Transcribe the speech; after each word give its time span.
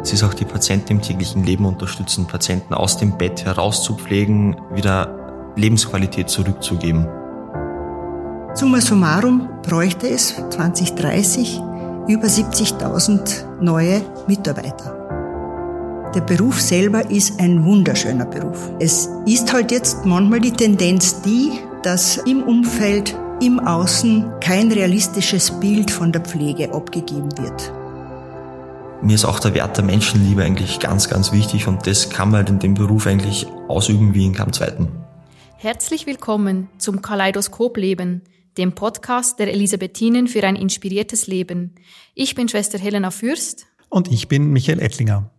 Es 0.00 0.12
ist 0.12 0.24
auch 0.24 0.34
die 0.34 0.44
Patienten 0.44 0.92
im 0.92 1.02
täglichen 1.02 1.44
Leben 1.44 1.66
unterstützen, 1.66 2.26
Patienten 2.26 2.74
aus 2.74 2.96
dem 2.96 3.16
Bett 3.18 3.44
herauszupflegen, 3.44 4.56
wieder 4.74 5.52
Lebensqualität 5.56 6.28
zurückzugeben. 6.28 7.06
Summa 8.54 8.80
summarum 8.80 9.48
bräuchte 9.62 10.08
es 10.08 10.34
2030 10.50 11.60
über 12.08 12.26
70.000 12.26 13.60
neue 13.60 14.02
Mitarbeiter. 14.26 14.98
Der 16.14 16.20
Beruf 16.20 16.60
selber 16.60 17.10
ist 17.10 17.40
ein 17.40 17.64
wunderschöner 17.64 18.26
Beruf. 18.26 18.70
Es 18.78 19.08
ist 19.24 19.52
halt 19.52 19.70
jetzt 19.70 20.04
manchmal 20.04 20.40
die 20.40 20.52
Tendenz 20.52 21.22
die, 21.22 21.52
dass 21.82 22.18
im 22.18 22.42
Umfeld, 22.42 23.16
im 23.40 23.60
Außen 23.60 24.30
kein 24.40 24.70
realistisches 24.70 25.50
Bild 25.50 25.90
von 25.90 26.12
der 26.12 26.20
Pflege 26.20 26.72
abgegeben 26.74 27.30
wird. 27.38 27.72
Mir 29.02 29.16
ist 29.16 29.24
auch 29.24 29.40
der 29.40 29.52
Wert 29.54 29.76
der 29.76 29.84
Menschenliebe 29.84 30.44
eigentlich 30.44 30.78
ganz, 30.78 31.08
ganz 31.08 31.32
wichtig 31.32 31.66
und 31.66 31.88
das 31.88 32.08
kann 32.08 32.30
man 32.30 32.38
halt 32.38 32.50
in 32.50 32.60
dem 32.60 32.74
Beruf 32.74 33.08
eigentlich 33.08 33.48
ausüben 33.66 34.14
wie 34.14 34.24
in 34.24 34.32
keinem 34.32 34.52
zweiten. 34.52 34.86
Herzlich 35.56 36.06
willkommen 36.06 36.68
zum 36.78 37.02
Kaleidoskop 37.02 37.76
Leben, 37.78 38.22
dem 38.58 38.76
Podcast 38.76 39.40
der 39.40 39.52
Elisabethinen 39.52 40.28
für 40.28 40.44
ein 40.44 40.54
inspiriertes 40.54 41.26
Leben. 41.26 41.74
Ich 42.14 42.36
bin 42.36 42.48
Schwester 42.48 42.78
Helena 42.78 43.10
Fürst. 43.10 43.66
Und 43.88 44.06
ich 44.12 44.28
bin 44.28 44.52
Michael 44.52 44.78
Ettlinger. 44.78 45.32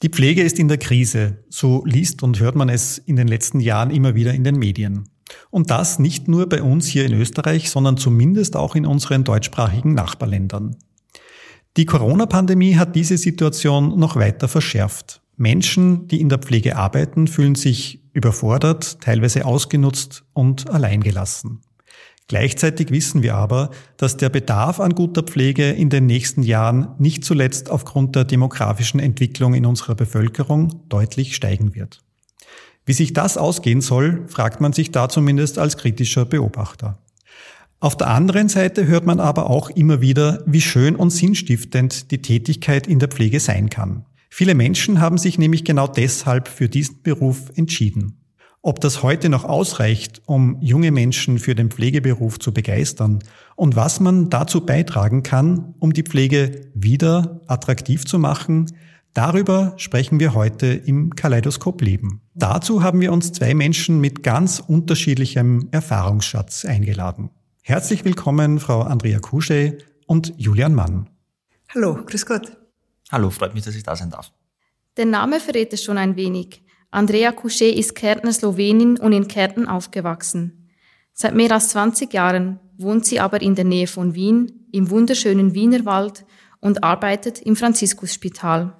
Die 0.00 0.08
Pflege 0.08 0.42
ist 0.42 0.58
in 0.58 0.68
der 0.68 0.78
Krise, 0.78 1.44
so 1.50 1.84
liest 1.84 2.22
und 2.22 2.40
hört 2.40 2.56
man 2.56 2.70
es 2.70 2.96
in 2.96 3.16
den 3.16 3.28
letzten 3.28 3.60
Jahren 3.60 3.90
immer 3.90 4.14
wieder 4.14 4.32
in 4.32 4.44
den 4.44 4.56
Medien. 4.56 5.10
Und 5.50 5.70
das 5.70 5.98
nicht 5.98 6.26
nur 6.26 6.48
bei 6.48 6.62
uns 6.62 6.86
hier 6.86 7.04
in 7.04 7.12
Österreich, 7.12 7.70
sondern 7.70 7.98
zumindest 7.98 8.56
auch 8.56 8.74
in 8.74 8.86
unseren 8.86 9.24
deutschsprachigen 9.24 9.92
Nachbarländern. 9.92 10.76
Die 11.80 11.86
Corona-Pandemie 11.86 12.76
hat 12.76 12.94
diese 12.94 13.16
Situation 13.16 13.98
noch 13.98 14.14
weiter 14.14 14.48
verschärft. 14.48 15.22
Menschen, 15.38 16.08
die 16.08 16.20
in 16.20 16.28
der 16.28 16.36
Pflege 16.36 16.76
arbeiten, 16.76 17.26
fühlen 17.26 17.54
sich 17.54 18.02
überfordert, 18.12 19.00
teilweise 19.00 19.46
ausgenutzt 19.46 20.24
und 20.34 20.68
alleingelassen. 20.68 21.62
Gleichzeitig 22.28 22.90
wissen 22.90 23.22
wir 23.22 23.34
aber, 23.34 23.70
dass 23.96 24.18
der 24.18 24.28
Bedarf 24.28 24.78
an 24.78 24.94
guter 24.94 25.22
Pflege 25.22 25.70
in 25.70 25.88
den 25.88 26.04
nächsten 26.04 26.42
Jahren 26.42 26.96
nicht 26.98 27.24
zuletzt 27.24 27.70
aufgrund 27.70 28.14
der 28.14 28.24
demografischen 28.24 29.00
Entwicklung 29.00 29.54
in 29.54 29.64
unserer 29.64 29.94
Bevölkerung 29.94 30.82
deutlich 30.90 31.34
steigen 31.34 31.74
wird. 31.74 32.02
Wie 32.84 32.92
sich 32.92 33.14
das 33.14 33.38
ausgehen 33.38 33.80
soll, 33.80 34.24
fragt 34.28 34.60
man 34.60 34.74
sich 34.74 34.90
da 34.90 35.08
zumindest 35.08 35.58
als 35.58 35.78
kritischer 35.78 36.26
Beobachter. 36.26 36.98
Auf 37.82 37.96
der 37.96 38.08
anderen 38.08 38.50
Seite 38.50 38.86
hört 38.86 39.06
man 39.06 39.20
aber 39.20 39.48
auch 39.48 39.70
immer 39.70 40.02
wieder, 40.02 40.42
wie 40.44 40.60
schön 40.60 40.96
und 40.96 41.08
sinnstiftend 41.08 42.10
die 42.10 42.20
Tätigkeit 42.20 42.86
in 42.86 42.98
der 42.98 43.08
Pflege 43.08 43.40
sein 43.40 43.70
kann. 43.70 44.04
Viele 44.28 44.54
Menschen 44.54 45.00
haben 45.00 45.16
sich 45.16 45.38
nämlich 45.38 45.64
genau 45.64 45.86
deshalb 45.86 46.48
für 46.48 46.68
diesen 46.68 47.02
Beruf 47.02 47.50
entschieden. 47.54 48.20
Ob 48.60 48.82
das 48.82 49.02
heute 49.02 49.30
noch 49.30 49.44
ausreicht, 49.46 50.20
um 50.26 50.60
junge 50.60 50.90
Menschen 50.90 51.38
für 51.38 51.54
den 51.54 51.70
Pflegeberuf 51.70 52.38
zu 52.38 52.52
begeistern 52.52 53.20
und 53.56 53.76
was 53.76 53.98
man 53.98 54.28
dazu 54.28 54.66
beitragen 54.66 55.22
kann, 55.22 55.74
um 55.78 55.94
die 55.94 56.02
Pflege 56.02 56.68
wieder 56.74 57.40
attraktiv 57.46 58.04
zu 58.04 58.18
machen, 58.18 58.66
darüber 59.14 59.72
sprechen 59.78 60.20
wir 60.20 60.34
heute 60.34 60.66
im 60.66 61.16
Kaleidoskop 61.16 61.80
Leben. 61.80 62.20
Dazu 62.34 62.82
haben 62.82 63.00
wir 63.00 63.10
uns 63.10 63.32
zwei 63.32 63.54
Menschen 63.54 64.02
mit 64.02 64.22
ganz 64.22 64.60
unterschiedlichem 64.60 65.68
Erfahrungsschatz 65.70 66.66
eingeladen. 66.66 67.30
Herzlich 67.70 68.04
willkommen, 68.04 68.58
Frau 68.58 68.80
Andrea 68.80 69.20
Kusche 69.20 69.78
und 70.08 70.34
Julian 70.36 70.74
Mann. 70.74 71.08
Hallo, 71.72 72.02
grüß 72.04 72.26
Gott. 72.26 72.56
Hallo, 73.12 73.30
freut 73.30 73.54
mich, 73.54 73.62
dass 73.62 73.76
ich 73.76 73.84
da 73.84 73.94
sein 73.94 74.10
darf. 74.10 74.32
Der 74.96 75.06
Name 75.06 75.38
verrät 75.38 75.72
es 75.72 75.84
schon 75.84 75.96
ein 75.96 76.16
wenig. 76.16 76.64
Andrea 76.90 77.30
Couchet 77.30 77.76
ist 77.76 77.94
Kärntner 77.94 78.32
Slowenin 78.32 78.98
und 78.98 79.12
in 79.12 79.28
Kärnten 79.28 79.68
aufgewachsen. 79.68 80.68
Seit 81.12 81.36
mehr 81.36 81.52
als 81.52 81.68
20 81.68 82.12
Jahren 82.12 82.58
wohnt 82.76 83.06
sie 83.06 83.20
aber 83.20 83.40
in 83.40 83.54
der 83.54 83.66
Nähe 83.66 83.86
von 83.86 84.16
Wien, 84.16 84.66
im 84.72 84.90
wunderschönen 84.90 85.54
Wienerwald 85.54 86.24
und 86.58 86.82
arbeitet 86.82 87.40
im 87.40 87.54
Franziskusspital. 87.54 88.76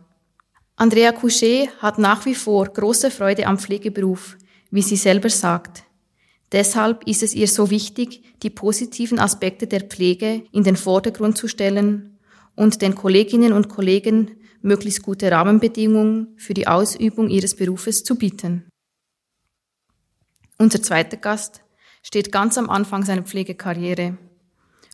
Andrea 0.74 1.12
Couchet 1.12 1.70
hat 1.78 1.98
nach 1.98 2.26
wie 2.26 2.34
vor 2.34 2.66
große 2.66 3.12
Freude 3.12 3.46
am 3.46 3.56
Pflegeberuf, 3.56 4.36
wie 4.72 4.82
sie 4.82 4.96
selber 4.96 5.30
sagt. 5.30 5.84
Deshalb 6.52 7.06
ist 7.06 7.22
es 7.22 7.34
ihr 7.34 7.46
so 7.46 7.70
wichtig, 7.70 8.22
die 8.42 8.50
positiven 8.50 9.20
Aspekte 9.20 9.66
der 9.66 9.82
Pflege 9.82 10.42
in 10.52 10.64
den 10.64 10.76
Vordergrund 10.76 11.38
zu 11.38 11.46
stellen 11.46 12.18
und 12.56 12.82
den 12.82 12.94
Kolleginnen 12.94 13.52
und 13.52 13.68
Kollegen 13.68 14.32
möglichst 14.60 15.02
gute 15.02 15.30
Rahmenbedingungen 15.30 16.34
für 16.36 16.54
die 16.54 16.66
Ausübung 16.66 17.28
ihres 17.28 17.54
Berufes 17.54 18.02
zu 18.04 18.16
bieten. 18.16 18.68
Unser 20.58 20.82
zweiter 20.82 21.16
Gast 21.16 21.62
steht 22.02 22.32
ganz 22.32 22.58
am 22.58 22.68
Anfang 22.68 23.04
seiner 23.04 23.22
Pflegekarriere. 23.22 24.18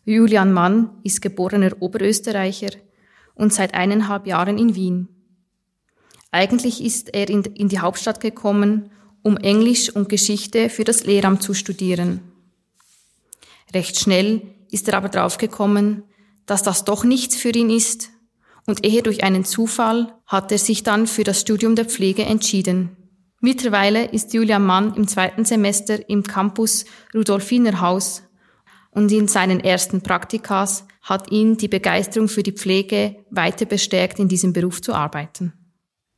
Julian 0.04 0.52
Mann 0.52 0.90
ist 1.02 1.22
geborener 1.22 1.72
Oberösterreicher 1.80 2.70
und 3.34 3.52
seit 3.52 3.74
eineinhalb 3.74 4.26
Jahren 4.26 4.58
in 4.58 4.74
Wien. 4.76 5.08
Eigentlich 6.30 6.84
ist 6.84 7.14
er 7.14 7.28
in, 7.28 7.42
die 7.42 7.80
Hauptstadt 7.80 8.20
gekommen, 8.20 8.90
um 9.26 9.36
Englisch 9.36 9.90
und 9.90 10.08
Geschichte 10.08 10.70
für 10.70 10.84
das 10.84 11.04
Lehramt 11.04 11.42
zu 11.42 11.52
studieren. 11.52 12.20
Recht 13.74 13.98
schnell 13.98 14.42
ist 14.70 14.86
er 14.86 14.94
aber 14.94 15.08
draufgekommen, 15.08 16.04
dass 16.46 16.62
das 16.62 16.84
doch 16.84 17.02
nichts 17.02 17.34
für 17.34 17.50
ihn 17.50 17.68
ist 17.68 18.10
und 18.66 18.84
eher 18.84 19.02
durch 19.02 19.24
einen 19.24 19.44
Zufall 19.44 20.14
hat 20.26 20.52
er 20.52 20.58
sich 20.58 20.84
dann 20.84 21.08
für 21.08 21.24
das 21.24 21.40
Studium 21.40 21.74
der 21.74 21.86
Pflege 21.86 22.24
entschieden. 22.24 22.96
Mittlerweile 23.40 24.04
ist 24.04 24.32
Julian 24.32 24.64
Mann 24.64 24.94
im 24.94 25.08
zweiten 25.08 25.44
Semester 25.44 26.08
im 26.08 26.22
Campus 26.22 26.84
Rudolfinerhaus 27.12 28.22
und 28.92 29.10
in 29.10 29.26
seinen 29.26 29.58
ersten 29.58 30.02
Praktikas 30.02 30.86
hat 31.02 31.32
ihn 31.32 31.56
die 31.56 31.68
Begeisterung 31.68 32.28
für 32.28 32.44
die 32.44 32.52
Pflege 32.52 33.16
weiter 33.30 33.64
bestärkt, 33.64 34.20
in 34.20 34.28
diesem 34.28 34.52
Beruf 34.52 34.80
zu 34.80 34.94
arbeiten. 34.94 35.65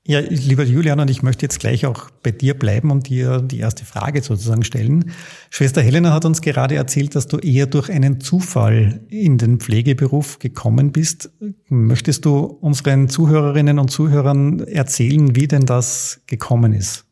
Ja, 0.09 0.21
lieber 0.21 0.65
Julian, 0.65 1.01
und 1.01 1.11
ich 1.11 1.23
möchte 1.23 1.45
jetzt 1.45 1.61
gleich 1.61 1.85
auch 1.85 2.09
bei 2.23 2.31
dir 2.31 2.59
bleiben 2.59 2.91
und 2.91 3.11
dir 3.11 3.43
die 3.43 3.59
erste 3.59 3.85
Frage 3.85 4.23
sozusagen 4.23 4.65
stellen. 4.65 5.13
Schwester 5.51 5.83
Helena 5.83 6.15
hat 6.15 6.25
uns 6.25 6.41
gerade 6.41 6.77
erzählt, 6.77 7.15
dass 7.15 7.27
du 7.27 7.37
eher 7.37 7.67
durch 7.67 7.91
einen 7.91 8.19
Zufall 8.19 9.03
in 9.11 9.37
den 9.37 9.61
Pflegeberuf 9.61 10.39
gekommen 10.39 10.93
bist. 10.93 11.31
Möchtest 11.69 12.25
du 12.25 12.39
unseren 12.39 13.11
Zuhörerinnen 13.11 13.79
und 13.79 13.91
Zuhörern 13.91 14.61
erzählen, 14.61 15.37
wie 15.37 15.47
denn 15.47 15.67
das 15.67 16.23
gekommen 16.27 16.73
ist? 16.73 17.05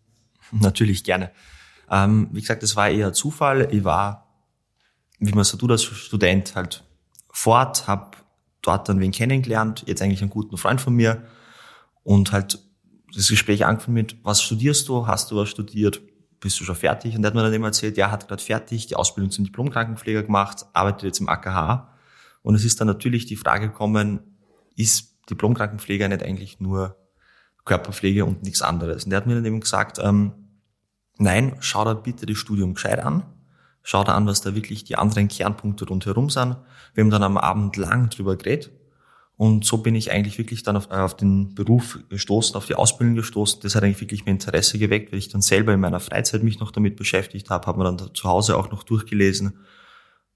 Natürlich 0.51 1.05
gerne. 1.05 1.33
Ähm, 1.91 2.31
wie 2.33 2.41
gesagt, 2.41 2.63
es 2.63 2.77
war 2.77 2.89
eher 2.89 3.13
Zufall. 3.13 3.69
Ich 3.73 3.85
war, 3.85 4.27
wie 5.19 5.33
man 5.33 5.45
so 5.45 5.59
tut 5.59 5.71
als 5.71 5.83
Student, 5.83 6.55
halt 6.55 6.83
fort, 7.31 7.89
habe 7.89 8.17
dort 8.63 8.89
dann 8.89 9.01
wen 9.01 9.13
kennengelernt, 9.13 9.85
jetzt 9.87 10.01
eigentlich 10.01 10.23
einen 10.23 10.31
guten 10.31 10.57
Freund 10.57 10.81
von 10.81 10.95
mir 10.95 11.25
und 12.03 12.33
halt 12.33 12.66
das 13.17 13.29
Gespräch 13.29 13.65
angefangen 13.65 13.95
mit, 13.95 14.17
was 14.23 14.43
studierst 14.43 14.89
du? 14.89 15.07
Hast 15.07 15.31
du 15.31 15.37
was 15.37 15.49
studiert? 15.49 16.03
Bist 16.39 16.61
du 16.61 16.65
schon 16.65 16.77
fertig? 16.77 17.17
Und 17.17 17.25
er 17.25 17.29
hat 17.29 17.35
mir 17.35 17.43
dann 17.43 17.53
immer 17.55 17.69
erzählt, 17.69 17.97
ja, 17.97 18.11
hat 18.11 18.29
gerade 18.29 18.43
fertig, 18.43 18.87
die 18.87 18.95
Ausbildung 18.95 19.31
zum 19.31 19.47
Diplomkrankenpfleger 19.47 20.23
gemacht, 20.23 20.67
arbeitet 20.75 21.05
jetzt 21.05 21.21
im 21.21 21.29
AKH. 21.29 21.95
Und 22.43 22.55
es 22.55 22.65
ist 22.65 22.79
dann 22.81 22.87
natürlich 22.87 23.25
die 23.27 23.37
Frage 23.37 23.69
gekommen, 23.69 24.21
ist 24.77 25.17
Diplomkrankenpfleger 25.31 26.09
nicht 26.09 26.23
eigentlich 26.23 26.61
nur 26.61 26.97
Körperpflege 27.65 28.25
und 28.25 28.43
nichts 28.43 28.61
anderes? 28.61 29.05
Und 29.05 29.13
er 29.13 29.17
hat 29.17 29.27
mir 29.27 29.35
dann 29.35 29.47
eben 29.47 29.61
gesagt, 29.61 29.99
ähm, 29.99 30.33
nein, 31.17 31.57
schau 31.61 31.85
da 31.85 31.95
bitte 31.95 32.27
das 32.27 32.37
Studium 32.37 32.75
gescheit 32.75 33.01
an. 33.01 33.25
Schau 33.83 34.05
da 34.05 34.15
an, 34.15 34.27
was 34.27 34.43
da 34.43 34.55
wirklich 34.55 34.85
die 34.85 34.97
anderen 34.97 35.29
Kernpunkte 35.29 35.87
rundherum 35.87 36.29
sind. 36.29 36.57
Wir 36.93 37.03
haben 37.03 37.11
dann 37.11 37.23
am 37.23 37.39
Abend 37.39 37.77
lang 37.77 38.11
drüber 38.11 38.37
geredet 38.37 38.71
und 39.39 39.67
so 39.67 39.79
bin 39.79 39.95
ich 39.95 40.13
eigentlich 40.13 40.39
wirklich 40.39 40.63
dann 40.63 40.77
auf, 40.77 40.91
auf, 40.91 41.15
den 41.15 41.55
Beruf 41.55 41.99
gestoßen, 42.09 42.57
auf 42.57 42.67
die 42.67 42.75
Ausbildung 42.75 43.17
gestoßen. 43.17 43.61
Das 43.63 43.75
hat 43.75 43.83
eigentlich 43.83 44.01
wirklich 44.01 44.25
mein 44.25 44.37
Interesse 44.37 44.79
geweckt, 44.79 45.13
weil 45.13 45.19
ich 45.19 45.29
dann 45.29 45.43
selber 45.43 45.75
in 45.75 45.81
meiner 45.81 46.01
Freizeit 46.01 46.43
mich 46.43 46.59
noch 46.59 46.71
damit 46.71 46.97
beschäftigt 46.97 47.51
habe, 47.51 47.67
habe 47.67 47.79
mir 47.79 47.85
dann 47.85 48.15
zu 48.15 48.25
Hause 48.25 48.57
auch 48.57 48.71
noch 48.71 48.83
durchgelesen, 48.83 49.59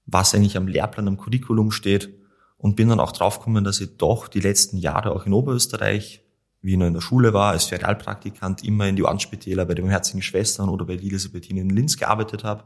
was 0.05 0.35
eigentlich 0.35 0.55
am 0.55 0.67
Lehrplan, 0.67 1.07
am 1.07 1.17
Curriculum 1.17 1.71
steht 1.71 2.13
und 2.57 2.75
bin 2.75 2.89
dann 2.89 2.99
auch 2.99 3.11
draufgekommen, 3.11 3.63
dass 3.63 3.81
ich 3.81 3.97
doch 3.97 4.27
die 4.27 4.39
letzten 4.39 4.77
Jahre 4.77 5.13
auch 5.13 5.25
in 5.25 5.33
Oberösterreich, 5.33 6.23
wie 6.61 6.73
ich 6.73 6.77
noch 6.77 6.85
in 6.85 6.93
der 6.93 7.01
Schule 7.01 7.33
war, 7.33 7.53
als 7.53 7.65
Ferialpraktikant 7.65 8.63
immer 8.63 8.87
in 8.87 8.95
die 8.95 9.05
Anspitäler 9.05 9.65
bei 9.65 9.73
den 9.73 9.89
Herzigen 9.89 10.21
Schwestern 10.21 10.69
oder 10.69 10.85
bei 10.85 10.93
Elisabethinen 10.93 11.71
in 11.71 11.75
Linz 11.75 11.97
gearbeitet 11.97 12.43
habe 12.43 12.65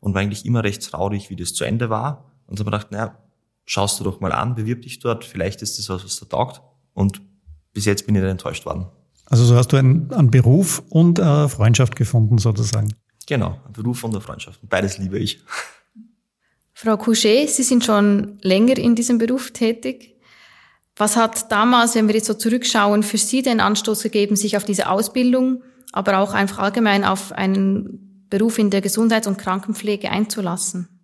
und 0.00 0.14
war 0.14 0.22
eigentlich 0.22 0.46
immer 0.46 0.64
recht 0.64 0.90
traurig, 0.90 1.28
wie 1.28 1.36
das 1.36 1.52
zu 1.52 1.64
Ende 1.64 1.90
war. 1.90 2.32
Und 2.46 2.56
so 2.56 2.64
habe 2.64 2.74
ich 2.74 2.80
gedacht, 2.80 2.92
naja, 2.92 3.18
schaust 3.66 4.00
du 4.00 4.04
doch 4.04 4.20
mal 4.20 4.32
an, 4.32 4.54
bewirb 4.54 4.82
dich 4.82 5.00
dort, 5.00 5.24
vielleicht 5.24 5.60
ist 5.60 5.78
das 5.78 5.88
was, 5.88 6.04
was 6.04 6.18
da 6.20 6.26
taugt. 6.26 6.62
Und 6.94 7.20
bis 7.74 7.84
jetzt 7.84 8.06
bin 8.06 8.14
ich 8.14 8.22
nicht 8.22 8.30
enttäuscht 8.30 8.64
worden. 8.64 8.86
Also 9.26 9.44
so 9.44 9.56
hast 9.56 9.72
du 9.72 9.76
einen, 9.76 10.12
einen 10.12 10.30
Beruf 10.30 10.82
und 10.88 11.20
eine 11.20 11.48
Freundschaft 11.48 11.96
gefunden 11.96 12.38
sozusagen. 12.38 12.94
Genau, 13.26 13.60
ein 13.66 13.72
Beruf 13.72 14.04
und 14.04 14.12
eine 14.12 14.20
Freundschaft. 14.20 14.60
Beides 14.62 14.98
liebe 14.98 15.18
ich. 15.18 15.40
Frau 16.72 16.96
Couchet, 16.96 17.50
Sie 17.50 17.62
sind 17.64 17.84
schon 17.84 18.38
länger 18.42 18.78
in 18.78 18.94
diesem 18.94 19.18
Beruf 19.18 19.50
tätig. 19.50 20.16
Was 20.94 21.16
hat 21.16 21.50
damals, 21.50 21.94
wenn 21.94 22.06
wir 22.06 22.14
jetzt 22.14 22.26
so 22.26 22.34
zurückschauen, 22.34 23.02
für 23.02 23.18
Sie 23.18 23.42
den 23.42 23.60
Anstoß 23.60 24.02
gegeben, 24.02 24.36
sich 24.36 24.56
auf 24.56 24.64
diese 24.64 24.88
Ausbildung, 24.88 25.62
aber 25.92 26.18
auch 26.18 26.32
einfach 26.32 26.58
allgemein 26.60 27.04
auf 27.04 27.32
einen 27.32 28.26
Beruf 28.30 28.58
in 28.58 28.70
der 28.70 28.80
Gesundheits- 28.80 29.26
und 29.26 29.38
Krankenpflege 29.38 30.10
einzulassen? 30.10 30.95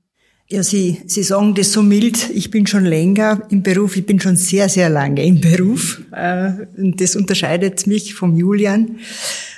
Ja, 0.48 0.62
Sie, 0.62 1.02
Sie 1.06 1.22
sagen 1.22 1.54
das 1.54 1.72
so 1.72 1.82
mild. 1.82 2.28
Ich 2.30 2.50
bin 2.50 2.66
schon 2.66 2.84
länger 2.84 3.42
im 3.48 3.62
Beruf. 3.62 3.96
Ich 3.96 4.04
bin 4.04 4.20
schon 4.20 4.36
sehr, 4.36 4.68
sehr 4.68 4.90
lange 4.90 5.24
im 5.24 5.40
Beruf. 5.40 6.02
Äh, 6.12 6.66
und 6.76 7.00
das 7.00 7.16
unterscheidet 7.16 7.86
mich 7.86 8.14
vom 8.14 8.36
Julian. 8.36 8.98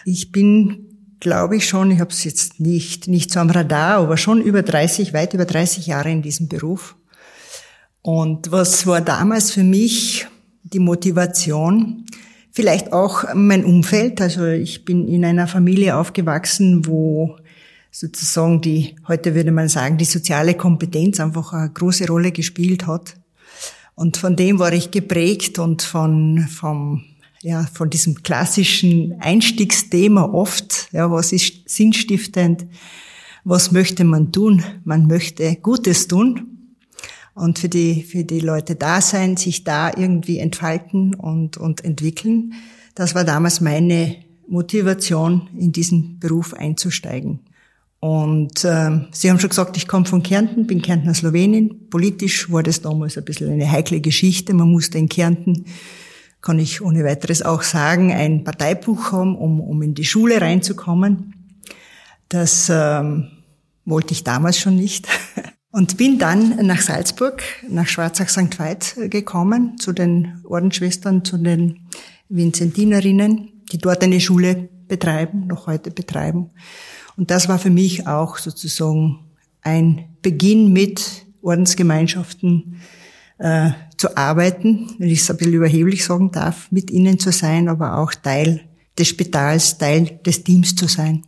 Ich 0.04 0.30
bin, 0.30 1.16
glaube 1.18 1.56
ich 1.56 1.68
schon, 1.68 1.90
ich 1.90 1.98
habe 2.00 2.10
es 2.10 2.22
jetzt 2.22 2.60
nicht, 2.60 3.08
nicht 3.08 3.32
so 3.32 3.40
am 3.40 3.50
Radar, 3.50 3.96
aber 3.96 4.16
schon 4.16 4.40
über 4.40 4.62
30, 4.62 5.12
weit 5.14 5.34
über 5.34 5.46
30 5.46 5.86
Jahre 5.86 6.12
in 6.12 6.22
diesem 6.22 6.48
Beruf. 6.48 6.94
Und 8.02 8.52
was 8.52 8.86
war 8.86 9.00
damals 9.00 9.50
für 9.50 9.64
mich 9.64 10.26
die 10.62 10.78
Motivation? 10.78 12.04
Vielleicht 12.52 12.92
auch 12.92 13.24
mein 13.34 13.64
Umfeld. 13.64 14.20
Also 14.20 14.46
ich 14.46 14.84
bin 14.84 15.08
in 15.08 15.24
einer 15.24 15.48
Familie 15.48 15.96
aufgewachsen, 15.96 16.86
wo 16.86 17.36
sozusagen 17.94 18.60
die, 18.60 18.96
heute 19.06 19.36
würde 19.36 19.52
man 19.52 19.68
sagen, 19.68 19.98
die 19.98 20.04
soziale 20.04 20.54
Kompetenz 20.54 21.20
einfach 21.20 21.52
eine 21.52 21.70
große 21.70 22.08
Rolle 22.08 22.32
gespielt 22.32 22.88
hat. 22.88 23.14
Und 23.94 24.16
von 24.16 24.34
dem 24.34 24.58
war 24.58 24.72
ich 24.72 24.90
geprägt 24.90 25.60
und 25.60 25.82
von, 25.82 26.48
vom, 26.48 27.04
ja, 27.42 27.64
von 27.72 27.90
diesem 27.90 28.24
klassischen 28.24 29.14
Einstiegsthema 29.20 30.24
oft, 30.24 30.88
ja, 30.90 31.08
was 31.12 31.30
ist 31.30 31.68
sinnstiftend? 31.68 32.66
Was 33.44 33.70
möchte 33.70 34.02
man 34.02 34.32
tun? 34.32 34.64
Man 34.82 35.06
möchte 35.06 35.54
Gutes 35.62 36.08
tun 36.08 36.74
und 37.34 37.60
für 37.60 37.68
die, 37.68 38.02
für 38.02 38.24
die 38.24 38.40
Leute 38.40 38.74
da 38.74 39.00
sein, 39.00 39.36
sich 39.36 39.62
da 39.62 39.92
irgendwie 39.96 40.38
entfalten 40.38 41.14
und, 41.14 41.58
und 41.58 41.84
entwickeln. 41.84 42.54
Das 42.96 43.14
war 43.14 43.22
damals 43.22 43.60
meine 43.60 44.16
Motivation, 44.48 45.48
in 45.56 45.70
diesen 45.70 46.18
Beruf 46.18 46.54
einzusteigen. 46.54 47.38
Und 48.04 48.66
äh, 48.66 48.90
Sie 49.12 49.30
haben 49.30 49.40
schon 49.40 49.48
gesagt, 49.48 49.78
ich 49.78 49.88
komme 49.88 50.04
von 50.04 50.22
Kärnten, 50.22 50.66
bin 50.66 50.82
Kärntner 50.82 51.14
Slowenin. 51.14 51.88
Politisch 51.88 52.52
war 52.52 52.62
das 52.62 52.82
damals 52.82 53.16
ein 53.16 53.24
bisschen 53.24 53.50
eine 53.50 53.72
heikle 53.72 54.02
Geschichte. 54.02 54.52
Man 54.52 54.70
musste 54.70 54.98
in 54.98 55.08
Kärnten, 55.08 55.64
kann 56.42 56.58
ich 56.58 56.82
ohne 56.82 57.02
weiteres 57.02 57.40
auch 57.40 57.62
sagen, 57.62 58.12
ein 58.12 58.44
Parteibuch 58.44 59.12
haben, 59.12 59.34
um, 59.38 59.58
um 59.58 59.80
in 59.80 59.94
die 59.94 60.04
Schule 60.04 60.38
reinzukommen. 60.38 61.56
Das 62.28 62.68
ähm, 62.70 63.28
wollte 63.86 64.12
ich 64.12 64.22
damals 64.22 64.58
schon 64.58 64.76
nicht. 64.76 65.08
Und 65.70 65.96
bin 65.96 66.18
dann 66.18 66.66
nach 66.66 66.82
Salzburg, 66.82 67.42
nach 67.70 67.86
Schwarzach 67.86 68.28
St. 68.28 68.58
Veit 68.58 68.96
gekommen, 69.08 69.78
zu 69.78 69.94
den 69.94 70.42
Ordensschwestern, 70.44 71.24
zu 71.24 71.38
den 71.38 71.88
Vinzentinerinnen, 72.28 73.62
die 73.72 73.78
dort 73.78 74.04
eine 74.04 74.20
Schule 74.20 74.68
betreiben, 74.88 75.46
noch 75.46 75.66
heute 75.66 75.90
betreiben. 75.90 76.50
Und 77.16 77.30
das 77.30 77.48
war 77.48 77.58
für 77.58 77.70
mich 77.70 78.06
auch 78.06 78.38
sozusagen 78.38 79.20
ein 79.62 80.04
Beginn 80.22 80.72
mit 80.72 81.26
Ordensgemeinschaften 81.42 82.80
äh, 83.38 83.70
zu 83.96 84.16
arbeiten, 84.16 84.90
wenn 84.98 85.08
ich 85.08 85.20
es 85.20 85.30
ein 85.30 85.36
bisschen 85.36 85.54
überheblich 85.54 86.04
sagen 86.04 86.30
darf, 86.30 86.70
mit 86.70 86.90
ihnen 86.90 87.18
zu 87.18 87.32
sein, 87.32 87.68
aber 87.68 87.98
auch 87.98 88.14
Teil 88.14 88.62
des 88.98 89.08
Spitals, 89.08 89.78
Teil 89.78 90.20
des 90.24 90.44
Teams 90.44 90.74
zu 90.76 90.86
sein. 90.86 91.22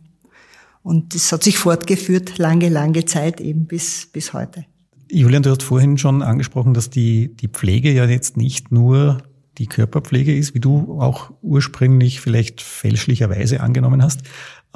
Und 0.83 1.15
das 1.15 1.31
hat 1.31 1.43
sich 1.43 1.57
fortgeführt, 1.57 2.37
lange, 2.37 2.69
lange 2.69 3.05
Zeit 3.05 3.41
eben 3.41 3.65
bis, 3.65 4.07
bis 4.11 4.33
heute. 4.33 4.65
Julian, 5.11 5.43
du 5.43 5.49
hast 5.49 5.63
vorhin 5.63 5.97
schon 5.97 6.21
angesprochen, 6.21 6.73
dass 6.73 6.89
die, 6.89 7.35
die 7.35 7.47
Pflege 7.47 7.91
ja 7.91 8.05
jetzt 8.05 8.37
nicht 8.37 8.71
nur 8.71 9.21
die 9.57 9.67
Körperpflege 9.67 10.35
ist, 10.35 10.53
wie 10.53 10.59
du 10.59 11.01
auch 11.01 11.31
ursprünglich 11.41 12.21
vielleicht 12.21 12.61
fälschlicherweise 12.61 13.61
angenommen 13.61 14.03
hast, 14.03 14.21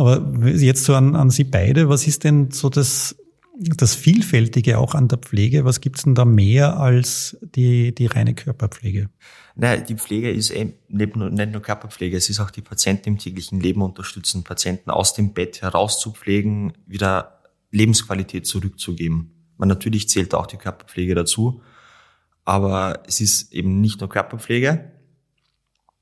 aber 0.01 0.47
jetzt 0.47 0.83
so 0.83 0.95
an, 0.95 1.15
an 1.15 1.29
Sie 1.29 1.43
beide, 1.43 1.89
was 1.89 2.07
ist 2.07 2.23
denn 2.23 2.51
so 2.51 2.69
das, 2.69 3.15
das 3.57 3.95
Vielfältige 3.95 4.77
auch 4.77 4.95
an 4.95 5.07
der 5.07 5.19
Pflege? 5.19 5.65
Was 5.65 5.81
gibt's 5.81 6.03
denn 6.03 6.15
da 6.15 6.25
mehr 6.25 6.79
als 6.79 7.37
die, 7.41 7.93
die 7.93 8.07
reine 8.07 8.33
Körperpflege? 8.33 9.09
Naja, 9.55 9.81
die 9.81 9.95
Pflege 9.95 10.31
ist 10.31 10.49
eben 10.49 10.73
nicht 10.87 11.15
nur, 11.15 11.29
nicht 11.29 11.51
nur 11.51 11.61
Körperpflege, 11.61 12.17
es 12.17 12.29
ist 12.29 12.39
auch 12.39 12.51
die 12.51 12.61
Patienten 12.61 13.09
im 13.09 13.17
täglichen 13.17 13.59
Leben 13.59 13.81
unterstützen, 13.81 14.43
Patienten 14.43 14.89
aus 14.89 15.13
dem 15.13 15.33
Bett 15.33 15.61
herauszupflegen, 15.61 16.73
wieder 16.87 17.41
Lebensqualität 17.71 18.47
zurückzugeben. 18.47 19.31
Man 19.57 19.69
natürlich 19.69 20.09
zählt 20.09 20.33
auch 20.33 20.47
die 20.47 20.57
Körperpflege 20.57 21.15
dazu, 21.15 21.61
aber 22.45 23.03
es 23.07 23.21
ist 23.21 23.53
eben 23.53 23.81
nicht 23.81 23.99
nur 23.99 24.09
Körperpflege, 24.09 24.91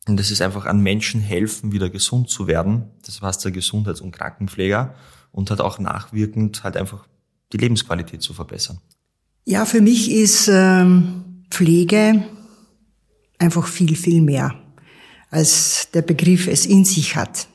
und 0.10 0.18
das 0.18 0.32
ist 0.32 0.42
einfach 0.42 0.66
an 0.66 0.82
Menschen 0.82 1.22
helfen, 1.22 1.72
wieder 1.72 1.90
gesund 1.90 2.30
zu 2.30 2.48
werden. 2.48 2.86
Das 3.06 3.22
heißt 3.22 3.46
der 3.46 3.52
Gesundheits- 3.52 4.02
und 4.02 4.12
Krankenpfleger 4.12 4.96
und 5.32 5.50
halt 5.50 5.62
auch 5.62 5.80
nachwirkend 5.80 6.64
halt 6.64 6.76
einfach 6.76 7.08
die 7.54 7.58
Lebensqualität 7.58 8.22
zu 8.22 8.34
verbessern. 8.34 8.80
Ja, 9.46 9.66
für 9.66 9.82
mich 9.82 10.12
ist 10.12 10.50
ähm, 10.52 11.44
Pflege 11.50 12.26
einfach 13.38 13.68
viel, 13.68 13.96
viel 13.96 14.22
mehr, 14.22 14.56
als 15.30 15.90
der 15.94 16.02
Begriff 16.02 16.48
es 16.48 16.66
in 16.66 16.86
sich 16.86 17.16
hat. 17.16 17.48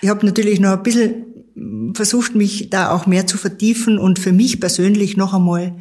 Ich 0.00 0.08
habe 0.08 0.24
natürlich 0.26 0.60
noch 0.60 0.72
ein 0.72 0.82
bisschen 0.82 1.92
versucht, 1.94 2.34
mich 2.34 2.70
da 2.70 2.90
auch 2.90 3.06
mehr 3.06 3.26
zu 3.26 3.36
vertiefen 3.36 3.98
und 3.98 4.18
für 4.18 4.32
mich 4.32 4.60
persönlich 4.60 5.16
noch 5.16 5.34
einmal 5.34 5.76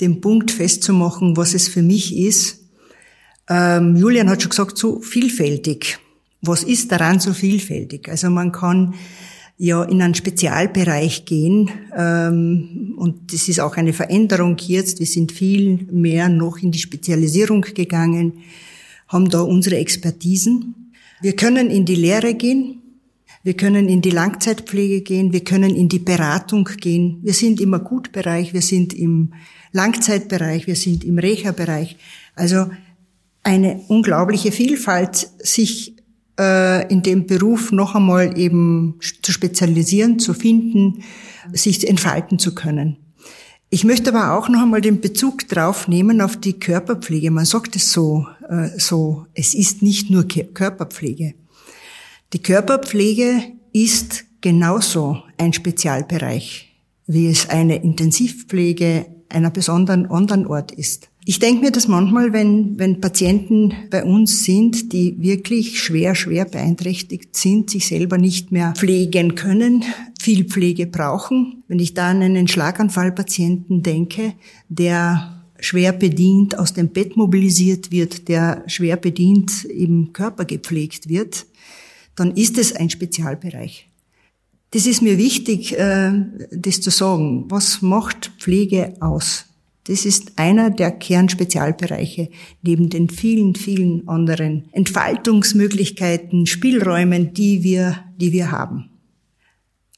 den 0.00 0.20
Punkt 0.20 0.50
festzumachen, 0.50 1.36
was 1.36 1.54
es 1.54 1.68
für 1.68 1.82
mich 1.82 2.16
ist, 2.16 2.65
ähm, 3.48 3.96
Julian 3.96 4.28
hat 4.28 4.42
schon 4.42 4.50
gesagt, 4.50 4.78
so 4.78 5.00
vielfältig. 5.00 5.98
Was 6.42 6.62
ist 6.62 6.92
daran 6.92 7.20
so 7.20 7.32
vielfältig? 7.32 8.08
Also 8.08 8.30
man 8.30 8.52
kann 8.52 8.94
ja 9.58 9.82
in 9.84 10.02
einen 10.02 10.14
Spezialbereich 10.14 11.24
gehen 11.24 11.70
ähm, 11.96 12.94
und 12.96 13.32
das 13.32 13.48
ist 13.48 13.60
auch 13.60 13.76
eine 13.76 13.92
Veränderung 13.92 14.56
jetzt. 14.58 14.98
Wir 14.98 15.06
sind 15.06 15.32
viel 15.32 15.86
mehr 15.90 16.28
noch 16.28 16.58
in 16.58 16.72
die 16.72 16.78
Spezialisierung 16.78 17.62
gegangen, 17.62 18.44
haben 19.08 19.30
da 19.30 19.40
unsere 19.40 19.76
Expertisen. 19.76 20.92
Wir 21.22 21.34
können 21.34 21.70
in 21.70 21.86
die 21.86 21.94
Lehre 21.94 22.34
gehen, 22.34 22.82
wir 23.42 23.54
können 23.54 23.88
in 23.88 24.02
die 24.02 24.10
Langzeitpflege 24.10 25.02
gehen, 25.02 25.32
wir 25.32 25.44
können 25.44 25.74
in 25.74 25.88
die 25.88 26.00
Beratung 26.00 26.68
gehen. 26.80 27.20
Wir 27.22 27.32
sind 27.32 27.60
im 27.60 27.72
Akutbereich, 27.74 28.52
wir 28.52 28.60
sind 28.60 28.92
im 28.92 29.32
Langzeitbereich, 29.72 30.66
wir 30.66 30.76
sind 30.76 31.04
im 31.04 31.18
Reha-Bereich. 31.18 31.96
Also 32.34 32.66
eine 33.46 33.80
unglaubliche 33.86 34.50
Vielfalt, 34.50 35.28
sich 35.38 35.94
äh, 36.38 36.92
in 36.92 37.02
dem 37.02 37.26
Beruf 37.26 37.70
noch 37.70 37.94
einmal 37.94 38.36
eben 38.36 38.98
zu 39.22 39.30
spezialisieren, 39.30 40.18
zu 40.18 40.34
finden, 40.34 41.04
sich 41.52 41.88
entfalten 41.88 42.40
zu 42.40 42.56
können. 42.56 42.96
Ich 43.70 43.84
möchte 43.84 44.12
aber 44.12 44.36
auch 44.36 44.48
noch 44.48 44.62
einmal 44.62 44.80
den 44.80 45.00
Bezug 45.00 45.46
drauf 45.48 45.86
nehmen 45.86 46.20
auf 46.20 46.36
die 46.36 46.58
Körperpflege. 46.58 47.30
Man 47.30 47.44
sagt 47.44 47.76
es 47.76 47.92
so, 47.92 48.26
äh, 48.48 48.68
so, 48.78 49.26
es 49.34 49.54
ist 49.54 49.80
nicht 49.80 50.10
nur 50.10 50.26
Körperpflege. 50.26 51.34
Die 52.32 52.42
Körperpflege 52.42 53.44
ist 53.72 54.24
genauso 54.40 55.22
ein 55.38 55.52
Spezialbereich, 55.52 56.74
wie 57.06 57.28
es 57.28 57.48
eine 57.48 57.76
Intensivpflege 57.76 59.06
einer 59.28 59.50
besonderen 59.50 60.10
anderen 60.10 60.48
Ort 60.48 60.72
ist. 60.72 61.10
Ich 61.28 61.40
denke 61.40 61.64
mir 61.64 61.72
das 61.72 61.88
manchmal, 61.88 62.32
wenn, 62.32 62.78
wenn 62.78 63.00
Patienten 63.00 63.74
bei 63.90 64.04
uns 64.04 64.44
sind, 64.44 64.92
die 64.92 65.20
wirklich 65.20 65.82
schwer, 65.82 66.14
schwer 66.14 66.44
beeinträchtigt 66.44 67.36
sind, 67.36 67.68
sich 67.68 67.88
selber 67.88 68.16
nicht 68.16 68.52
mehr 68.52 68.74
pflegen 68.76 69.34
können, 69.34 69.82
viel 70.20 70.44
Pflege 70.44 70.86
brauchen. 70.86 71.64
Wenn 71.66 71.80
ich 71.80 71.94
da 71.94 72.10
an 72.10 72.22
einen 72.22 72.46
Schlaganfallpatienten 72.46 73.82
denke, 73.82 74.34
der 74.68 75.42
schwer 75.58 75.92
bedient 75.92 76.56
aus 76.60 76.74
dem 76.74 76.90
Bett 76.90 77.16
mobilisiert 77.16 77.90
wird, 77.90 78.28
der 78.28 78.62
schwer 78.68 78.96
bedient 78.96 79.64
im 79.64 80.12
Körper 80.12 80.44
gepflegt 80.44 81.08
wird, 81.08 81.46
dann 82.14 82.36
ist 82.36 82.56
es 82.56 82.72
ein 82.72 82.88
Spezialbereich. 82.88 83.88
Das 84.70 84.86
ist 84.86 85.02
mir 85.02 85.18
wichtig, 85.18 85.76
äh, 85.76 86.12
das 86.52 86.80
zu 86.80 86.90
sagen. 86.90 87.46
Was 87.48 87.82
macht 87.82 88.30
Pflege 88.38 88.94
aus? 89.00 89.46
Das 89.86 90.04
ist 90.04 90.32
einer 90.36 90.70
der 90.70 90.90
Kernspezialbereiche 90.90 92.28
neben 92.62 92.90
den 92.90 93.08
vielen, 93.08 93.54
vielen 93.54 94.08
anderen 94.08 94.68
Entfaltungsmöglichkeiten, 94.72 96.46
Spielräumen, 96.46 97.34
die 97.34 97.62
wir, 97.62 98.04
die 98.16 98.32
wir 98.32 98.50
haben. 98.50 98.90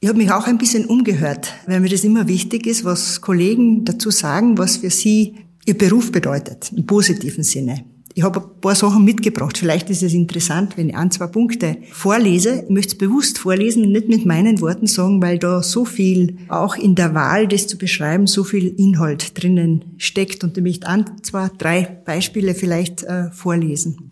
Ich 0.00 0.09
habe 0.09 0.18
mich 0.18 0.30
auch 0.30 0.47
ein 0.47 0.59
bisschen 0.59 0.85
umgehört, 0.87 1.54
weil 1.66 1.80
mir 1.80 1.88
das 1.88 2.04
immer 2.04 2.28
wichtig 2.28 2.66
ist, 2.66 2.85
was 2.85 3.21
Kollegen 3.21 3.85
dazu 3.85 4.11
sagen, 4.11 4.59
was 4.59 4.76
für 4.76 4.90
sie 4.90 5.37
ihr 5.64 5.76
Beruf 5.76 6.12
bedeutet, 6.12 6.71
im 6.75 6.87
positiven 6.87 7.42
Sinne. 7.42 7.85
Ich 8.18 8.25
habe 8.25 8.40
ein 8.40 8.60
paar 8.60 8.75
Sachen 8.75 9.04
mitgebracht. 9.04 9.56
Vielleicht 9.56 9.90
ist 9.90 10.02
es 10.02 10.12
interessant, 10.12 10.76
wenn 10.76 10.88
ich 10.88 10.96
ein, 10.96 11.12
zwei 11.12 11.28
Punkte 11.28 11.76
vorlese. 11.92 12.64
Ich 12.64 12.68
möchte 12.68 12.94
es 12.94 12.98
bewusst 12.98 13.38
vorlesen, 13.38 13.92
nicht 13.92 14.08
mit 14.08 14.26
meinen 14.26 14.60
Worten 14.60 14.88
sagen, 14.88 15.22
weil 15.22 15.38
da 15.38 15.62
so 15.62 15.84
viel, 15.84 16.37
auch 16.48 16.75
in 16.75 16.96
der 16.96 17.14
Wahl, 17.14 17.46
das 17.46 17.68
zu 17.68 17.78
beschreiben, 17.78 18.26
so 18.26 18.42
viel 18.42 18.75
Inhalt 18.76 19.40
drinnen 19.40 19.84
steckt. 19.98 20.42
Und 20.42 20.56
ich 20.56 20.64
möchte 20.64 20.88
ein, 20.88 21.04
zwei, 21.22 21.48
drei 21.58 21.82
Beispiele 22.04 22.56
vielleicht 22.56 23.04
äh, 23.04 23.30
vorlesen. 23.30 24.10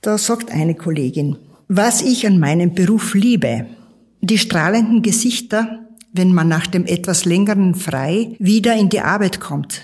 Da 0.00 0.16
sagt 0.16 0.50
eine 0.50 0.74
Kollegin, 0.74 1.36
was 1.68 2.00
ich 2.00 2.26
an 2.26 2.38
meinem 2.38 2.72
Beruf 2.72 3.12
liebe, 3.12 3.66
die 4.22 4.38
strahlenden 4.38 5.02
Gesichter, 5.02 5.86
wenn 6.14 6.32
man 6.32 6.48
nach 6.48 6.66
dem 6.66 6.86
etwas 6.86 7.26
längeren 7.26 7.74
Frei 7.74 8.36
wieder 8.38 8.74
in 8.74 8.88
die 8.88 9.00
Arbeit 9.00 9.38
kommt, 9.38 9.82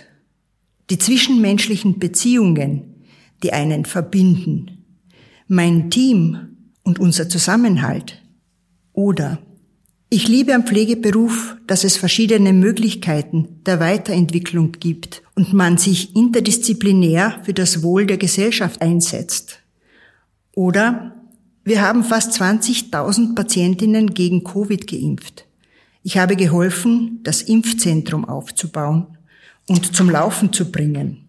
die 0.88 0.96
zwischenmenschlichen 0.96 1.98
Beziehungen, 1.98 2.87
die 3.42 3.52
einen 3.52 3.84
verbinden, 3.84 4.84
mein 5.46 5.90
Team 5.90 6.56
und 6.82 6.98
unser 6.98 7.28
Zusammenhalt. 7.28 8.22
Oder 8.92 9.38
ich 10.10 10.26
liebe 10.26 10.54
am 10.54 10.64
Pflegeberuf, 10.64 11.56
dass 11.66 11.84
es 11.84 11.98
verschiedene 11.98 12.54
Möglichkeiten 12.54 13.60
der 13.66 13.78
Weiterentwicklung 13.78 14.72
gibt 14.72 15.22
und 15.34 15.52
man 15.52 15.76
sich 15.76 16.16
interdisziplinär 16.16 17.40
für 17.44 17.52
das 17.52 17.82
Wohl 17.82 18.06
der 18.06 18.16
Gesellschaft 18.16 18.80
einsetzt. 18.80 19.60
Oder 20.54 21.14
wir 21.62 21.82
haben 21.82 22.04
fast 22.04 22.40
20.000 22.40 23.34
Patientinnen 23.34 24.14
gegen 24.14 24.44
Covid 24.44 24.86
geimpft. 24.86 25.44
Ich 26.02 26.16
habe 26.16 26.36
geholfen, 26.36 27.20
das 27.22 27.42
Impfzentrum 27.42 28.24
aufzubauen 28.24 29.18
und 29.68 29.94
zum 29.94 30.08
Laufen 30.08 30.54
zu 30.54 30.72
bringen. 30.72 31.28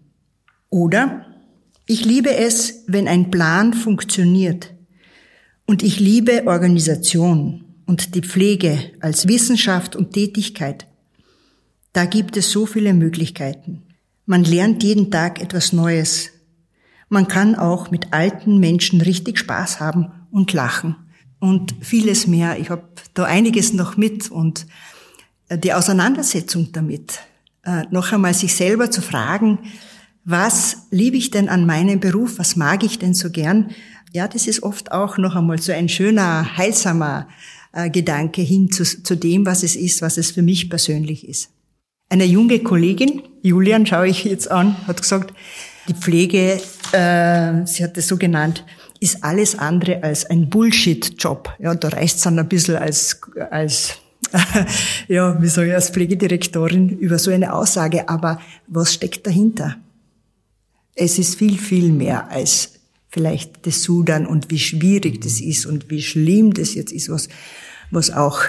Oder 0.70 1.26
ich 1.90 2.06
liebe 2.06 2.36
es, 2.36 2.84
wenn 2.86 3.08
ein 3.08 3.32
Plan 3.32 3.74
funktioniert. 3.74 4.76
Und 5.66 5.82
ich 5.82 6.00
liebe 6.00 6.46
Organisation 6.46 7.66
und 7.88 8.14
die 8.14 8.22
Pflege 8.22 8.92
als 9.00 9.28
Wissenschaft 9.28 9.96
und 9.96 10.14
Tätigkeit. 10.14 10.86
Da 11.92 12.06
gibt 12.06 12.38
es 12.38 12.52
so 12.52 12.68
viele 12.68 12.94
Möglichkeiten. 12.94 13.88
Man 14.28 14.44
lernt 14.44 14.84
jeden 14.84 15.10
Tag 15.10 15.42
etwas 15.42 15.74
Neues. 15.74 16.30
Man 17.10 17.28
kann 17.28 17.56
auch 17.56 17.90
mit 17.90 18.14
alten 18.14 18.60
Menschen 18.60 19.02
richtig 19.02 19.40
Spaß 19.40 19.80
haben 19.80 20.12
und 20.30 20.54
lachen 20.54 20.96
und 21.40 21.74
vieles 21.82 22.28
mehr. 22.28 22.60
Ich 22.60 22.70
habe 22.70 22.84
da 23.16 23.24
einiges 23.24 23.74
noch 23.74 23.98
mit 23.98 24.30
und 24.30 24.68
die 25.52 25.74
Auseinandersetzung 25.74 26.72
damit, 26.72 27.20
äh, 27.64 27.86
noch 27.90 28.12
einmal 28.12 28.36
sich 28.36 28.54
selber 28.54 28.92
zu 28.92 29.02
fragen, 29.02 29.58
was 30.30 30.78
liebe 30.92 31.18
ich 31.18 31.32
denn 31.32 31.50
an 31.50 31.66
meinem 31.66 32.00
Beruf, 32.00 32.38
was 32.38 32.56
mag 32.56 32.84
ich 32.84 33.00
denn 33.00 33.16
so 33.16 33.32
gern? 33.32 33.72
Ja, 34.14 34.28
das 34.28 34.46
ist 34.46 34.62
oft 34.62 34.92
auch 34.92 35.18
noch 35.18 35.36
einmal 35.36 35.60
so 35.60 35.72
ein 35.72 35.90
schöner, 35.90 36.56
heilsamer 36.56 37.28
äh, 37.74 37.90
Gedanke 37.90 38.44
hin 38.44 38.72
zu, 38.72 38.84
zu 38.84 39.16
dem, 39.16 39.48
was 39.48 39.64
es 39.64 39.76
ist, 39.76 40.04
was 40.04 40.18
es 40.18 40.30
für 40.30 40.44
mich 40.44 40.70
persönlich 40.70 41.28
ist. 41.28 41.50
Eine 42.10 42.26
junge 42.26 42.60
Kollegin, 42.60 43.24
Julian 43.42 43.88
schaue 43.88 44.08
ich 44.08 44.24
jetzt 44.24 44.52
an, 44.52 44.76
hat 44.86 45.02
gesagt, 45.02 45.34
die 45.88 45.96
Pflege, 45.96 46.62
äh, 46.92 47.66
sie 47.66 47.84
hat 47.84 47.98
es 47.98 48.08
so 48.08 48.18
genannt, 48.18 48.64
ist 49.00 49.24
alles 49.24 49.58
andere 49.58 50.04
als 50.04 50.26
ein 50.26 50.48
Bullshit-Job. 50.48 51.56
Ja, 51.58 51.74
da 51.74 51.88
reicht 51.88 52.18
es 52.18 52.22
dann 52.22 52.38
ein 52.38 52.48
bisschen 52.48 52.76
als, 52.76 53.20
als 53.50 53.98
ja, 55.08 55.42
wie 55.42 55.48
soll 55.48 55.66
ich 55.66 55.74
als 55.74 55.90
Pflegedirektorin 55.90 56.90
über 57.00 57.18
so 57.18 57.32
eine 57.32 57.52
Aussage, 57.52 58.08
aber 58.10 58.40
was 58.68 58.94
steckt 58.94 59.26
dahinter? 59.26 59.78
Es 61.00 61.18
ist 61.18 61.36
viel, 61.36 61.58
viel 61.58 61.92
mehr 61.92 62.30
als 62.30 62.74
vielleicht 63.10 63.66
das 63.66 63.84
Sudan 63.84 64.28
und 64.28 64.52
wie 64.52 64.60
schwierig 64.60 65.22
das 65.22 65.42
ist 65.42 65.66
und 65.66 65.90
wie 65.90 66.02
schlimm 66.02 66.54
das 66.54 66.76
jetzt 66.76 66.92
ist, 66.92 67.10
was, 67.10 67.30
was 67.90 68.12
auch, 68.12 68.42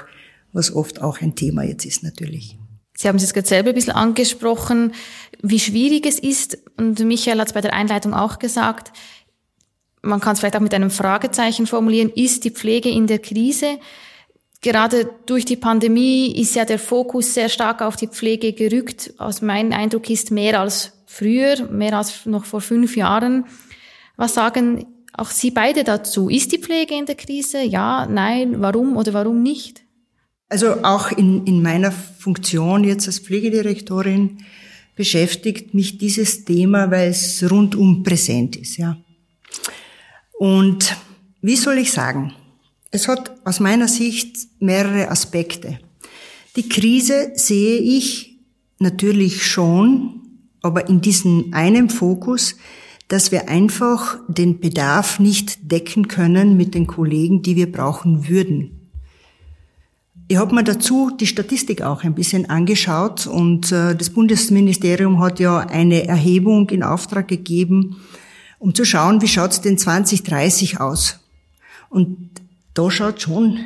was 0.52 0.74
oft 0.74 1.00
auch 1.00 1.20
ein 1.20 1.34
Thema 1.34 1.62
jetzt 1.62 1.84
ist 1.86 2.02
natürlich. 2.02 2.58
Sie 2.96 3.08
haben 3.08 3.16
es 3.16 3.22
jetzt 3.22 3.32
gerade 3.32 3.48
selber 3.48 3.70
ein 3.70 3.74
bisschen 3.74 3.94
angesprochen, 3.94 4.92
wie 5.42 5.60
schwierig 5.60 6.04
es 6.04 6.18
ist. 6.18 6.58
Und 6.76 6.98
Michael 7.00 7.40
hat 7.40 7.46
es 7.46 7.54
bei 7.54 7.62
der 7.62 7.72
Einleitung 7.72 8.12
auch 8.12 8.38
gesagt. 8.38 8.92
Man 10.02 10.20
kann 10.20 10.34
es 10.34 10.40
vielleicht 10.40 10.56
auch 10.56 10.60
mit 10.60 10.74
einem 10.74 10.90
Fragezeichen 10.90 11.66
formulieren. 11.66 12.10
Ist 12.10 12.44
die 12.44 12.50
Pflege 12.50 12.90
in 12.90 13.06
der 13.06 13.20
Krise? 13.20 13.78
Gerade 14.60 15.08
durch 15.24 15.46
die 15.46 15.56
Pandemie 15.56 16.38
ist 16.38 16.54
ja 16.54 16.66
der 16.66 16.78
Fokus 16.78 17.32
sehr 17.32 17.48
stark 17.48 17.80
auf 17.80 17.96
die 17.96 18.08
Pflege 18.08 18.52
gerückt. 18.52 19.14
Aus 19.16 19.40
meinem 19.40 19.72
Eindruck 19.72 20.10
ist 20.10 20.30
mehr 20.30 20.60
als 20.60 20.92
früher, 21.10 21.68
mehr 21.70 21.96
als 21.98 22.24
noch 22.24 22.44
vor 22.44 22.60
fünf 22.60 22.96
Jahren. 22.96 23.44
Was 24.16 24.34
sagen 24.34 24.86
auch 25.12 25.30
Sie 25.30 25.50
beide 25.50 25.82
dazu? 25.82 26.28
Ist 26.28 26.52
die 26.52 26.58
Pflege 26.58 26.94
in 26.94 27.06
der 27.06 27.16
Krise? 27.16 27.62
Ja, 27.62 28.06
nein, 28.06 28.60
warum 28.60 28.96
oder 28.96 29.12
warum 29.12 29.42
nicht? 29.42 29.82
Also 30.48 30.84
auch 30.84 31.10
in, 31.10 31.44
in 31.46 31.62
meiner 31.62 31.90
Funktion 31.90 32.84
jetzt 32.84 33.06
als 33.06 33.18
Pflegedirektorin 33.18 34.38
beschäftigt 34.94 35.74
mich 35.74 35.98
dieses 35.98 36.44
Thema, 36.44 36.90
weil 36.90 37.10
es 37.10 37.48
rundum 37.50 38.02
präsent 38.02 38.56
ist, 38.56 38.76
ja. 38.76 38.96
Und 40.38 40.96
wie 41.42 41.56
soll 41.56 41.78
ich 41.78 41.92
sagen? 41.92 42.32
Es 42.90 43.08
hat 43.08 43.32
aus 43.44 43.60
meiner 43.60 43.88
Sicht 43.88 44.36
mehrere 44.58 45.10
Aspekte. 45.10 45.80
Die 46.56 46.68
Krise 46.68 47.32
sehe 47.34 47.78
ich 47.78 48.38
natürlich 48.78 49.46
schon, 49.46 50.19
aber 50.62 50.88
in 50.88 51.00
diesem 51.00 51.50
einen 51.52 51.90
Fokus, 51.90 52.56
dass 53.08 53.32
wir 53.32 53.48
einfach 53.48 54.18
den 54.28 54.60
Bedarf 54.60 55.18
nicht 55.18 55.72
decken 55.72 56.06
können 56.06 56.56
mit 56.56 56.74
den 56.74 56.86
Kollegen, 56.86 57.42
die 57.42 57.56
wir 57.56 57.70
brauchen 57.70 58.28
würden. 58.28 58.80
Ich 60.28 60.36
habe 60.36 60.54
mir 60.54 60.62
dazu 60.62 61.10
die 61.18 61.26
Statistik 61.26 61.82
auch 61.82 62.04
ein 62.04 62.14
bisschen 62.14 62.48
angeschaut 62.48 63.26
und 63.26 63.72
äh, 63.72 63.96
das 63.96 64.10
Bundesministerium 64.10 65.18
hat 65.18 65.40
ja 65.40 65.58
eine 65.58 66.06
Erhebung 66.06 66.70
in 66.70 66.84
Auftrag 66.84 67.26
gegeben, 67.26 67.96
um 68.60 68.72
zu 68.72 68.84
schauen, 68.84 69.22
wie 69.22 69.28
schaut 69.28 69.50
es 69.50 69.60
denn 69.60 69.76
2030 69.76 70.78
aus. 70.78 71.18
Und 71.88 72.30
da 72.74 72.92
schaut 72.92 73.20
schon, 73.20 73.58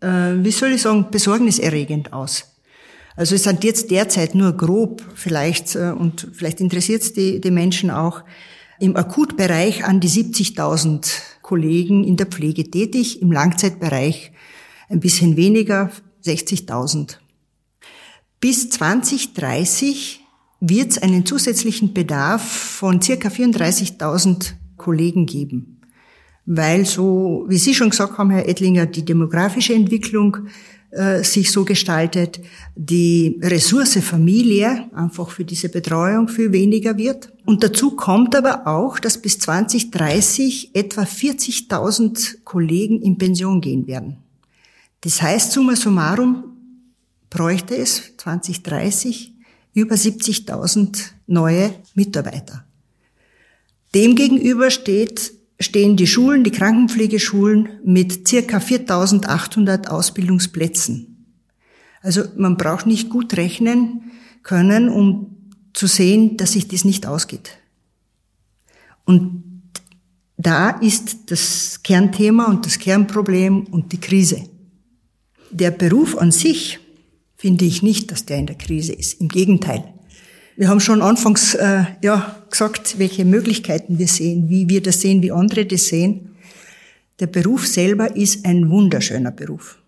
äh, 0.00 0.32
wie 0.38 0.50
soll 0.50 0.72
ich 0.72 0.82
sagen, 0.82 1.06
besorgniserregend 1.12 2.12
aus. 2.12 2.55
Also 3.16 3.34
es 3.34 3.44
sind 3.44 3.64
jetzt 3.64 3.90
derzeit 3.90 4.34
nur 4.34 4.52
grob 4.52 5.02
vielleicht, 5.14 5.74
äh, 5.74 5.90
und 5.90 6.28
vielleicht 6.32 6.60
interessiert 6.60 7.02
es 7.02 7.12
die, 7.14 7.40
die 7.40 7.50
Menschen 7.50 7.90
auch, 7.90 8.22
im 8.78 8.94
Akutbereich 8.94 9.84
an 9.84 10.00
die 10.00 10.08
70.000 10.08 11.10
Kollegen 11.40 12.04
in 12.04 12.18
der 12.18 12.26
Pflege 12.26 12.70
tätig, 12.70 13.22
im 13.22 13.32
Langzeitbereich 13.32 14.32
ein 14.90 15.00
bisschen 15.00 15.36
weniger, 15.36 15.90
60.000. 16.24 17.16
Bis 18.38 18.68
2030 18.68 20.20
wird 20.60 20.90
es 20.90 20.98
einen 20.98 21.24
zusätzlichen 21.24 21.94
Bedarf 21.94 22.42
von 22.42 23.00
circa 23.00 23.28
34.000 23.28 24.52
Kollegen 24.76 25.24
geben 25.24 25.76
weil 26.46 26.86
so, 26.86 27.44
wie 27.48 27.58
Sie 27.58 27.74
schon 27.74 27.90
gesagt 27.90 28.18
haben, 28.18 28.30
Herr 28.30 28.48
Ettlinger, 28.48 28.86
die 28.86 29.04
demografische 29.04 29.74
Entwicklung 29.74 30.36
äh, 30.96 31.22
sich 31.22 31.52
so 31.52 31.64
gestaltet, 31.64 32.40
die 32.74 33.38
Ressource 33.42 33.98
Familie 33.98 34.88
einfach 34.94 35.30
für 35.30 35.44
diese 35.44 35.68
Betreuung 35.68 36.28
viel 36.28 36.52
weniger 36.52 36.96
wird. 36.96 37.32
Und 37.44 37.62
dazu 37.62 37.92
kommt 37.96 38.34
aber 38.34 38.66
auch, 38.66 38.98
dass 38.98 39.20
bis 39.20 39.38
2030 39.38 40.74
etwa 40.74 41.02
40.000 41.02 42.42
Kollegen 42.44 43.02
in 43.02 43.18
Pension 43.18 43.60
gehen 43.60 43.86
werden. 43.86 44.16
Das 45.02 45.20
heißt, 45.22 45.52
summa 45.52 45.76
summarum 45.76 46.44
bräuchte 47.30 47.76
es 47.76 48.16
2030 48.16 49.34
über 49.74 49.94
70.000 49.94 51.10
neue 51.26 51.74
Mitarbeiter. 51.94 52.64
Demgegenüber 53.94 54.70
steht 54.70 55.35
stehen 55.58 55.96
die 55.96 56.06
Schulen, 56.06 56.44
die 56.44 56.50
Krankenpflegeschulen 56.50 57.80
mit 57.84 58.28
circa 58.28 58.60
4800 58.60 59.88
Ausbildungsplätzen. 59.88 61.34
Also 62.02 62.22
man 62.36 62.56
braucht 62.56 62.86
nicht 62.86 63.08
gut 63.08 63.36
rechnen 63.36 64.12
können, 64.42 64.88
um 64.88 65.36
zu 65.72 65.86
sehen, 65.86 66.36
dass 66.36 66.52
sich 66.52 66.68
das 66.68 66.84
nicht 66.84 67.06
ausgeht. 67.06 67.58
Und 69.04 69.42
da 70.36 70.70
ist 70.70 71.30
das 71.30 71.82
Kernthema 71.82 72.46
und 72.46 72.66
das 72.66 72.78
Kernproblem 72.78 73.64
und 73.64 73.92
die 73.92 74.00
Krise. 74.00 74.48
Der 75.50 75.70
Beruf 75.70 76.16
an 76.18 76.32
sich 76.32 76.78
finde 77.36 77.64
ich 77.64 77.82
nicht, 77.82 78.10
dass 78.10 78.26
der 78.26 78.38
in 78.38 78.46
der 78.46 78.56
Krise 78.56 78.92
ist. 78.92 79.20
Im 79.20 79.28
Gegenteil. 79.28 79.84
Wir 80.56 80.68
haben 80.68 80.80
schon 80.80 81.02
anfangs 81.02 81.54
äh, 81.54 81.84
ja, 82.02 82.34
gesagt, 82.50 82.98
welche 82.98 83.26
Möglichkeiten 83.26 83.98
wir 83.98 84.08
sehen, 84.08 84.48
wie 84.48 84.68
wir 84.70 84.82
das 84.82 85.02
sehen, 85.02 85.22
wie 85.22 85.30
andere 85.30 85.66
das 85.66 85.88
sehen. 85.88 86.34
Der 87.20 87.26
Beruf 87.26 87.66
selber 87.66 88.16
ist 88.16 88.46
ein 88.46 88.70
wunderschöner 88.70 89.32
Beruf. 89.32 89.78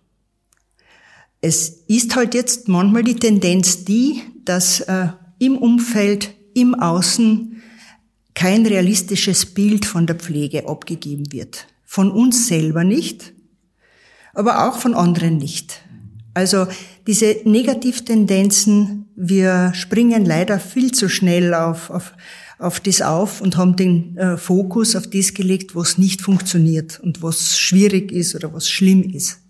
Es 1.41 1.69
ist 1.87 2.15
halt 2.17 2.35
jetzt 2.35 2.69
manchmal 2.69 3.03
die 3.03 3.17
Tendenz 3.17 3.85
die, 3.85 4.23
dass 4.45 4.81
äh, 4.81 5.09
im 5.39 5.57
Umfeld, 5.57 6.35
im 6.55 6.75
Außen 6.75 7.63
kein 8.35 8.67
realistisches 8.67 9.47
Bild 9.47 9.87
von 9.87 10.07
der 10.07 10.17
Pflege 10.17 10.69
abgegeben 10.69 11.33
wird. 11.33 11.67
Von 11.85 12.11
uns 12.11 12.47
selber 12.47 12.85
nicht, 12.85 13.33
aber 14.35 14.69
auch 14.69 14.79
von 14.79 14.95
anderen 14.95 15.39
nicht. 15.39 15.81
Also 16.35 16.67
diese 17.07 17.37
Negativtendenzen, 17.45 19.07
wir 19.17 19.73
springen 19.75 20.25
leider 20.25 20.61
viel 20.61 20.93
zu 20.93 21.09
schnell 21.09 21.55
auf, 21.55 21.91
auf, 21.91 22.13
auf 22.59 22.81
das 22.81 23.03
auf 23.03 23.41
und 23.41 23.57
haben 23.57 23.77
den 23.77 24.17
äh, 24.17 24.37
Fokus 24.37 24.95
auf 24.95 25.09
das 25.09 25.35
gelegt, 25.35 25.75
was 25.75 25.99
nicht 25.99 26.21
funktioniert 26.21 27.01
und 27.01 27.23
was 27.23 27.59
schwierig 27.59 28.13
ist 28.13 28.35
oder 28.35 28.53
was 28.53 28.69
schlimm 28.69 29.03
ist. 29.03 29.41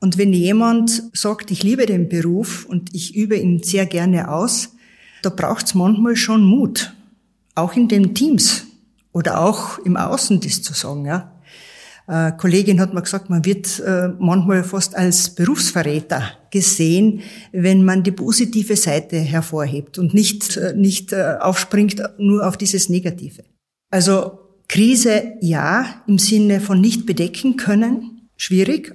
Und 0.00 0.18
wenn 0.18 0.32
jemand 0.32 1.02
sagt, 1.12 1.50
ich 1.50 1.62
liebe 1.62 1.86
den 1.86 2.08
Beruf 2.08 2.66
und 2.66 2.94
ich 2.94 3.14
übe 3.14 3.36
ihn 3.36 3.62
sehr 3.62 3.86
gerne 3.86 4.30
aus, 4.30 4.70
da 5.22 5.30
braucht 5.30 5.66
es 5.66 5.74
manchmal 5.74 6.16
schon 6.16 6.44
Mut 6.44 6.92
auch 7.54 7.74
in 7.74 7.88
den 7.88 8.14
Teams 8.14 8.66
oder 9.12 9.40
auch 9.40 9.78
im 9.78 9.96
Außen 9.96 10.40
das 10.40 10.62
zu 10.62 10.74
sagen. 10.74 11.06
Ja. 11.06 11.33
Äh, 12.06 12.32
Kollegin 12.32 12.80
hat 12.80 12.92
mir 12.92 13.02
gesagt, 13.02 13.30
man 13.30 13.44
wird 13.44 13.80
äh, 13.80 14.08
manchmal 14.18 14.62
fast 14.62 14.94
als 14.94 15.34
Berufsverräter 15.34 16.32
gesehen, 16.50 17.22
wenn 17.52 17.84
man 17.84 18.02
die 18.02 18.12
positive 18.12 18.76
Seite 18.76 19.16
hervorhebt 19.16 19.98
und 19.98 20.12
nicht, 20.12 20.56
äh, 20.56 20.74
nicht 20.76 21.12
äh, 21.12 21.36
aufspringt 21.40 22.02
nur 22.18 22.46
auf 22.46 22.56
dieses 22.56 22.88
Negative. 22.88 23.44
Also 23.90 24.38
Krise 24.68 25.34
ja, 25.40 26.02
im 26.06 26.18
Sinne 26.18 26.60
von 26.60 26.80
nicht 26.80 27.06
bedecken 27.06 27.56
können, 27.56 28.28
schwierig. 28.36 28.94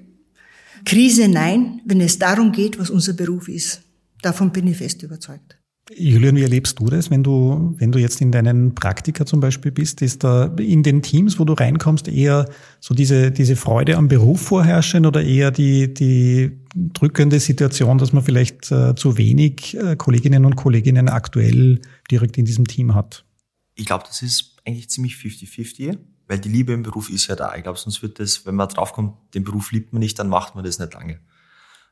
Krise 0.85 1.27
nein, 1.27 1.81
wenn 1.85 2.01
es 2.01 2.19
darum 2.19 2.51
geht, 2.51 2.79
was 2.79 2.89
unser 2.89 3.13
Beruf 3.13 3.47
ist. 3.49 3.81
Davon 4.21 4.51
bin 4.51 4.67
ich 4.67 4.77
fest 4.77 5.01
überzeugt. 5.03 5.58
Julian, 5.95 6.35
wie 6.35 6.43
erlebst 6.43 6.79
du 6.79 6.85
das, 6.85 7.09
wenn 7.09 7.23
du, 7.23 7.73
wenn 7.77 7.91
du 7.91 7.99
jetzt 7.99 8.21
in 8.21 8.31
deinen 8.31 8.75
Praktika 8.75 9.25
zum 9.25 9.39
Beispiel 9.39 9.71
bist? 9.71 10.01
Ist 10.01 10.23
da 10.23 10.45
in 10.57 10.83
den 10.83 11.01
Teams, 11.01 11.39
wo 11.39 11.45
du 11.45 11.53
reinkommst, 11.53 12.07
eher 12.07 12.47
so 12.79 12.93
diese, 12.93 13.31
diese 13.31 13.55
Freude 13.55 13.97
am 13.97 14.07
Beruf 14.07 14.41
vorherrschen 14.41 15.05
oder 15.05 15.23
eher 15.23 15.49
die, 15.49 15.93
die 15.93 16.59
drückende 16.75 17.39
Situation, 17.39 17.97
dass 17.97 18.13
man 18.13 18.23
vielleicht 18.23 18.71
äh, 18.71 18.93
zu 18.95 19.17
wenig 19.17 19.75
äh, 19.77 19.95
Kolleginnen 19.95 20.45
und 20.45 20.55
Kolleginnen 20.55 21.09
aktuell 21.09 21.81
direkt 22.11 22.37
in 22.37 22.45
diesem 22.45 22.67
Team 22.67 22.93
hat? 22.93 23.25
Ich 23.73 23.85
glaube, 23.85 24.03
das 24.07 24.21
ist 24.21 24.57
eigentlich 24.65 24.89
ziemlich 24.89 25.15
50-50, 25.15 25.97
weil 26.27 26.37
die 26.37 26.49
Liebe 26.49 26.73
im 26.73 26.83
Beruf 26.83 27.09
ist 27.09 27.27
ja 27.27 27.35
da. 27.35 27.55
Ich 27.55 27.63
glaube, 27.63 27.79
sonst 27.79 28.03
wird 28.03 28.19
das, 28.19 28.45
wenn 28.45 28.55
man 28.55 28.69
draufkommt, 28.69 29.15
den 29.33 29.43
Beruf 29.43 29.71
liebt 29.71 29.91
man 29.93 30.01
nicht, 30.01 30.19
dann 30.19 30.29
macht 30.29 30.53
man 30.53 30.63
das 30.63 30.77
nicht 30.77 30.93
lange. 30.93 31.19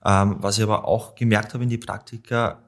Ähm, 0.05 0.35
was 0.39 0.57
ich 0.57 0.63
aber 0.63 0.85
auch 0.85 1.15
gemerkt 1.15 1.55
habe 1.55 1.63
in 1.63 1.69
die 1.71 1.79
Praktika, 1.79 2.66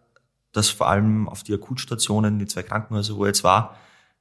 dass 0.51 0.69
vor 0.69 0.87
allem 0.87 1.27
auf 1.27 1.43
die 1.43 1.53
Akutstationen, 1.53 2.39
die 2.39 2.47
zwei 2.47 2.63
Krankenhäuser, 2.63 3.15
wo 3.15 3.25
ich 3.25 3.29
jetzt 3.29 3.43
war, 3.43 3.77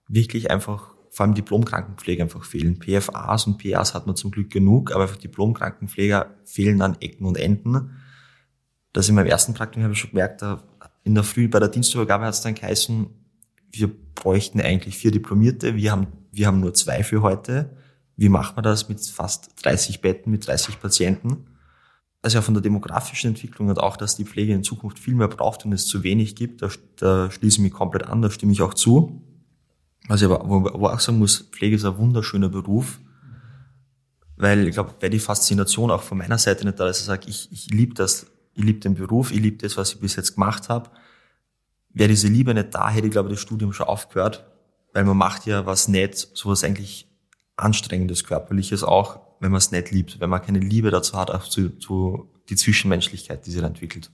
wirklich 0.08 0.50
einfach 0.50 0.94
vor 1.10 1.24
allem 1.24 1.34
Diplomkrankenpflege 1.34 2.22
einfach 2.22 2.44
fehlen. 2.44 2.78
PFAs 2.80 3.46
und 3.46 3.58
PAs 3.58 3.94
hat 3.94 4.06
man 4.06 4.16
zum 4.16 4.30
Glück 4.30 4.50
genug, 4.50 4.92
aber 4.92 5.02
einfach 5.02 5.16
Diplomkrankenpfleger 5.16 6.34
fehlen 6.44 6.82
an 6.82 6.96
Ecken 7.00 7.26
und 7.26 7.38
Enden. 7.38 7.96
Das 8.92 9.08
in 9.08 9.14
meinem 9.14 9.26
ersten 9.26 9.54
Praktikum 9.54 9.84
habe 9.84 9.94
ich 9.94 10.00
schon 10.00 10.10
gemerkt, 10.10 10.44
in 11.04 11.14
der 11.14 11.24
Früh 11.24 11.48
bei 11.48 11.58
der 11.58 11.68
Dienstübergabe 11.68 12.24
hat 12.24 12.34
es 12.34 12.42
dann 12.42 12.54
geheißen, 12.54 13.08
wir 13.70 13.90
bräuchten 14.14 14.60
eigentlich 14.60 14.96
vier 14.96 15.10
Diplomierte, 15.10 15.76
wir 15.76 15.92
haben, 15.92 16.06
wir 16.32 16.46
haben 16.46 16.60
nur 16.60 16.74
zwei 16.74 17.02
für 17.02 17.22
heute. 17.22 17.76
Wie 18.16 18.28
macht 18.28 18.56
man 18.56 18.64
das 18.64 18.88
mit 18.88 19.00
fast 19.00 19.52
30 19.64 20.00
Betten, 20.00 20.30
mit 20.30 20.46
30 20.46 20.80
Patienten? 20.80 21.46
Also 22.22 22.38
ja 22.38 22.42
von 22.42 22.54
der 22.54 22.62
demografischen 22.62 23.28
Entwicklung 23.28 23.68
und 23.68 23.78
auch, 23.78 23.96
dass 23.96 24.16
die 24.16 24.24
Pflege 24.24 24.52
in 24.52 24.64
Zukunft 24.64 24.98
viel 24.98 25.14
mehr 25.14 25.28
braucht 25.28 25.64
und 25.64 25.72
es 25.72 25.86
zu 25.86 26.02
wenig 26.02 26.34
gibt, 26.34 26.62
da, 26.62 26.68
da 26.96 27.30
schließe 27.30 27.58
ich 27.58 27.62
mich 27.62 27.72
komplett 27.72 28.04
an, 28.04 28.22
da 28.22 28.30
stimme 28.30 28.52
ich 28.52 28.62
auch 28.62 28.74
zu. 28.74 29.22
Also 30.08 30.32
aber 30.32 30.48
wo, 30.48 30.64
wo 30.64 30.86
auch 30.86 31.00
sagen 31.00 31.18
muss, 31.18 31.48
Pflege 31.52 31.76
ist 31.76 31.84
ein 31.84 31.98
wunderschöner 31.98 32.48
Beruf, 32.48 32.98
weil 34.36 34.66
ich 34.66 34.74
glaube, 34.74 34.94
wäre 35.00 35.10
die 35.10 35.18
Faszination 35.18 35.90
auch 35.90 36.02
von 36.02 36.18
meiner 36.18 36.38
Seite 36.38 36.64
nicht 36.64 36.80
da, 36.80 36.86
dass 36.86 37.00
ich 37.00 37.06
sage, 37.06 37.28
ich, 37.28 37.52
ich 37.52 37.70
liebe 37.70 37.94
das, 37.94 38.26
ich 38.54 38.64
liebe 38.64 38.80
den 38.80 38.94
Beruf, 38.94 39.30
ich 39.30 39.40
liebe 39.40 39.58
das, 39.58 39.76
was 39.76 39.92
ich 39.92 40.00
bis 40.00 40.16
jetzt 40.16 40.34
gemacht 40.34 40.68
habe. 40.68 40.90
Wäre 41.90 42.08
diese 42.08 42.28
Liebe 42.28 42.54
nicht 42.54 42.74
da, 42.74 42.90
hätte 42.90 43.06
ich 43.06 43.12
glaube 43.12 43.28
das 43.28 43.40
Studium 43.40 43.72
schon 43.72 43.86
aufgehört, 43.86 44.44
weil 44.92 45.04
man 45.04 45.16
macht 45.16 45.46
ja 45.46 45.66
was 45.66 45.88
nicht, 45.88 46.16
sowas 46.34 46.64
eigentlich 46.64 47.08
anstrengendes, 47.56 48.24
körperliches 48.24 48.82
auch, 48.82 49.20
wenn 49.40 49.50
man 49.50 49.58
es 49.58 49.70
nicht 49.70 49.90
liebt, 49.90 50.20
wenn 50.20 50.30
man 50.30 50.42
keine 50.42 50.58
Liebe 50.58 50.90
dazu 50.90 51.16
hat, 51.16 51.30
auch 51.30 51.44
zu, 51.44 51.70
zu 51.78 52.28
die 52.48 52.56
Zwischenmenschlichkeit, 52.56 53.46
die 53.46 53.50
sich 53.50 53.62
entwickelt. 53.62 54.10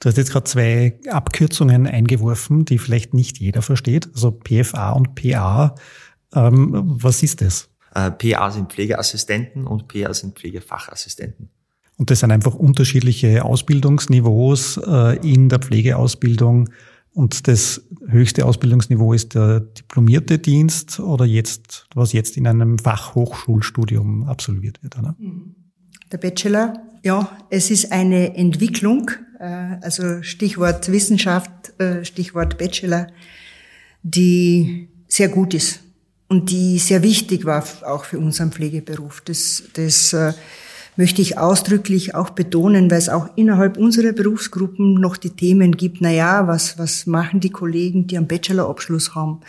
Du 0.00 0.08
hast 0.08 0.18
jetzt 0.18 0.30
gerade 0.30 0.44
zwei 0.44 0.98
Abkürzungen 1.08 1.86
eingeworfen, 1.86 2.64
die 2.64 2.78
vielleicht 2.78 3.14
nicht 3.14 3.38
jeder 3.38 3.62
versteht, 3.62 4.08
also 4.14 4.30
PFA 4.30 4.92
und 4.92 5.14
PA. 5.14 5.74
Ähm, 6.34 6.70
was 6.84 7.22
ist 7.22 7.40
das? 7.40 7.70
Äh, 7.94 8.10
PA 8.10 8.50
sind 8.50 8.72
Pflegeassistenten 8.72 9.66
und 9.66 9.88
PA 9.88 10.12
sind 10.12 10.38
Pflegefachassistenten. 10.38 11.48
Und 11.96 12.10
das 12.10 12.20
sind 12.20 12.30
einfach 12.30 12.54
unterschiedliche 12.54 13.42
Ausbildungsniveaus 13.42 14.78
äh, 14.86 15.16
in 15.26 15.48
der 15.48 15.60
Pflegeausbildung 15.60 16.68
und 17.16 17.48
das 17.48 17.80
höchste 18.08 18.44
Ausbildungsniveau 18.44 19.14
ist 19.14 19.34
der 19.34 19.60
diplomierte 19.60 20.38
Dienst 20.38 21.00
oder 21.00 21.24
jetzt, 21.24 21.86
was 21.94 22.12
jetzt 22.12 22.36
in 22.36 22.46
einem 22.46 22.78
Fachhochschulstudium 22.78 24.24
absolviert 24.24 24.82
wird, 24.82 24.98
oder? 24.98 25.16
Mhm. 25.18 25.54
Der 26.12 26.18
Bachelor, 26.18 26.74
ja, 27.02 27.34
es 27.48 27.70
ist 27.70 27.90
eine 27.90 28.36
Entwicklung, 28.36 29.10
äh, 29.40 29.44
also 29.80 30.22
Stichwort 30.22 30.92
Wissenschaft, 30.92 31.50
äh, 31.80 32.04
Stichwort 32.04 32.58
Bachelor, 32.58 33.06
die 34.02 34.90
sehr 35.08 35.30
gut 35.30 35.54
ist 35.54 35.80
und 36.28 36.50
die 36.50 36.78
sehr 36.78 37.02
wichtig 37.02 37.46
war 37.46 37.64
auch 37.86 38.04
für 38.04 38.18
unseren 38.18 38.52
Pflegeberuf. 38.52 39.22
Das, 39.22 39.62
das 39.72 40.12
äh, 40.12 40.34
möchte 40.96 41.22
ich 41.22 41.38
ausdrücklich 41.38 42.14
auch 42.14 42.30
betonen, 42.30 42.90
weil 42.90 42.98
es 42.98 43.08
auch 43.08 43.28
innerhalb 43.36 43.76
unserer 43.76 44.12
Berufsgruppen 44.12 44.94
noch 44.94 45.16
die 45.16 45.30
Themen 45.30 45.76
gibt, 45.76 46.00
na 46.00 46.10
ja, 46.10 46.46
was, 46.46 46.78
was 46.78 47.06
machen 47.06 47.40
die 47.40 47.50
Kollegen, 47.50 48.06
die 48.06 48.16
einen 48.16 48.26
Bachelorabschluss 48.26 49.14
haben? 49.14 49.40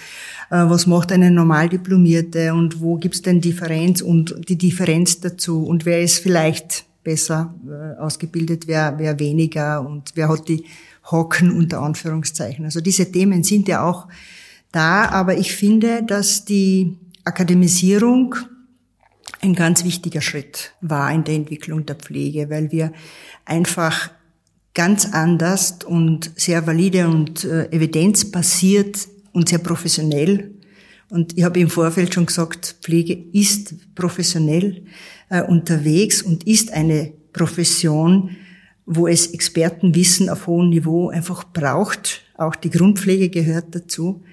Äh, 0.49 0.69
was 0.69 0.88
macht 0.88 1.12
eine 1.12 1.31
Normaldiplomierte 1.31 2.53
und 2.53 2.81
wo 2.81 2.95
gibt's 2.97 3.21
denn 3.21 3.41
Differenz 3.41 4.01
und 4.01 4.49
die 4.49 4.57
Differenz 4.57 5.19
dazu 5.19 5.65
und 5.65 5.86
wer 5.86 6.01
ist 6.01 6.19
vielleicht 6.19 6.86
besser 7.03 7.55
äh, 7.65 7.99
ausgebildet, 8.01 8.67
wer, 8.67 8.95
wer 8.97 9.17
weniger 9.19 9.86
und 9.86 10.12
wer 10.15 10.27
hat 10.27 10.49
die 10.49 10.65
Hocken 11.10 11.51
unter 11.51 11.81
Anführungszeichen. 11.81 12.65
Also 12.65 12.81
diese 12.81 13.10
Themen 13.10 13.43
sind 13.43 13.69
ja 13.69 13.83
auch 13.83 14.07
da, 14.73 15.05
aber 15.10 15.38
ich 15.38 15.55
finde, 15.55 16.03
dass 16.03 16.43
die 16.43 16.97
Akademisierung 17.23 18.36
ein 19.41 19.56
ganz 19.56 19.84
wichtiger 19.84 20.21
Schritt 20.21 20.73
war 20.82 21.12
in 21.12 21.23
der 21.23 21.36
Entwicklung 21.36 21.86
der 21.86 21.95
Pflege, 21.95 22.50
weil 22.50 22.71
wir 22.71 22.91
einfach 23.45 24.10
ganz 24.73 25.06
anders 25.13 25.80
und 25.86 26.32
sehr 26.36 26.65
valide 26.67 27.08
und 27.08 27.43
äh, 27.43 27.71
evidenzbasiert 27.71 29.08
und 29.32 29.50
sehr 29.50 29.60
professionell 29.60 30.58
und 31.10 31.38
ich 31.38 31.43
habe 31.43 31.60
im 31.60 31.69
Vorfeld 31.69 32.13
schon 32.13 32.26
gesagt, 32.26 32.78
Pflege 32.82 33.17
ist 33.32 33.76
professionell 33.95 34.84
äh, 35.30 35.41
unterwegs 35.41 36.21
und 36.21 36.45
ist 36.45 36.73
eine 36.73 37.13
Profession, 37.32 38.36
wo 38.86 39.08
es 39.08 39.28
Expertenwissen 39.28 40.30
auf 40.30 40.47
hohem 40.47 40.69
Niveau 40.69 41.10
einfach 41.10 41.45
braucht. 41.45 42.23
Auch 42.36 42.56
die 42.56 42.69
Grundpflege 42.69 43.30
gehört 43.30 43.73
dazu. 43.76 44.23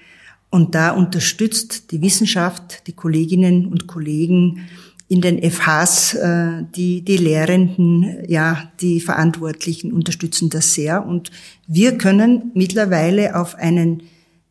Und 0.51 0.75
da 0.75 0.91
unterstützt 0.91 1.91
die 1.91 2.01
Wissenschaft, 2.01 2.87
die 2.87 2.93
Kolleginnen 2.93 3.67
und 3.67 3.87
Kollegen 3.87 4.69
in 5.09 5.21
den 5.21 5.39
FHs, 5.51 6.15
äh, 6.15 6.65
die, 6.75 7.03
die 7.03 7.17
Lehrenden, 7.17 8.25
ja, 8.27 8.73
die 8.81 9.01
Verantwortlichen 9.01 9.93
unterstützen 9.93 10.51
das 10.51 10.75
sehr. 10.75 11.07
Und 11.07 11.31
wir 11.67 11.99
können 11.99 12.51
mittlerweile 12.55 13.37
auf 13.37 13.55
einen 13.55 14.03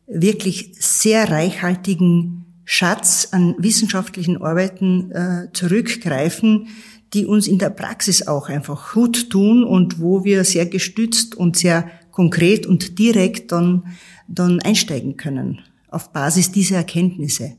wirklich 0.06 0.72
sehr 0.78 1.30
reichhaltigen 1.30 2.44
Schatz 2.64 3.28
an 3.32 3.54
wissenschaftlichen 3.58 4.40
Arbeiten 4.40 5.10
äh, 5.10 5.48
zurückgreifen, 5.52 6.68
die 7.12 7.26
uns 7.26 7.46
in 7.46 7.58
der 7.58 7.70
Praxis 7.70 8.26
auch 8.26 8.48
einfach 8.48 8.94
gut 8.94 9.30
tun 9.30 9.64
und 9.64 10.00
wo 10.00 10.24
wir 10.24 10.44
sehr 10.44 10.66
gestützt 10.66 11.34
und 11.34 11.56
sehr 11.56 11.90
konkret 12.10 12.66
und 12.66 12.98
direkt 12.98 13.52
dann, 13.52 13.84
dann 14.28 14.60
einsteigen 14.60 15.16
können 15.16 15.60
auf 15.88 16.12
Basis 16.12 16.50
dieser 16.50 16.76
Erkenntnisse. 16.76 17.56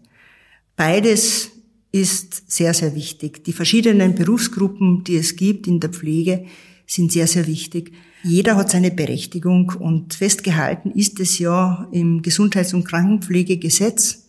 Beides 0.76 1.52
ist 1.96 2.52
sehr, 2.52 2.74
sehr 2.74 2.94
wichtig. 2.94 3.46
Die 3.46 3.54
verschiedenen 3.54 4.16
Berufsgruppen, 4.16 5.06
die 5.06 5.16
es 5.16 5.38
gibt 5.38 5.66
in 5.66 5.80
der 5.80 5.92
Pflege, 5.92 6.46
sind 6.86 7.14
sehr, 7.14 7.26
sehr 7.26 7.48
wichtig. 7.48 7.94
Jeder 8.22 8.58
hat 8.58 8.70
seine 8.70 8.92
Berechtigung 8.92 9.72
und 9.80 10.14
festgehalten 10.14 10.92
ist 10.92 11.22
es 11.22 11.40
ja 11.40 11.88
im 11.94 12.22
Gesundheits- 12.22 12.74
und 12.74 12.84
Krankenpflegegesetz. 12.84 14.28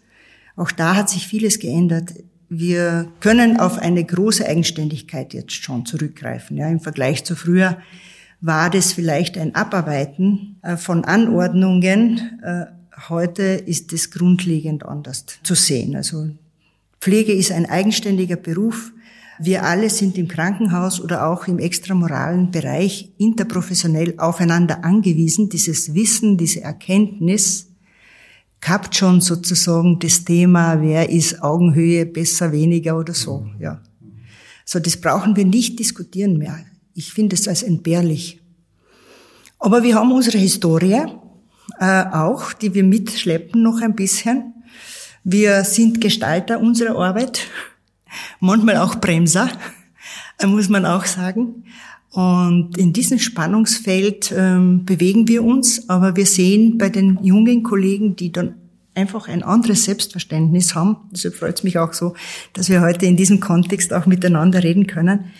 Auch 0.54 0.70
da 0.70 0.94
hat 0.94 1.10
sich 1.10 1.26
vieles 1.26 1.58
geändert. 1.58 2.14
Wir 2.48 3.10
können 3.18 3.58
auf 3.58 3.78
eine 3.78 4.04
große 4.04 4.46
Eigenständigkeit 4.46 5.34
jetzt 5.34 5.52
schon 5.52 5.84
zurückgreifen. 5.84 6.56
Ja, 6.56 6.68
Im 6.68 6.78
Vergleich 6.78 7.24
zu 7.24 7.34
früher 7.34 7.78
war 8.40 8.70
das 8.70 8.92
vielleicht 8.92 9.36
ein 9.38 9.56
Abarbeiten 9.56 10.60
äh, 10.62 10.76
von 10.76 11.04
Anordnungen 11.04 12.40
äh, 12.44 12.66
heute 13.08 13.42
ist 13.42 13.92
es 13.92 14.10
grundlegend 14.10 14.86
anders 14.86 15.26
zu 15.42 15.54
sehen. 15.54 15.96
Also 15.96 16.30
Pflege 17.06 17.32
ist 17.32 17.52
ein 17.52 17.66
eigenständiger 17.66 18.34
Beruf. 18.34 18.92
Wir 19.38 19.62
alle 19.62 19.90
sind 19.90 20.18
im 20.18 20.26
Krankenhaus 20.26 21.00
oder 21.00 21.28
auch 21.28 21.46
im 21.46 21.60
extramoralen 21.60 22.50
Bereich 22.50 23.12
interprofessionell 23.16 24.14
aufeinander 24.18 24.84
angewiesen. 24.84 25.48
Dieses 25.48 25.94
Wissen, 25.94 26.36
diese 26.36 26.62
Erkenntnis 26.62 27.68
gehabt 28.60 28.96
schon 28.96 29.20
sozusagen 29.20 30.00
das 30.00 30.24
Thema, 30.24 30.82
wer 30.82 31.08
ist 31.08 31.44
Augenhöhe, 31.44 32.06
besser, 32.06 32.50
weniger 32.50 32.98
oder 32.98 33.14
so, 33.14 33.46
ja. 33.60 33.80
So, 34.64 34.80
das 34.80 34.96
brauchen 34.96 35.36
wir 35.36 35.44
nicht 35.44 35.78
diskutieren 35.78 36.38
mehr. 36.38 36.58
Ich 36.92 37.12
finde 37.12 37.36
es 37.36 37.46
als 37.46 37.62
entbehrlich. 37.62 38.40
Aber 39.60 39.84
wir 39.84 39.94
haben 39.94 40.10
unsere 40.10 40.38
Historie 40.38 41.04
äh, 41.78 42.04
auch, 42.10 42.52
die 42.52 42.74
wir 42.74 42.82
mitschleppen 42.82 43.62
noch 43.62 43.80
ein 43.80 43.94
bisschen. 43.94 44.54
Wir 45.28 45.64
sind 45.64 46.00
Gestalter 46.00 46.60
unserer 46.60 46.96
Arbeit, 46.96 47.48
manchmal 48.38 48.76
auch 48.76 49.00
Bremser, 49.00 49.48
muss 50.46 50.68
man 50.68 50.86
auch 50.86 51.04
sagen. 51.04 51.64
Und 52.12 52.78
in 52.78 52.92
diesem 52.92 53.18
Spannungsfeld 53.18 54.32
ähm, 54.36 54.84
bewegen 54.84 55.26
wir 55.26 55.42
uns, 55.42 55.90
aber 55.90 56.14
wir 56.14 56.26
sehen 56.26 56.78
bei 56.78 56.90
den 56.90 57.18
jungen 57.24 57.64
Kollegen, 57.64 58.14
die 58.14 58.30
dann 58.30 58.54
einfach 58.94 59.26
ein 59.26 59.42
anderes 59.42 59.82
Selbstverständnis 59.82 60.76
haben, 60.76 60.98
deshalb 61.10 61.34
freut 61.34 61.58
es 61.58 61.64
mich 61.64 61.76
auch 61.76 61.92
so, 61.92 62.14
dass 62.52 62.68
wir 62.68 62.80
heute 62.80 63.06
in 63.06 63.16
diesem 63.16 63.40
Kontext 63.40 63.92
auch 63.92 64.06
miteinander 64.06 64.62
reden 64.62 64.86
können, 64.86 65.32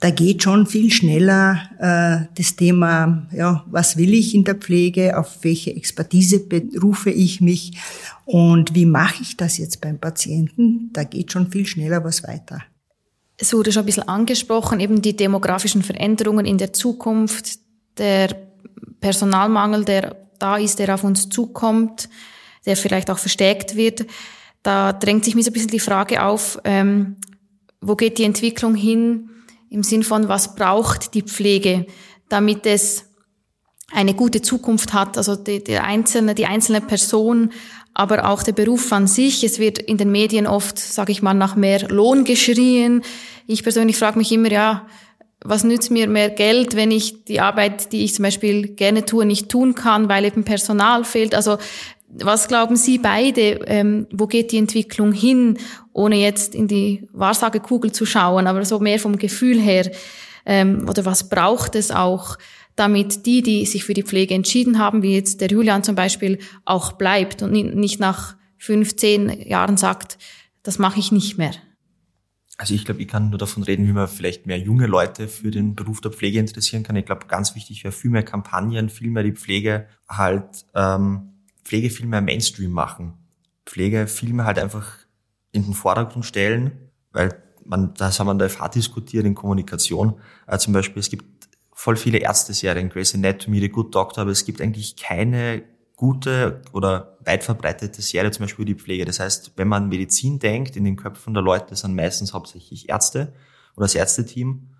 da 0.00 0.10
geht 0.10 0.42
schon 0.42 0.66
viel 0.66 0.90
schneller 0.90 1.60
äh, 1.78 2.34
das 2.34 2.56
Thema, 2.56 3.28
ja, 3.32 3.64
was 3.70 3.98
will 3.98 4.14
ich 4.14 4.34
in 4.34 4.44
der 4.44 4.54
Pflege, 4.54 5.18
auf 5.18 5.38
welche 5.42 5.76
Expertise 5.76 6.40
berufe 6.40 7.10
ich 7.10 7.42
mich 7.42 7.72
und 8.24 8.74
wie 8.74 8.86
mache 8.86 9.22
ich 9.22 9.36
das 9.36 9.58
jetzt 9.58 9.82
beim 9.82 9.98
Patienten? 9.98 10.90
Da 10.94 11.04
geht 11.04 11.32
schon 11.32 11.50
viel 11.50 11.66
schneller 11.66 12.02
was 12.02 12.22
weiter. 12.22 12.62
Es 13.36 13.52
wurde 13.52 13.72
schon 13.72 13.82
ein 13.82 13.86
bisschen 13.86 14.08
angesprochen, 14.08 14.80
eben 14.80 15.02
die 15.02 15.16
demografischen 15.16 15.82
Veränderungen 15.82 16.46
in 16.46 16.58
der 16.58 16.72
Zukunft, 16.72 17.58
der 17.98 18.34
Personalmangel, 19.00 19.84
der 19.84 20.16
da 20.38 20.56
ist, 20.56 20.78
der 20.78 20.94
auf 20.94 21.04
uns 21.04 21.28
zukommt, 21.28 22.08
der 22.64 22.76
vielleicht 22.76 23.10
auch 23.10 23.18
verstärkt 23.18 23.76
wird. 23.76 24.06
Da 24.62 24.92
drängt 24.92 25.24
sich 25.24 25.34
mir 25.34 25.42
so 25.42 25.50
ein 25.50 25.54
bisschen 25.54 25.70
die 25.70 25.80
Frage 25.80 26.22
auf, 26.22 26.58
ähm, 26.64 27.16
wo 27.80 27.96
geht 27.96 28.18
die 28.18 28.24
Entwicklung 28.24 28.74
hin? 28.74 29.29
Im 29.70 29.82
Sinn 29.82 30.02
von, 30.02 30.28
was 30.28 30.56
braucht 30.56 31.14
die 31.14 31.22
Pflege, 31.22 31.86
damit 32.28 32.66
es 32.66 33.06
eine 33.92 34.14
gute 34.14 34.42
Zukunft 34.42 34.92
hat, 34.92 35.16
also 35.16 35.36
die, 35.36 35.64
die, 35.64 35.78
einzelne, 35.78 36.34
die 36.34 36.46
einzelne 36.46 36.80
Person, 36.80 37.50
aber 37.94 38.28
auch 38.28 38.42
der 38.42 38.52
Beruf 38.52 38.92
an 38.92 39.06
sich. 39.06 39.42
Es 39.42 39.58
wird 39.58 39.78
in 39.78 39.96
den 39.96 40.12
Medien 40.12 40.46
oft, 40.46 40.78
sage 40.78 41.12
ich 41.12 41.22
mal, 41.22 41.34
nach 41.34 41.56
mehr 41.56 41.88
Lohn 41.88 42.24
geschrien. 42.24 43.02
Ich 43.46 43.62
persönlich 43.62 43.96
frage 43.96 44.18
mich 44.18 44.30
immer, 44.30 44.50
ja, 44.50 44.86
was 45.42 45.64
nützt 45.64 45.90
mir 45.90 46.06
mehr 46.06 46.30
Geld, 46.30 46.76
wenn 46.76 46.90
ich 46.90 47.24
die 47.24 47.40
Arbeit, 47.40 47.92
die 47.92 48.04
ich 48.04 48.14
zum 48.14 48.24
Beispiel 48.24 48.68
gerne 48.68 49.06
tue, 49.06 49.24
nicht 49.24 49.48
tun 49.48 49.74
kann, 49.74 50.08
weil 50.08 50.24
eben 50.24 50.44
Personal 50.44 51.04
fehlt? 51.04 51.34
Also 51.34 51.56
was 52.12 52.48
glauben 52.48 52.76
Sie 52.76 52.98
beide, 52.98 53.60
ähm, 53.66 54.06
wo 54.12 54.26
geht 54.26 54.52
die 54.52 54.58
Entwicklung 54.58 55.12
hin, 55.12 55.58
ohne 55.92 56.16
jetzt 56.16 56.54
in 56.54 56.68
die 56.68 57.08
Wahrsagekugel 57.12 57.92
zu 57.92 58.06
schauen, 58.06 58.46
aber 58.46 58.64
so 58.64 58.80
mehr 58.80 58.98
vom 58.98 59.16
Gefühl 59.16 59.60
her, 59.60 59.90
ähm, 60.46 60.88
oder 60.88 61.04
was 61.04 61.28
braucht 61.28 61.74
es 61.74 61.90
auch, 61.90 62.36
damit 62.76 63.26
die, 63.26 63.42
die 63.42 63.66
sich 63.66 63.84
für 63.84 63.94
die 63.94 64.02
Pflege 64.02 64.34
entschieden 64.34 64.78
haben, 64.78 65.02
wie 65.02 65.14
jetzt 65.14 65.40
der 65.40 65.48
Julian 65.48 65.84
zum 65.84 65.94
Beispiel, 65.94 66.38
auch 66.64 66.92
bleibt 66.92 67.42
und 67.42 67.52
nicht 67.52 68.00
nach 68.00 68.36
fünf, 68.56 68.96
zehn 68.96 69.28
Jahren 69.46 69.76
sagt, 69.76 70.18
das 70.62 70.78
mache 70.78 71.00
ich 71.00 71.12
nicht 71.12 71.38
mehr. 71.38 71.52
Also 72.58 72.74
ich 72.74 72.84
glaube, 72.84 73.00
ich 73.00 73.08
kann 73.08 73.30
nur 73.30 73.38
davon 73.38 73.62
reden, 73.62 73.86
wie 73.86 73.92
man 73.92 74.06
vielleicht 74.06 74.46
mehr 74.46 74.58
junge 74.58 74.86
Leute 74.86 75.28
für 75.28 75.50
den 75.50 75.74
Beruf 75.74 76.02
der 76.02 76.10
Pflege 76.10 76.38
interessieren 76.38 76.82
kann. 76.82 76.94
Ich 76.94 77.06
glaube, 77.06 77.26
ganz 77.26 77.54
wichtig 77.54 77.84
wäre 77.84 77.92
viel 77.92 78.10
mehr 78.10 78.22
Kampagnen, 78.22 78.90
viel 78.90 79.10
mehr 79.10 79.22
die 79.22 79.32
Pflege 79.32 79.86
halt 80.06 80.66
ähm, 80.74 81.29
Pflege 81.70 81.90
viel 81.90 82.06
mehr 82.06 82.20
Mainstream 82.20 82.72
machen. 82.72 83.12
Pflege 83.64 84.08
viel 84.08 84.32
mehr 84.32 84.44
halt 84.44 84.58
einfach 84.58 84.88
in 85.52 85.62
den 85.62 85.72
Vordergrund 85.72 86.26
stellen, 86.26 86.90
weil 87.12 87.40
man, 87.64 87.94
das 87.94 88.18
haben 88.18 88.26
wir 88.26 88.32
in 88.32 88.40
der 88.40 88.50
FH 88.50 88.70
diskutiert, 88.70 89.24
in 89.24 89.36
Kommunikation. 89.36 90.18
Äh, 90.48 90.58
zum 90.58 90.72
Beispiel, 90.72 90.98
es 90.98 91.10
gibt 91.10 91.48
voll 91.72 91.94
viele 91.94 92.18
Ärzte-Serien, 92.18 92.88
Grey's 92.88 93.14
Anatomy, 93.14 93.60
The 93.60 93.68
Good 93.68 93.94
Doctor, 93.94 94.22
aber 94.22 94.32
es 94.32 94.44
gibt 94.44 94.60
eigentlich 94.60 94.96
keine 94.96 95.62
gute 95.94 96.60
oder 96.72 97.18
weit 97.24 97.44
verbreitete 97.44 98.02
Serie, 98.02 98.32
zum 98.32 98.46
Beispiel 98.46 98.64
die 98.64 98.74
Pflege. 98.74 99.04
Das 99.04 99.20
heißt, 99.20 99.52
wenn 99.54 99.68
man 99.68 99.88
Medizin 99.88 100.40
denkt, 100.40 100.74
in 100.74 100.82
den 100.82 100.96
Köpfen 100.96 101.34
der 101.34 101.44
Leute 101.44 101.76
sind 101.76 101.94
meistens 101.94 102.34
hauptsächlich 102.34 102.88
Ärzte 102.88 103.32
oder 103.76 103.84
das 103.84 103.94
Ärzteteam. 103.94 104.70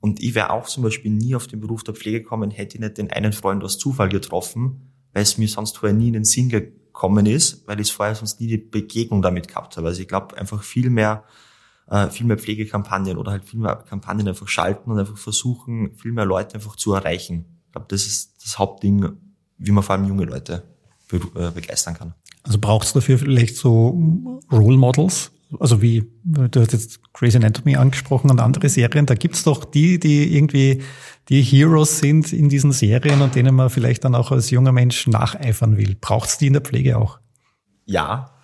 Und 0.00 0.22
ich 0.22 0.34
wäre 0.34 0.48
auch 0.48 0.66
zum 0.66 0.82
Beispiel 0.82 1.10
nie 1.10 1.34
auf 1.34 1.46
den 1.46 1.60
Beruf 1.60 1.84
der 1.84 1.94
Pflege 1.94 2.22
gekommen, 2.22 2.50
hätte 2.50 2.76
ich 2.76 2.80
nicht 2.80 2.96
den 2.96 3.10
einen 3.10 3.34
Freund 3.34 3.62
aus 3.62 3.76
Zufall 3.76 4.08
getroffen, 4.08 4.87
weil 5.12 5.22
es 5.22 5.38
mir 5.38 5.48
sonst 5.48 5.78
vorher 5.78 5.96
nie 5.96 6.08
in 6.08 6.14
den 6.14 6.24
Sinn 6.24 6.48
gekommen 6.48 7.26
ist, 7.26 7.66
weil 7.66 7.80
ich 7.80 7.92
vorher 7.92 8.14
sonst 8.14 8.40
nie 8.40 8.46
die 8.46 8.58
Begegnung 8.58 9.22
damit 9.22 9.48
gehabt 9.48 9.76
habe. 9.76 9.88
Also 9.88 10.00
ich 10.00 10.08
glaube 10.08 10.36
einfach 10.36 10.62
viel 10.62 10.90
mehr, 10.90 11.24
äh, 11.88 12.08
viel 12.08 12.26
mehr 12.26 12.38
Pflegekampagnen 12.38 13.16
oder 13.16 13.32
halt 13.32 13.44
viel 13.44 13.60
mehr 13.60 13.76
Kampagnen 13.76 14.28
einfach 14.28 14.48
schalten 14.48 14.90
und 14.90 14.98
einfach 14.98 15.18
versuchen, 15.18 15.94
viel 15.94 16.12
mehr 16.12 16.26
Leute 16.26 16.54
einfach 16.54 16.76
zu 16.76 16.92
erreichen. 16.92 17.44
Ich 17.66 17.72
glaube, 17.72 17.86
das 17.88 18.06
ist 18.06 18.42
das 18.42 18.58
Hauptding, 18.58 19.10
wie 19.58 19.70
man 19.70 19.82
vor 19.82 19.96
allem 19.96 20.06
junge 20.06 20.24
Leute 20.24 20.64
äh, 21.12 21.50
begeistern 21.50 21.94
kann. 21.94 22.14
Also 22.42 22.58
braucht 22.58 22.86
es 22.86 22.92
dafür 22.92 23.18
vielleicht 23.18 23.56
so 23.56 23.98
Role 24.50 24.76
Models, 24.76 25.32
also 25.58 25.80
wie, 25.80 26.10
du 26.24 26.60
hast 26.60 26.72
jetzt 26.72 27.00
Grey's 27.12 27.36
Anatomy 27.36 27.76
angesprochen 27.76 28.30
und 28.30 28.40
andere 28.40 28.68
Serien, 28.68 29.06
da 29.06 29.14
gibt's 29.14 29.44
doch 29.44 29.64
die, 29.64 29.98
die 29.98 30.36
irgendwie 30.36 30.82
die 31.28 31.42
Heroes 31.42 31.98
sind 31.98 32.32
in 32.32 32.48
diesen 32.48 32.72
Serien 32.72 33.20
und 33.20 33.34
denen 33.34 33.54
man 33.54 33.70
vielleicht 33.70 34.04
dann 34.04 34.14
auch 34.14 34.30
als 34.30 34.50
junger 34.50 34.72
Mensch 34.72 35.06
nacheifern 35.06 35.76
will. 35.76 35.96
Braucht's 36.00 36.38
die 36.38 36.48
in 36.48 36.54
der 36.54 36.62
Pflege 36.62 36.98
auch? 36.98 37.18
Ja, 37.84 38.34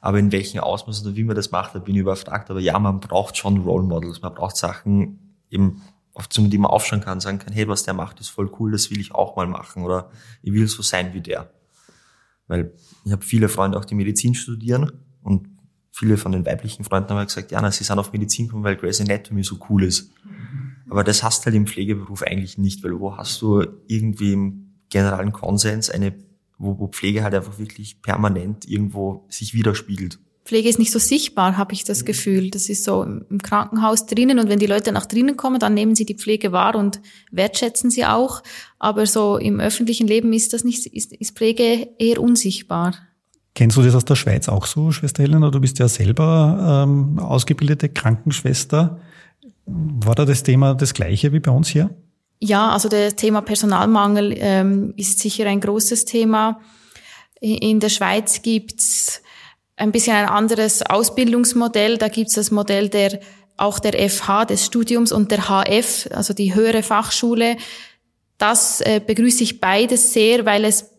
aber 0.00 0.18
in 0.18 0.32
welchem 0.32 0.60
Ausmaß 0.60 1.04
oder 1.04 1.16
wie 1.16 1.24
man 1.24 1.36
das 1.36 1.50
macht, 1.50 1.74
da 1.74 1.78
bin 1.78 1.94
ich 1.94 2.02
überfragt. 2.02 2.50
Aber 2.50 2.60
ja, 2.60 2.78
man 2.78 3.00
braucht 3.00 3.38
schon 3.38 3.58
Role 3.58 3.84
Models, 3.84 4.20
man 4.20 4.34
braucht 4.34 4.56
Sachen, 4.56 5.38
eben, 5.50 5.82
auf 6.12 6.28
die 6.28 6.58
man 6.58 6.70
aufschauen 6.70 7.00
kann, 7.00 7.20
sagen 7.20 7.38
kann, 7.38 7.54
hey, 7.54 7.66
was 7.68 7.84
der 7.84 7.94
macht, 7.94 8.20
ist 8.20 8.28
voll 8.28 8.50
cool, 8.58 8.72
das 8.72 8.90
will 8.90 9.00
ich 9.00 9.14
auch 9.14 9.36
mal 9.36 9.46
machen 9.46 9.82
oder 9.82 10.10
ich 10.42 10.52
will 10.52 10.66
so 10.68 10.82
sein 10.82 11.14
wie 11.14 11.22
der. 11.22 11.50
Weil 12.46 12.74
ich 13.04 13.12
habe 13.12 13.24
viele 13.24 13.48
Freunde 13.48 13.78
auch, 13.78 13.84
die 13.84 13.94
Medizin 13.94 14.34
studieren 14.34 14.84
und 14.84 14.92
viele 15.94 16.16
von 16.16 16.32
den 16.32 16.44
weiblichen 16.44 16.84
Freunden 16.84 17.10
haben 17.10 17.24
gesagt, 17.24 17.52
ja, 17.52 17.60
na, 17.62 17.70
sie 17.70 17.84
sind 17.84 18.00
auf 18.00 18.12
Medizin 18.12 18.46
gekommen, 18.46 18.64
weil 18.64 18.74
Grey's 18.74 19.00
Anatomy 19.00 19.44
so 19.44 19.58
cool 19.70 19.84
ist. 19.84 20.10
Aber 20.90 21.04
das 21.04 21.22
hast 21.22 21.42
du 21.42 21.46
halt 21.46 21.54
im 21.54 21.68
Pflegeberuf 21.68 22.22
eigentlich 22.22 22.58
nicht, 22.58 22.82
weil 22.82 22.98
wo 22.98 23.16
hast 23.16 23.40
du 23.40 23.64
irgendwie 23.86 24.32
im 24.32 24.74
generalen 24.90 25.32
Konsens 25.32 25.90
eine, 25.90 26.12
wo, 26.58 26.78
wo 26.80 26.88
Pflege 26.88 27.22
halt 27.22 27.34
einfach 27.34 27.58
wirklich 27.60 28.02
permanent 28.02 28.68
irgendwo 28.68 29.24
sich 29.28 29.54
widerspiegelt. 29.54 30.18
Pflege 30.44 30.68
ist 30.68 30.80
nicht 30.80 30.90
so 30.90 30.98
sichtbar, 30.98 31.56
habe 31.56 31.72
ich 31.72 31.84
das 31.84 32.04
Gefühl. 32.04 32.50
Das 32.50 32.68
ist 32.68 32.84
so 32.84 33.02
im 33.04 33.40
Krankenhaus 33.40 34.06
drinnen 34.06 34.40
und 34.40 34.48
wenn 34.48 34.58
die 34.58 34.66
Leute 34.66 34.90
nach 34.90 35.06
drinnen 35.06 35.36
kommen, 35.36 35.60
dann 35.60 35.74
nehmen 35.74 35.94
sie 35.94 36.04
die 36.04 36.16
Pflege 36.16 36.50
wahr 36.50 36.74
und 36.74 37.00
wertschätzen 37.30 37.88
sie 37.90 38.04
auch. 38.04 38.42
Aber 38.80 39.06
so 39.06 39.38
im 39.38 39.60
öffentlichen 39.60 40.08
Leben 40.08 40.32
ist 40.32 40.52
das 40.52 40.64
nicht, 40.64 40.86
ist, 40.86 41.12
ist 41.12 41.36
Pflege 41.36 41.88
eher 41.98 42.20
unsichtbar. 42.20 42.94
Kennst 43.54 43.76
du 43.76 43.82
das 43.82 43.94
aus 43.94 44.04
der 44.04 44.16
Schweiz 44.16 44.48
auch 44.48 44.66
so, 44.66 44.90
Schwester 44.90 45.22
Helena? 45.22 45.50
Du 45.50 45.60
bist 45.60 45.78
ja 45.78 45.86
selber 45.86 46.84
ähm, 46.86 47.18
ausgebildete 47.18 47.88
Krankenschwester. 47.88 49.00
War 49.66 50.14
da 50.14 50.24
das 50.24 50.42
Thema 50.42 50.74
das 50.74 50.92
gleiche 50.92 51.32
wie 51.32 51.40
bei 51.40 51.52
uns 51.52 51.68
hier? 51.68 51.90
Ja, 52.40 52.70
also 52.70 52.88
das 52.88 53.14
Thema 53.14 53.42
Personalmangel 53.42 54.34
ähm, 54.36 54.94
ist 54.96 55.20
sicher 55.20 55.46
ein 55.46 55.60
großes 55.60 56.04
Thema. 56.04 56.60
In 57.40 57.78
der 57.78 57.90
Schweiz 57.90 58.42
gibt's 58.42 59.22
ein 59.76 59.92
bisschen 59.92 60.16
ein 60.16 60.28
anderes 60.28 60.82
Ausbildungsmodell. 60.82 61.96
Da 61.98 62.08
gibt's 62.08 62.34
das 62.34 62.50
Modell 62.50 62.88
der 62.88 63.20
auch 63.56 63.78
der 63.78 64.10
FH 64.10 64.46
des 64.46 64.66
Studiums 64.66 65.12
und 65.12 65.30
der 65.30 65.48
HF, 65.48 66.08
also 66.12 66.34
die 66.34 66.54
höhere 66.54 66.82
Fachschule. 66.82 67.56
Das 68.38 68.80
äh, 68.80 69.00
begrüße 69.04 69.44
ich 69.44 69.60
beides 69.60 70.12
sehr, 70.12 70.44
weil 70.44 70.64
es 70.64 70.90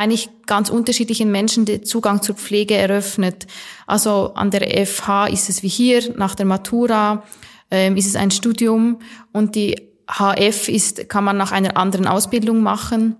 eigentlich 0.00 0.30
ganz 0.46 0.70
unterschiedlichen 0.70 1.30
Menschen 1.30 1.66
den 1.66 1.84
Zugang 1.84 2.22
zur 2.22 2.34
Pflege 2.34 2.74
eröffnet. 2.74 3.46
Also 3.86 4.32
an 4.34 4.50
der 4.50 4.86
FH 4.86 5.26
ist 5.26 5.50
es 5.50 5.62
wie 5.62 5.68
hier, 5.68 6.16
nach 6.16 6.34
der 6.34 6.46
Matura 6.46 7.22
ähm, 7.70 7.96
ist 7.96 8.06
es 8.06 8.16
ein 8.16 8.30
Studium 8.30 9.00
und 9.32 9.54
die 9.54 9.76
HF 10.08 10.68
ist, 10.68 11.08
kann 11.08 11.22
man 11.22 11.36
nach 11.36 11.52
einer 11.52 11.76
anderen 11.76 12.06
Ausbildung 12.06 12.62
machen. 12.62 13.16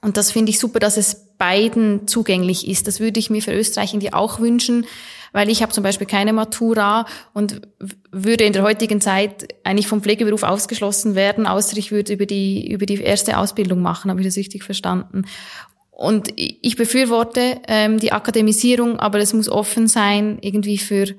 Und 0.00 0.16
das 0.16 0.32
finde 0.32 0.50
ich 0.50 0.58
super, 0.58 0.80
dass 0.80 0.96
es 0.96 1.36
beiden 1.36 2.08
zugänglich 2.08 2.66
ist. 2.66 2.86
Das 2.86 2.98
würde 2.98 3.20
ich 3.20 3.28
mir 3.28 3.42
für 3.42 3.52
Österreich 3.52 3.92
irgendwie 3.92 4.12
auch 4.12 4.40
wünschen, 4.40 4.86
weil 5.32 5.50
ich 5.50 5.62
habe 5.62 5.72
zum 5.72 5.84
Beispiel 5.84 6.06
keine 6.06 6.32
Matura 6.32 7.04
und 7.34 7.60
würde 8.10 8.44
in 8.44 8.54
der 8.54 8.62
heutigen 8.62 9.02
Zeit 9.02 9.48
eigentlich 9.64 9.86
vom 9.86 10.00
Pflegeberuf 10.00 10.44
ausgeschlossen 10.44 11.14
werden, 11.14 11.46
außer 11.46 11.76
ich 11.76 11.92
würde 11.92 12.14
über 12.14 12.24
die, 12.24 12.70
über 12.70 12.86
die 12.86 13.00
erste 13.02 13.36
Ausbildung 13.36 13.82
machen, 13.82 14.10
habe 14.10 14.20
ich 14.20 14.26
das 14.26 14.36
richtig 14.36 14.64
verstanden. 14.64 15.24
Und 15.96 16.28
ich 16.36 16.76
befürworte 16.76 17.58
ähm, 17.66 17.98
die 17.98 18.12
Akademisierung, 18.12 19.00
aber 19.00 19.18
es 19.18 19.32
muss 19.32 19.48
offen 19.48 19.88
sein, 19.88 20.36
irgendwie 20.42 20.76
für 20.76 21.14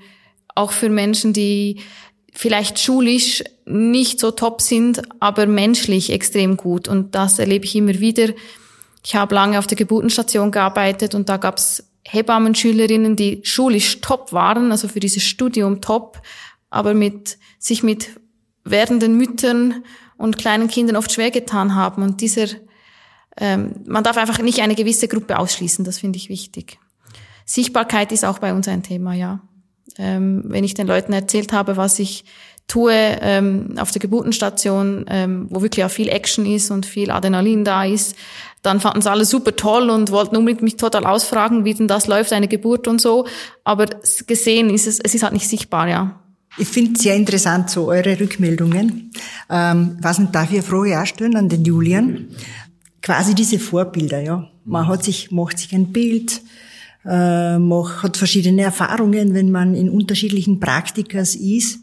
auch 0.54 0.72
für 0.72 0.90
Menschen, 0.90 1.34
die 1.34 1.80
vielleicht 2.32 2.78
schulisch 2.78 3.44
nicht 3.66 4.20
so 4.20 4.30
top 4.30 4.62
sind, 4.62 5.02
aber 5.20 5.48
menschlich 5.48 6.12
extrem 6.12 6.58
gut. 6.58 6.88
Und 6.88 7.16
das 7.16 7.40
erlebe 7.40 7.66
ich 7.66 7.76
immer 7.76 8.00
wieder. 8.00 8.30
Ich 9.04 9.16
habe 9.16 9.34
lange 9.34 9.58
auf 9.58 9.66
der 9.66 9.78
Geburtenstation 9.78 10.52
gearbeitet 10.52 11.16
und 11.16 11.28
da 11.28 11.38
gab 11.38 11.58
es 11.58 11.90
Hebammenschülerinnen, 12.06 13.16
die 13.16 13.42
schulisch 13.42 14.00
top 14.02 14.32
waren, 14.32 14.72
also 14.72 14.88
für 14.88 15.00
dieses 15.00 15.24
Studium 15.24 15.82
top, 15.82 16.22
aber 16.70 16.94
mit 16.94 17.40
sich 17.58 17.82
mit 17.82 18.12
werdenden 18.64 19.18
Müttern 19.18 19.84
und 20.18 20.38
kleinen 20.38 20.68
Kindern 20.68 20.98
oft 20.98 21.12
schwer 21.12 21.32
getan 21.32 21.74
haben. 21.74 22.04
Und 22.04 22.22
dieser 22.22 22.46
ähm, 23.40 23.72
man 23.86 24.04
darf 24.04 24.18
einfach 24.18 24.40
nicht 24.40 24.62
eine 24.62 24.76
gewisse 24.76 25.08
Gruppe 25.08 25.40
ausschließen, 25.40 25.86
das 25.86 26.00
finde 26.00 26.18
ich 26.18 26.30
wichtig. 26.30 26.80
Sichtbarkeit 27.46 28.12
ist 28.12 28.26
auch 28.26 28.40
bei 28.40 28.54
uns 28.54 28.68
ein 28.68 28.84
Thema, 28.84 29.14
ja. 29.14 29.42
Ähm, 29.98 30.44
wenn 30.46 30.64
ich 30.64 30.74
den 30.74 30.88
Leuten 30.88 31.14
erzählt 31.14 31.54
habe, 31.54 31.78
was 31.78 31.98
ich 32.00 32.26
tue 32.68 32.94
ähm, 32.94 33.76
auf 33.78 33.92
der 33.92 34.02
Geburtenstation, 34.02 35.06
ähm, 35.08 35.48
wo 35.50 35.62
wirklich 35.62 35.86
auch 35.86 35.92
viel 35.92 36.10
Action 36.10 36.46
ist 36.46 36.70
und 36.70 36.86
viel 36.86 37.10
Adrenalin 37.12 37.64
da 37.64 37.86
ist, 37.86 38.16
dann 38.62 38.82
fanden 38.82 39.02
sie 39.02 39.10
alle 39.10 39.24
super 39.24 39.56
toll 39.56 39.90
und 39.90 40.12
wollten 40.12 40.36
unbedingt 40.36 40.62
mich 40.62 40.76
total 40.76 41.06
ausfragen, 41.06 41.64
wie 41.64 41.74
denn 41.74 41.88
das 41.88 42.08
läuft, 42.08 42.34
eine 42.34 42.50
Geburt 42.50 42.88
und 42.88 43.00
so. 43.00 43.26
Aber 43.64 43.86
gesehen 44.28 44.70
ist 44.70 44.88
es, 44.88 45.00
es 45.00 45.16
ist 45.16 45.24
halt 45.24 45.34
nicht 45.34 45.48
sichtbar, 45.48 45.88
ja. 45.88 46.20
Ich 46.58 46.68
finde 46.68 47.00
sehr 47.00 47.16
interessant 47.16 47.70
so 47.70 47.88
eure 47.88 48.20
Rückmeldungen. 48.20 49.12
Ähm, 49.50 49.98
was 50.02 50.20
nicht, 50.20 50.34
darf 50.34 50.52
ich 50.52 50.58
eine 50.58 50.64
an 51.36 51.50
den 51.50 51.64
Julian? 51.64 52.30
Quasi 53.02 53.36
diese 53.36 53.60
Vorbilder, 53.60 54.22
ja. 54.22 54.50
Man 54.66 54.88
hat 54.88 55.04
sich, 55.04 55.32
macht 55.32 55.60
sich 55.60 55.74
ein 55.74 55.94
Bild, 55.94 56.42
äh, 57.06 57.58
macht, 57.58 58.04
hat 58.04 58.18
verschiedene 58.18 58.64
Erfahrungen, 58.64 59.34
wenn 59.34 59.50
man 59.50 59.76
in 59.76 59.90
unterschiedlichen 59.90 60.60
Praktikas 60.60 61.36
ist. 61.36 61.80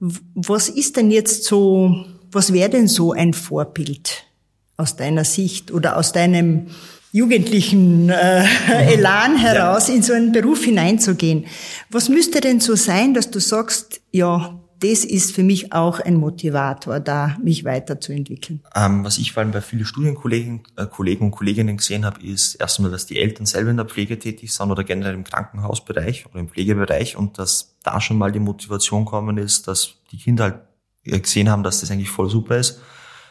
Was 0.00 0.68
ist 0.68 0.96
denn 0.96 1.10
jetzt 1.10 1.44
so, 1.44 2.04
was 2.30 2.52
wäre 2.52 2.70
denn 2.70 2.88
so 2.88 3.12
ein 3.12 3.32
Vorbild 3.34 4.24
aus 4.76 4.96
deiner 4.96 5.24
Sicht 5.24 5.72
oder 5.72 5.96
aus 5.96 6.12
deinem 6.12 6.66
jugendlichen 7.12 8.10
äh, 8.10 8.44
Elan 8.92 9.36
heraus 9.36 9.88
ja. 9.88 9.94
in 9.94 10.02
so 10.02 10.12
einen 10.12 10.32
Beruf 10.32 10.64
hineinzugehen? 10.64 11.46
Was 11.90 12.08
müsste 12.08 12.40
denn 12.40 12.60
so 12.60 12.76
sein, 12.76 13.14
dass 13.14 13.30
du 13.30 13.40
sagst, 13.40 14.00
ja, 14.10 14.58
das 14.80 15.04
ist 15.04 15.34
für 15.34 15.42
mich 15.42 15.72
auch 15.72 16.00
ein 16.00 16.16
Motivator, 16.16 17.00
da 17.00 17.36
mich 17.42 17.64
weiterzuentwickeln. 17.64 18.60
Ähm, 18.74 19.04
was 19.04 19.18
ich 19.18 19.32
vor 19.32 19.42
allem 19.42 19.52
bei 19.52 19.60
vielen 19.60 19.86
Studienkollegen 19.86 20.64
äh, 20.76 20.86
Kollegen 20.86 21.26
und 21.26 21.30
Kolleginnen 21.30 21.78
gesehen 21.78 22.04
habe, 22.04 22.22
ist 22.22 22.56
erstmal, 22.56 22.90
dass 22.90 23.06
die 23.06 23.18
Eltern 23.18 23.46
selber 23.46 23.70
in 23.70 23.78
der 23.78 23.86
Pflege 23.86 24.18
tätig 24.18 24.52
sind 24.52 24.70
oder 24.70 24.84
generell 24.84 25.14
im 25.14 25.24
Krankenhausbereich 25.24 26.26
oder 26.26 26.40
im 26.40 26.48
Pflegebereich 26.48 27.16
und 27.16 27.38
dass 27.38 27.76
da 27.82 28.00
schon 28.00 28.18
mal 28.18 28.32
die 28.32 28.40
Motivation 28.40 29.04
kommen 29.04 29.38
ist, 29.38 29.66
dass 29.66 29.94
die 30.10 30.18
Kinder 30.18 30.44
halt 30.44 30.56
äh, 31.04 31.20
gesehen 31.20 31.48
haben, 31.48 31.62
dass 31.62 31.80
das 31.80 31.90
eigentlich 31.90 32.10
voll 32.10 32.28
super 32.28 32.58
ist. 32.58 32.80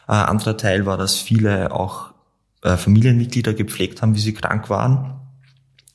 Äh, 0.08 0.12
anderer 0.12 0.56
Teil 0.56 0.84
war, 0.84 0.96
dass 0.96 1.16
viele 1.16 1.72
auch 1.72 2.12
äh, 2.62 2.76
Familienmitglieder 2.76 3.54
gepflegt 3.54 4.02
haben, 4.02 4.16
wie 4.16 4.20
sie 4.20 4.34
krank 4.34 4.68
waren 4.68 5.20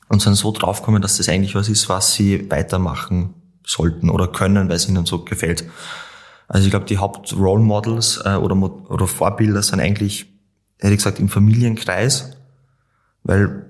und 0.08 0.22
sind 0.22 0.34
so 0.34 0.50
draufgekommen, 0.50 1.02
dass 1.02 1.18
das 1.18 1.28
eigentlich 1.28 1.54
was 1.54 1.68
ist, 1.68 1.88
was 1.88 2.14
sie 2.14 2.50
weitermachen 2.50 3.34
sollten 3.64 4.10
oder 4.10 4.28
können, 4.28 4.68
weil 4.68 4.76
es 4.76 4.88
ihnen 4.88 5.06
so 5.06 5.24
gefällt. 5.24 5.64
Also 6.48 6.66
ich 6.66 6.70
glaube, 6.70 6.86
die 6.86 6.98
Haupt-Role 6.98 7.62
Models 7.62 8.20
äh, 8.24 8.34
oder, 8.34 8.56
oder 8.90 9.06
Vorbilder 9.06 9.62
sind 9.62 9.80
eigentlich, 9.80 10.26
hätte 10.78 10.92
ich 10.92 10.98
gesagt, 10.98 11.18
im 11.18 11.28
Familienkreis, 11.28 12.36
weil 13.22 13.66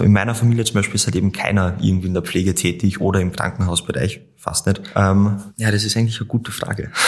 in 0.00 0.12
meiner 0.12 0.34
Familie 0.34 0.64
zum 0.64 0.74
Beispiel 0.74 0.96
ist 0.96 1.06
halt 1.06 1.14
eben 1.14 1.30
keiner 1.30 1.76
irgendwie 1.80 2.08
in 2.08 2.14
der 2.14 2.24
Pflege 2.24 2.54
tätig 2.54 3.00
oder 3.00 3.20
im 3.20 3.30
Krankenhausbereich, 3.30 4.20
fast 4.36 4.66
nicht. 4.66 4.82
Ähm, 4.96 5.42
ja, 5.56 5.70
das 5.70 5.84
ist 5.84 5.96
eigentlich 5.96 6.18
eine 6.18 6.26
gute 6.26 6.52
Frage. 6.52 6.90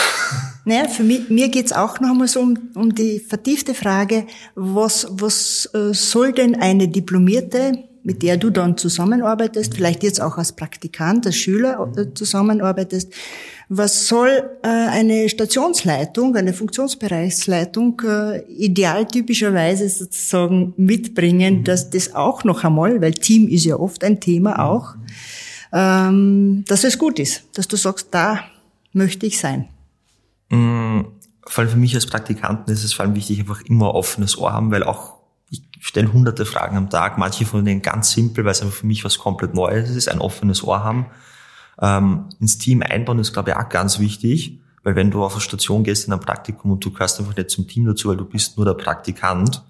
Naja, 0.65 0.89
für 0.89 1.03
mich, 1.03 1.29
mir 1.29 1.47
geht's 1.47 1.71
auch 1.71 2.01
noch 2.01 2.09
einmal 2.09 2.27
so 2.27 2.41
um, 2.41 2.57
um 2.75 2.93
die 2.93 3.21
vertiefte 3.21 3.73
Frage, 3.73 4.27
was, 4.53 5.07
was 5.11 5.69
äh, 5.73 5.93
soll 5.93 6.33
denn 6.33 6.61
eine 6.61 6.89
diplomierte 6.89 7.86
mit 8.07 8.23
der 8.23 8.37
du 8.37 8.49
dann 8.49 8.77
zusammenarbeitest, 8.77 9.75
vielleicht 9.75 10.01
jetzt 10.01 10.21
auch 10.21 10.37
als 10.37 10.53
Praktikant, 10.53 11.25
als 11.25 11.35
Schüler 11.35 11.91
äh, 11.97 12.13
zusammenarbeitest. 12.13 13.11
Was 13.67 14.07
soll 14.07 14.49
äh, 14.63 14.67
eine 14.69 15.27
Stationsleitung, 15.27 16.33
eine 16.37 16.53
Funktionsbereichsleitung 16.53 18.01
äh, 18.07 18.43
idealtypischerweise 18.49 19.89
sozusagen 19.89 20.73
mitbringen, 20.77 21.55
mhm. 21.55 21.63
dass 21.65 21.89
das 21.89 22.15
auch 22.15 22.45
noch 22.45 22.63
einmal, 22.63 23.01
weil 23.01 23.11
Team 23.11 23.49
ist 23.49 23.65
ja 23.65 23.75
oft 23.75 24.01
ein 24.05 24.21
Thema 24.21 24.51
mhm. 24.51 24.59
auch, 24.61 24.95
ähm, 25.73 26.63
dass 26.65 26.85
es 26.85 26.97
gut 26.97 27.19
ist, 27.19 27.43
dass 27.55 27.67
du 27.67 27.75
sagst, 27.75 28.07
da 28.11 28.39
möchte 28.93 29.25
ich 29.25 29.37
sein. 29.37 29.67
Mhm. 30.49 31.07
Vor 31.45 31.61
allem 31.61 31.71
für 31.71 31.77
mich 31.77 31.93
als 31.93 32.05
Praktikanten 32.05 32.71
ist 32.71 32.85
es 32.85 32.93
vor 32.93 33.05
allem 33.05 33.15
wichtig, 33.15 33.41
einfach 33.41 33.59
immer 33.63 33.93
offenes 33.95 34.37
Ohr 34.37 34.53
haben, 34.53 34.71
weil 34.71 34.83
auch 34.83 35.16
ich 35.49 35.63
stelle 35.79 36.11
hunderte 36.11 36.45
Fragen 36.45 36.77
am 36.77 36.89
Tag, 36.89 37.17
manche 37.17 37.45
von 37.45 37.63
denen 37.63 37.81
ganz 37.81 38.11
simpel, 38.11 38.43
weil 38.43 38.51
es 38.51 38.61
einfach 38.61 38.75
für 38.75 38.87
mich 38.87 39.05
was 39.05 39.17
komplett 39.17 39.53
Neues 39.53 39.89
ist, 39.89 40.09
ein 40.09 40.19
offenes 40.19 40.63
Ohr 40.63 40.83
haben. 40.83 41.07
Ähm, 41.79 42.25
ins 42.39 42.57
Team 42.57 42.81
einbauen 42.81 43.19
ist, 43.19 43.33
glaube 43.33 43.51
ich, 43.51 43.55
auch 43.55 43.69
ganz 43.69 43.99
wichtig, 43.99 44.59
weil 44.83 44.95
wenn 44.95 45.11
du 45.11 45.23
auf 45.23 45.33
eine 45.33 45.41
Station 45.41 45.83
gehst 45.83 46.07
in 46.07 46.13
ein 46.13 46.19
Praktikum 46.19 46.71
und 46.71 46.83
du 46.83 46.91
gehörst 46.91 47.19
einfach 47.19 47.35
nicht 47.35 47.49
zum 47.49 47.67
Team 47.67 47.85
dazu, 47.85 48.09
weil 48.09 48.17
du 48.17 48.25
bist 48.25 48.57
nur 48.57 48.65
der 48.65 48.73
Praktikant, 48.73 49.63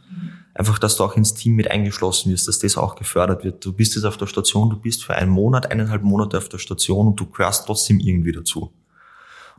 einfach, 0.57 0.79
dass 0.79 0.95
du 0.95 1.03
auch 1.03 1.15
ins 1.15 1.33
Team 1.35 1.55
mit 1.55 1.69
eingeschlossen 1.69 2.31
wirst, 2.31 2.47
dass 2.47 2.59
das 2.59 2.77
auch 2.77 2.95
gefördert 2.95 3.43
wird. 3.43 3.63
Du 3.63 3.73
bist 3.73 3.95
jetzt 3.95 4.05
auf 4.05 4.17
der 4.17 4.25
Station, 4.25 4.69
du 4.69 4.77
bist 4.77 5.03
für 5.03 5.13
einen 5.13 5.31
Monat, 5.31 5.71
eineinhalb 5.71 6.03
Monate 6.03 6.37
auf 6.37 6.49
der 6.49 6.57
Station 6.57 7.07
und 7.07 7.19
du 7.19 7.27
gehörst 7.27 7.65
trotzdem 7.67 7.99
irgendwie 7.99 8.31
dazu. 8.31 8.73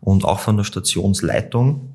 Und 0.01 0.25
auch 0.25 0.41
von 0.41 0.57
der 0.57 0.65
Stationsleitung, 0.65 1.95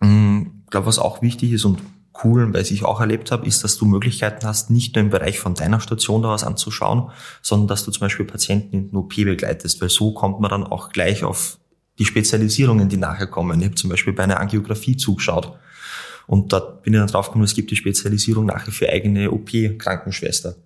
ich 0.00 0.08
mm, 0.08 0.42
glaube, 0.70 0.86
was 0.86 0.98
auch 0.98 1.22
wichtig 1.22 1.52
ist 1.52 1.64
und 1.64 1.80
Coolen, 2.18 2.52
weil 2.52 2.62
ich 2.62 2.84
auch 2.84 3.00
erlebt 3.00 3.30
habe, 3.30 3.46
ist, 3.46 3.62
dass 3.62 3.78
du 3.78 3.84
Möglichkeiten 3.84 4.44
hast, 4.44 4.70
nicht 4.70 4.96
nur 4.96 5.04
im 5.04 5.10
Bereich 5.10 5.38
von 5.38 5.54
deiner 5.54 5.80
Station 5.80 6.22
da 6.22 6.30
was 6.30 6.42
anzuschauen, 6.42 7.10
sondern 7.42 7.68
dass 7.68 7.84
du 7.84 7.92
zum 7.92 8.00
Beispiel 8.00 8.26
Patienten 8.26 8.76
in 8.76 8.88
den 8.88 8.96
OP 8.96 9.14
begleitest, 9.14 9.80
weil 9.80 9.88
so 9.88 10.12
kommt 10.12 10.40
man 10.40 10.50
dann 10.50 10.64
auch 10.64 10.90
gleich 10.90 11.22
auf 11.22 11.58
die 12.00 12.04
Spezialisierungen, 12.04 12.88
die 12.88 12.96
nachher 12.96 13.28
kommen. 13.28 13.60
Ich 13.60 13.66
habe 13.66 13.76
zum 13.76 13.88
Beispiel 13.88 14.12
bei 14.12 14.24
einer 14.24 14.40
Angiografie 14.40 14.96
zugeschaut 14.96 15.56
und 16.26 16.52
dort 16.52 16.82
bin 16.82 16.92
ich 16.92 16.98
dann 16.98 17.08
draufgekommen, 17.08 17.44
es 17.44 17.54
gibt 17.54 17.70
die 17.70 17.76
Spezialisierung 17.76 18.46
nachher 18.46 18.72
für 18.72 18.88
eigene 18.88 19.30
OP-Krankenschwester. 19.30 20.56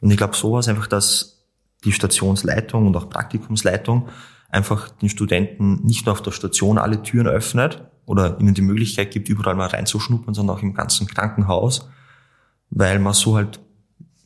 Und 0.00 0.10
ich 0.10 0.16
glaube 0.16 0.34
sowas 0.34 0.66
einfach, 0.66 0.86
dass 0.86 1.44
die 1.84 1.92
Stationsleitung 1.92 2.86
und 2.86 2.96
auch 2.96 3.10
Praktikumsleitung 3.10 4.08
einfach 4.48 4.88
den 4.88 5.10
Studenten 5.10 5.84
nicht 5.84 6.06
nur 6.06 6.14
auf 6.14 6.22
der 6.22 6.32
Station 6.32 6.78
alle 6.78 7.02
Türen 7.02 7.26
öffnet, 7.26 7.84
oder 8.06 8.38
ihnen 8.40 8.54
die 8.54 8.62
Möglichkeit 8.62 9.10
gibt, 9.10 9.28
überall 9.28 9.54
mal 9.54 9.68
reinzuschnuppern, 9.68 10.34
sondern 10.34 10.56
auch 10.56 10.62
im 10.62 10.74
ganzen 10.74 11.06
Krankenhaus, 11.06 11.88
weil 12.70 12.98
man 12.98 13.14
so 13.14 13.36
halt, 13.36 13.60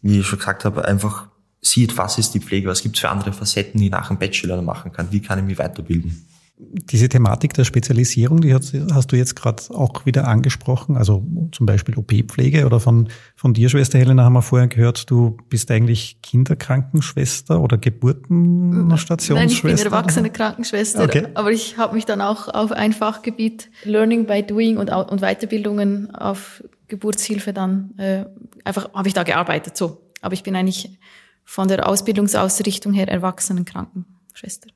wie 0.02 0.20
ich 0.20 0.26
schon 0.26 0.38
gesagt 0.38 0.64
habe, 0.64 0.84
einfach 0.84 1.28
sieht, 1.60 1.96
was 1.98 2.18
ist 2.18 2.34
die 2.34 2.40
Pflege, 2.40 2.68
was 2.68 2.82
gibt 2.82 2.96
es 2.96 3.00
für 3.00 3.10
andere 3.10 3.32
Facetten, 3.32 3.80
die 3.80 3.90
nach 3.90 4.08
dem 4.08 4.18
Bachelor 4.18 4.62
machen 4.62 4.92
kann, 4.92 5.10
wie 5.10 5.20
kann 5.20 5.38
ich 5.38 5.44
mich 5.44 5.58
weiterbilden. 5.58 6.26
Diese 6.58 7.10
Thematik 7.10 7.52
der 7.52 7.64
Spezialisierung, 7.64 8.40
die 8.40 8.54
hast, 8.54 8.72
du 8.72 9.16
jetzt 9.16 9.36
gerade 9.36 9.62
auch 9.74 10.06
wieder 10.06 10.26
angesprochen, 10.26 10.96
also 10.96 11.22
zum 11.52 11.66
Beispiel 11.66 11.96
OP-Pflege 11.96 12.64
oder 12.64 12.80
von, 12.80 13.08
von 13.34 13.52
dir, 13.52 13.68
Schwester 13.68 13.98
Helena, 13.98 14.24
haben 14.24 14.32
wir 14.32 14.40
vorher 14.40 14.66
gehört, 14.66 15.10
du 15.10 15.36
bist 15.50 15.70
eigentlich 15.70 16.22
Kinderkrankenschwester 16.22 17.60
oder 17.60 17.76
Geburtenstationsschwester? 17.76 19.34
Nein, 19.34 19.50
ich 19.50 19.62
bin 19.62 19.76
erwachsene 19.76 20.30
Krankenschwester, 20.30 21.04
okay. 21.04 21.26
aber 21.34 21.52
ich 21.52 21.76
habe 21.76 21.94
mich 21.94 22.06
dann 22.06 22.22
auch 22.22 22.48
auf 22.48 22.72
ein 22.72 22.94
Fachgebiet 22.94 23.70
Learning 23.84 24.24
by 24.26 24.42
Doing 24.42 24.78
und, 24.78 24.90
und 24.90 25.20
Weiterbildungen 25.20 26.14
auf 26.14 26.64
Geburtshilfe 26.88 27.52
dann, 27.52 27.92
äh, 27.98 28.24
einfach 28.64 28.94
habe 28.94 29.08
ich 29.08 29.14
da 29.14 29.24
gearbeitet, 29.24 29.76
so. 29.76 30.00
Aber 30.22 30.32
ich 30.32 30.42
bin 30.42 30.56
eigentlich 30.56 30.98
von 31.44 31.68
der 31.68 31.86
Ausbildungsausrichtung 31.86 32.94
her 32.94 33.08
Erwachsenenkrankenschwester. 33.08 34.70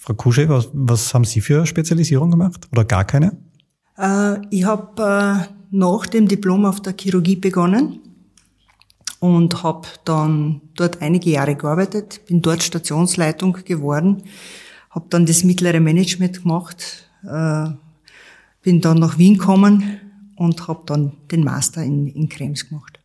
Frau 0.00 0.14
Kusche, 0.14 0.48
was, 0.48 0.70
was 0.72 1.12
haben 1.12 1.24
Sie 1.24 1.42
für 1.42 1.66
Spezialisierung 1.66 2.30
gemacht 2.30 2.66
oder 2.72 2.86
gar 2.86 3.04
keine? 3.04 3.36
Äh, 3.98 4.38
ich 4.48 4.64
habe 4.64 5.02
äh, 5.02 5.52
nach 5.70 6.06
dem 6.06 6.26
Diplom 6.26 6.64
auf 6.64 6.80
der 6.80 6.94
Chirurgie 6.98 7.36
begonnen 7.36 8.00
und 9.18 9.62
habe 9.62 9.86
dann 10.06 10.62
dort 10.74 11.02
einige 11.02 11.28
Jahre 11.28 11.54
gearbeitet, 11.54 12.22
bin 12.26 12.40
dort 12.40 12.62
Stationsleitung 12.62 13.58
geworden, 13.66 14.22
habe 14.88 15.04
dann 15.10 15.26
das 15.26 15.44
mittlere 15.44 15.80
Management 15.80 16.44
gemacht, 16.44 17.10
äh, 17.22 17.66
bin 18.62 18.80
dann 18.80 19.00
nach 19.00 19.18
Wien 19.18 19.36
gekommen 19.36 20.00
und 20.36 20.66
habe 20.66 20.80
dann 20.86 21.12
den 21.30 21.44
Master 21.44 21.82
in, 21.82 22.06
in 22.06 22.30
Krems 22.30 22.66
gemacht. 22.66 23.00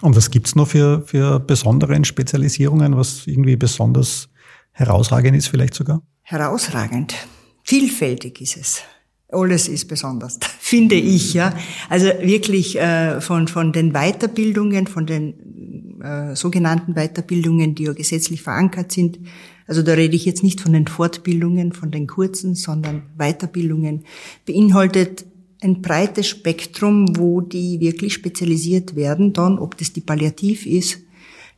Und 0.00 0.14
was 0.14 0.30
gibt's 0.30 0.54
noch 0.54 0.68
für, 0.68 1.02
für 1.02 1.40
besondere 1.40 2.04
Spezialisierungen, 2.04 2.96
was 2.96 3.26
irgendwie 3.26 3.56
besonders 3.56 4.28
herausragend 4.70 5.36
ist 5.36 5.48
vielleicht 5.48 5.74
sogar? 5.74 6.02
Herausragend. 6.26 7.14
Vielfältig 7.62 8.40
ist 8.40 8.56
es. 8.56 8.82
Alles 9.28 9.68
ist 9.68 9.86
besonders, 9.86 10.38
finde 10.58 10.96
ich, 10.96 11.34
ja. 11.34 11.56
Also 11.88 12.06
wirklich 12.20 12.78
äh, 12.78 13.20
von, 13.20 13.48
von 13.48 13.72
den 13.72 13.92
Weiterbildungen, 13.92 14.88
von 14.88 15.06
den 15.06 16.00
äh, 16.02 16.34
sogenannten 16.34 16.94
Weiterbildungen, 16.94 17.74
die 17.74 17.84
ja 17.84 17.92
gesetzlich 17.92 18.42
verankert 18.42 18.90
sind. 18.90 19.20
Also 19.68 19.82
da 19.82 19.94
rede 19.94 20.16
ich 20.16 20.24
jetzt 20.24 20.42
nicht 20.42 20.60
von 20.60 20.72
den 20.72 20.86
Fortbildungen, 20.88 21.72
von 21.72 21.90
den 21.90 22.06
kurzen, 22.08 22.54
sondern 22.54 23.02
Weiterbildungen, 23.16 24.04
beinhaltet 24.46 25.24
ein 25.60 25.80
breites 25.80 26.28
Spektrum, 26.28 27.16
wo 27.16 27.40
die 27.40 27.80
wirklich 27.80 28.14
spezialisiert 28.14 28.96
werden, 28.96 29.32
dann, 29.32 29.58
ob 29.58 29.76
das 29.78 29.92
die 29.92 30.00
Palliativ 30.00 30.66
ist, 30.66 30.98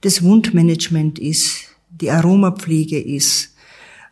das 0.03 0.23
Wundmanagement 0.23 1.19
ist, 1.19 1.69
die 1.91 2.11
Aromapflege 2.11 3.01
ist, 3.01 3.55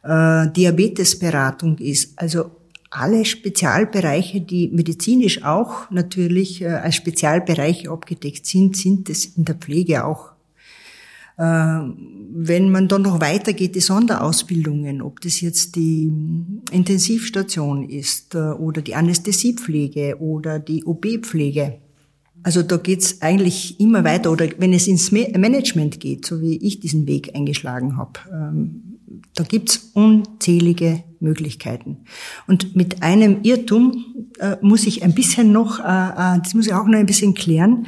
äh, 0.06 0.50
Diabetesberatung 0.52 1.78
ist. 1.78 2.18
Also 2.18 2.50
alle 2.90 3.24
Spezialbereiche, 3.24 4.40
die 4.40 4.68
medizinisch 4.68 5.42
auch 5.42 5.90
natürlich 5.90 6.62
äh, 6.62 6.68
als 6.68 6.94
Spezialbereiche 6.94 7.90
abgedeckt 7.90 8.46
sind, 8.46 8.76
sind 8.76 9.10
es 9.10 9.26
in 9.26 9.44
der 9.44 9.56
Pflege 9.56 10.04
auch. 10.04 10.32
Äh, 11.38 11.42
wenn 11.42 12.70
man 12.70 12.88
dann 12.88 13.02
noch 13.02 13.20
weitergeht, 13.20 13.74
die 13.74 13.80
Sonderausbildungen, 13.80 15.02
ob 15.02 15.20
das 15.20 15.40
jetzt 15.40 15.76
die 15.76 16.10
Intensivstation 16.70 17.88
ist 17.88 18.34
äh, 18.34 18.38
oder 18.38 18.80
die 18.80 18.94
Anästhesiepflege 18.94 20.18
oder 20.20 20.58
die 20.58 20.84
OB-Pflege. 20.84 21.78
Also 22.42 22.62
da 22.62 22.76
geht's 22.76 23.20
eigentlich 23.22 23.80
immer 23.80 24.04
weiter. 24.04 24.30
Oder 24.30 24.48
wenn 24.58 24.72
es 24.72 24.86
ins 24.86 25.10
Management 25.10 25.98
geht, 25.98 26.24
so 26.24 26.40
wie 26.40 26.56
ich 26.56 26.78
diesen 26.80 27.06
Weg 27.06 27.34
eingeschlagen 27.34 27.96
habe, 27.96 28.20
ähm, 28.32 28.95
da 29.36 29.44
gibt's 29.44 29.90
unzählige 29.94 31.04
Möglichkeiten. 31.20 31.98
Und 32.46 32.74
mit 32.74 33.02
einem 33.02 33.42
Irrtum 33.42 34.04
äh, 34.38 34.56
muss 34.62 34.86
ich 34.86 35.02
ein 35.02 35.14
bisschen 35.14 35.52
noch, 35.52 35.78
äh, 35.78 35.82
äh, 35.82 36.40
das 36.42 36.54
muss 36.54 36.66
ich 36.66 36.74
auch 36.74 36.86
noch 36.86 36.98
ein 36.98 37.06
bisschen 37.06 37.34
klären. 37.34 37.86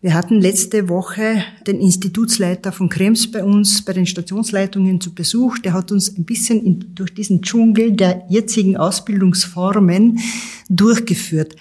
Wir 0.00 0.14
hatten 0.14 0.40
letzte 0.40 0.88
Woche 0.88 1.42
den 1.66 1.80
Institutsleiter 1.80 2.70
von 2.70 2.88
Krems 2.88 3.30
bei 3.30 3.42
uns 3.42 3.84
bei 3.84 3.92
den 3.92 4.06
Stationsleitungen 4.06 5.00
zu 5.00 5.12
Besuch. 5.12 5.58
Der 5.58 5.72
hat 5.72 5.90
uns 5.90 6.16
ein 6.16 6.24
bisschen 6.24 6.64
in, 6.64 6.94
durch 6.94 7.12
diesen 7.12 7.42
Dschungel 7.42 7.92
der 7.92 8.24
jetzigen 8.28 8.76
Ausbildungsformen 8.76 10.20
durchgeführt. 10.68 11.56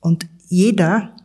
Und 0.00 0.26
jeder, 0.48 1.16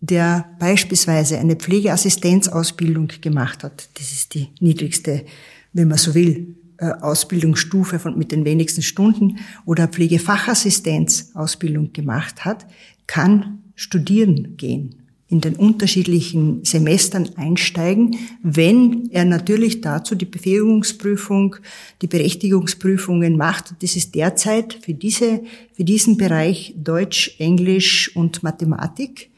der 0.00 0.50
beispielsweise 0.58 1.38
eine 1.38 1.56
Pflegeassistenzausbildung 1.56 3.08
gemacht 3.22 3.64
hat, 3.64 3.88
das 3.94 4.12
ist 4.12 4.34
die 4.34 4.48
niedrigste, 4.60 5.24
wenn 5.72 5.88
man 5.88 5.96
so 5.96 6.14
will, 6.14 6.57
Ausbildungsstufe 6.78 7.98
von, 7.98 8.16
mit 8.16 8.32
den 8.32 8.44
wenigsten 8.44 8.82
Stunden 8.82 9.38
oder 9.64 9.88
Pflegefachassistenz 9.88 11.32
Ausbildung 11.34 11.92
gemacht 11.92 12.44
hat, 12.44 12.66
kann 13.06 13.58
studieren 13.74 14.56
gehen, 14.56 14.94
in 15.28 15.40
den 15.40 15.56
unterschiedlichen 15.56 16.64
Semestern 16.64 17.30
einsteigen, 17.36 18.16
wenn 18.42 19.10
er 19.10 19.24
natürlich 19.24 19.80
dazu 19.80 20.14
die 20.14 20.24
Befähigungsprüfung, 20.24 21.56
die 22.00 22.06
Berechtigungsprüfungen 22.06 23.36
macht. 23.36 23.74
Das 23.80 23.94
ist 23.94 24.14
derzeit 24.14 24.78
für 24.82 24.94
diese, 24.94 25.42
für 25.74 25.84
diesen 25.84 26.16
Bereich 26.16 26.74
Deutsch, 26.76 27.36
Englisch 27.38 28.14
und 28.16 28.42
Mathematik. 28.42 29.30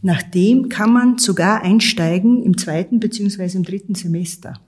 Nachdem 0.00 0.68
kann 0.68 0.92
man 0.92 1.18
sogar 1.18 1.62
einsteigen 1.62 2.42
im 2.42 2.56
zweiten 2.56 3.00
beziehungsweise 3.00 3.56
im 3.56 3.64
dritten 3.64 3.94
Semester. 3.94 4.60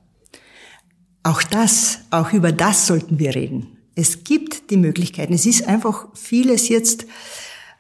Auch 1.25 1.43
das, 1.43 2.01
auch 2.11 2.33
über 2.33 2.53
das 2.53 2.87
sollten 2.87 3.19
wir 3.19 3.35
reden. 3.35 3.67
Es 3.97 4.25
gibt 4.25 4.71
die 4.71 4.77
Möglichkeiten. 4.77 5.33
Es 5.33 5.47
ist 5.47 5.67
einfach 5.67 6.07
vieles 6.15 6.69
jetzt 6.69 7.07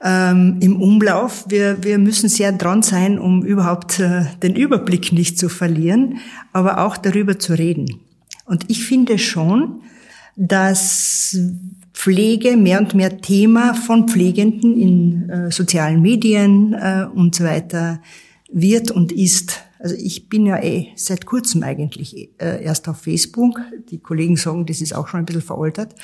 ähm, 0.02 0.57
im 0.61 0.80
Umlauf. 0.80 1.44
Wir, 1.48 1.85
wir 1.85 1.98
müssen 1.98 2.30
sehr 2.30 2.52
dran 2.52 2.83
sein, 2.83 3.18
um 3.18 3.44
überhaupt 3.44 4.00
äh, 4.00 4.24
den 4.42 4.57
Überblick 4.57 5.12
nicht 5.12 5.38
zu 5.38 5.50
verlieren, 5.50 6.20
aber 6.54 6.78
auch 6.87 6.96
darüber 6.96 7.38
zu 7.38 7.52
reden. 7.52 8.00
Und 8.46 8.70
ich 8.70 8.85
finde 8.87 9.18
schon, 9.18 9.83
dass 10.37 11.37
Pflege 11.92 12.57
mehr 12.57 12.80
und 12.80 12.94
mehr 12.94 13.20
Thema 13.20 13.74
von 13.74 14.09
Pflegenden 14.09 14.80
in 14.80 15.28
äh, 15.28 15.50
sozialen 15.50 16.00
Medien 16.00 16.72
äh, 16.72 17.07
und 17.12 17.35
so 17.35 17.44
weiter 17.44 18.00
wird 18.50 18.90
und 18.90 19.12
ist. 19.12 19.61
Also 19.84 19.96
ich 19.96 20.30
bin 20.30 20.46
ja 20.46 20.62
eh 20.62 20.92
seit 20.96 21.26
kurzem 21.26 21.62
eigentlich 21.62 22.30
äh, 22.38 22.64
erst 22.64 22.88
auf 22.88 23.02
Facebook. 23.02 23.60
Die 23.90 23.98
Kollegen 23.98 24.38
sagen, 24.38 24.64
das 24.64 24.80
ist 24.80 24.94
auch 24.94 25.08
schon 25.08 25.20
ein 25.20 25.26
bisschen 25.26 25.42
veraltet. 25.42 25.94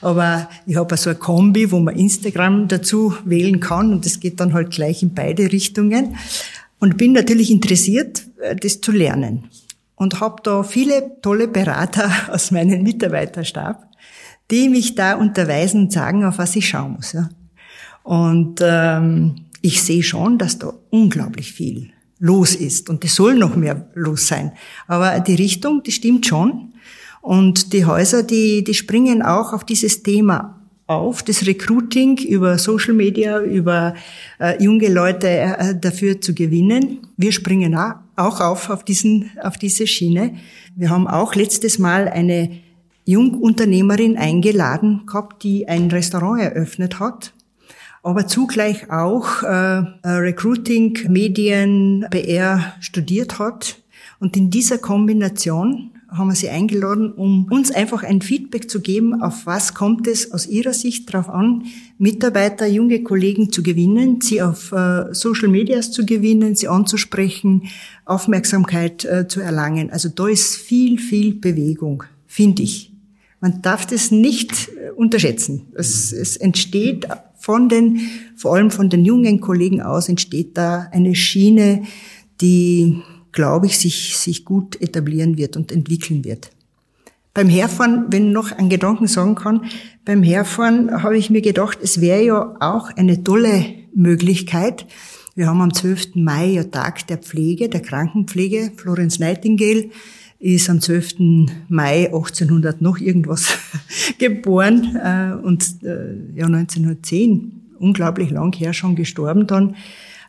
Aber 0.00 0.48
ich 0.64 0.76
habe 0.76 0.96
so 0.96 1.10
eine 1.10 1.18
Kombi, 1.18 1.70
wo 1.70 1.78
man 1.78 1.96
Instagram 1.96 2.66
dazu 2.66 3.14
wählen 3.26 3.60
kann 3.60 3.92
und 3.92 4.06
das 4.06 4.20
geht 4.20 4.40
dann 4.40 4.54
halt 4.54 4.70
gleich 4.70 5.02
in 5.02 5.12
beide 5.12 5.52
Richtungen. 5.52 6.16
Und 6.78 6.96
bin 6.96 7.12
natürlich 7.12 7.50
interessiert, 7.50 8.26
äh, 8.40 8.56
das 8.56 8.80
zu 8.80 8.90
lernen. 8.90 9.50
Und 9.96 10.20
habe 10.20 10.40
da 10.42 10.62
viele 10.62 11.20
tolle 11.20 11.46
Berater 11.46 12.10
aus 12.32 12.52
meinem 12.52 12.82
Mitarbeiterstab, 12.84 13.86
die 14.50 14.70
mich 14.70 14.94
da 14.94 15.14
unterweisen 15.14 15.82
und 15.82 15.92
sagen, 15.92 16.24
auf 16.24 16.38
was 16.38 16.56
ich 16.56 16.70
schauen 16.70 16.94
muss. 16.94 17.12
Ja. 17.12 17.28
Und 18.02 18.60
ähm, 18.62 19.44
ich 19.60 19.82
sehe 19.82 20.02
schon, 20.02 20.38
dass 20.38 20.58
da 20.58 20.72
unglaublich 20.88 21.52
viel 21.52 21.90
los 22.18 22.54
ist. 22.54 22.88
Und 22.88 23.04
es 23.04 23.14
soll 23.14 23.34
noch 23.36 23.56
mehr 23.56 23.88
los 23.94 24.28
sein. 24.28 24.52
Aber 24.86 25.20
die 25.20 25.34
Richtung, 25.34 25.82
die 25.82 25.92
stimmt 25.92 26.26
schon. 26.26 26.72
Und 27.20 27.72
die 27.72 27.84
Häuser, 27.84 28.22
die, 28.22 28.62
die 28.62 28.74
springen 28.74 29.22
auch 29.22 29.52
auf 29.52 29.64
dieses 29.64 30.02
Thema 30.02 30.60
auf, 30.86 31.22
das 31.24 31.46
Recruiting 31.46 32.18
über 32.18 32.58
Social 32.58 32.94
Media, 32.94 33.40
über 33.40 33.94
äh, 34.38 34.62
junge 34.62 34.88
Leute 34.88 35.28
äh, 35.28 35.74
dafür 35.78 36.20
zu 36.20 36.32
gewinnen. 36.32 36.98
Wir 37.16 37.32
springen 37.32 37.74
auch 37.74 38.40
auf 38.40 38.70
auf, 38.70 38.84
diesen, 38.84 39.30
auf 39.42 39.56
diese 39.56 39.86
Schiene. 39.86 40.36
Wir 40.76 40.90
haben 40.90 41.08
auch 41.08 41.34
letztes 41.34 41.80
Mal 41.80 42.08
eine 42.08 42.60
Jungunternehmerin 43.04 44.16
eingeladen 44.16 45.02
gehabt, 45.06 45.42
die 45.42 45.68
ein 45.68 45.90
Restaurant 45.90 46.40
eröffnet 46.40 47.00
hat 47.00 47.32
aber 48.06 48.28
zugleich 48.28 48.90
auch 48.90 49.42
äh, 49.42 49.82
Recruiting, 50.04 50.96
Medien, 51.08 52.06
PR 52.10 52.74
studiert 52.80 53.40
hat. 53.40 53.78
Und 54.20 54.36
in 54.36 54.48
dieser 54.50 54.78
Kombination 54.78 55.90
haben 56.08 56.28
wir 56.28 56.36
sie 56.36 56.48
eingeladen, 56.48 57.12
um 57.12 57.46
uns 57.50 57.72
einfach 57.72 58.04
ein 58.04 58.22
Feedback 58.22 58.70
zu 58.70 58.80
geben, 58.80 59.20
auf 59.20 59.44
was 59.44 59.74
kommt 59.74 60.06
es 60.06 60.30
aus 60.32 60.46
ihrer 60.46 60.72
Sicht 60.72 61.12
darauf 61.12 61.28
an, 61.28 61.64
Mitarbeiter, 61.98 62.66
junge 62.66 63.02
Kollegen 63.02 63.50
zu 63.50 63.64
gewinnen, 63.64 64.20
sie 64.20 64.40
auf 64.40 64.70
äh, 64.70 65.12
Social 65.12 65.48
Medias 65.48 65.90
zu 65.90 66.06
gewinnen, 66.06 66.54
sie 66.54 66.68
anzusprechen, 66.68 67.64
Aufmerksamkeit 68.04 69.04
äh, 69.04 69.26
zu 69.26 69.40
erlangen. 69.40 69.90
Also 69.90 70.08
da 70.08 70.28
ist 70.28 70.54
viel, 70.54 70.98
viel 70.98 71.34
Bewegung, 71.34 72.04
finde 72.26 72.62
ich. 72.62 72.92
Man 73.40 73.62
darf 73.62 73.84
das 73.84 74.12
nicht 74.12 74.68
äh, 74.68 74.90
unterschätzen. 74.92 75.66
Es, 75.74 76.12
es 76.12 76.36
entsteht 76.36 77.06
von 77.46 77.68
den, 77.68 78.00
vor 78.34 78.56
allem 78.56 78.72
von 78.72 78.90
den 78.90 79.04
jungen 79.04 79.40
Kollegen 79.40 79.80
aus 79.80 80.08
entsteht 80.08 80.58
da 80.58 80.88
eine 80.90 81.14
Schiene, 81.14 81.84
die, 82.40 83.02
glaube 83.30 83.66
ich, 83.66 83.78
sich, 83.78 84.16
sich 84.16 84.44
gut 84.44 84.80
etablieren 84.80 85.38
wird 85.38 85.56
und 85.56 85.70
entwickeln 85.70 86.24
wird. 86.24 86.50
Beim 87.34 87.48
Herfahren, 87.48 88.06
wenn 88.08 88.32
noch 88.32 88.50
einen 88.50 88.68
Gedanken 88.68 89.06
sagen 89.06 89.36
kann, 89.36 89.66
beim 90.04 90.24
Herfahren 90.24 91.04
habe 91.04 91.16
ich 91.16 91.30
mir 91.30 91.40
gedacht, 91.40 91.78
es 91.80 92.00
wäre 92.00 92.24
ja 92.24 92.56
auch 92.58 92.90
eine 92.96 93.22
tolle 93.22 93.64
Möglichkeit. 93.94 94.84
Wir 95.36 95.48
haben 95.48 95.60
am 95.60 95.74
12. 95.74 96.14
Mai 96.14 96.46
ja 96.46 96.64
Tag 96.64 97.06
der 97.08 97.18
Pflege, 97.18 97.68
der 97.68 97.82
Krankenpflege. 97.82 98.72
Florence 98.74 99.18
Nightingale 99.18 99.90
ist 100.38 100.70
am 100.70 100.80
12. 100.80 101.16
Mai 101.68 102.06
1800 102.06 102.80
noch 102.80 102.98
irgendwas 102.98 103.58
geboren 104.18 104.96
äh, 104.96 105.34
und 105.46 105.62
äh, 105.82 106.38
ja 106.38 106.46
1910, 106.46 107.52
unglaublich 107.78 108.30
lang 108.30 108.56
her 108.56 108.72
schon 108.72 108.96
gestorben 108.96 109.46
dann, 109.46 109.76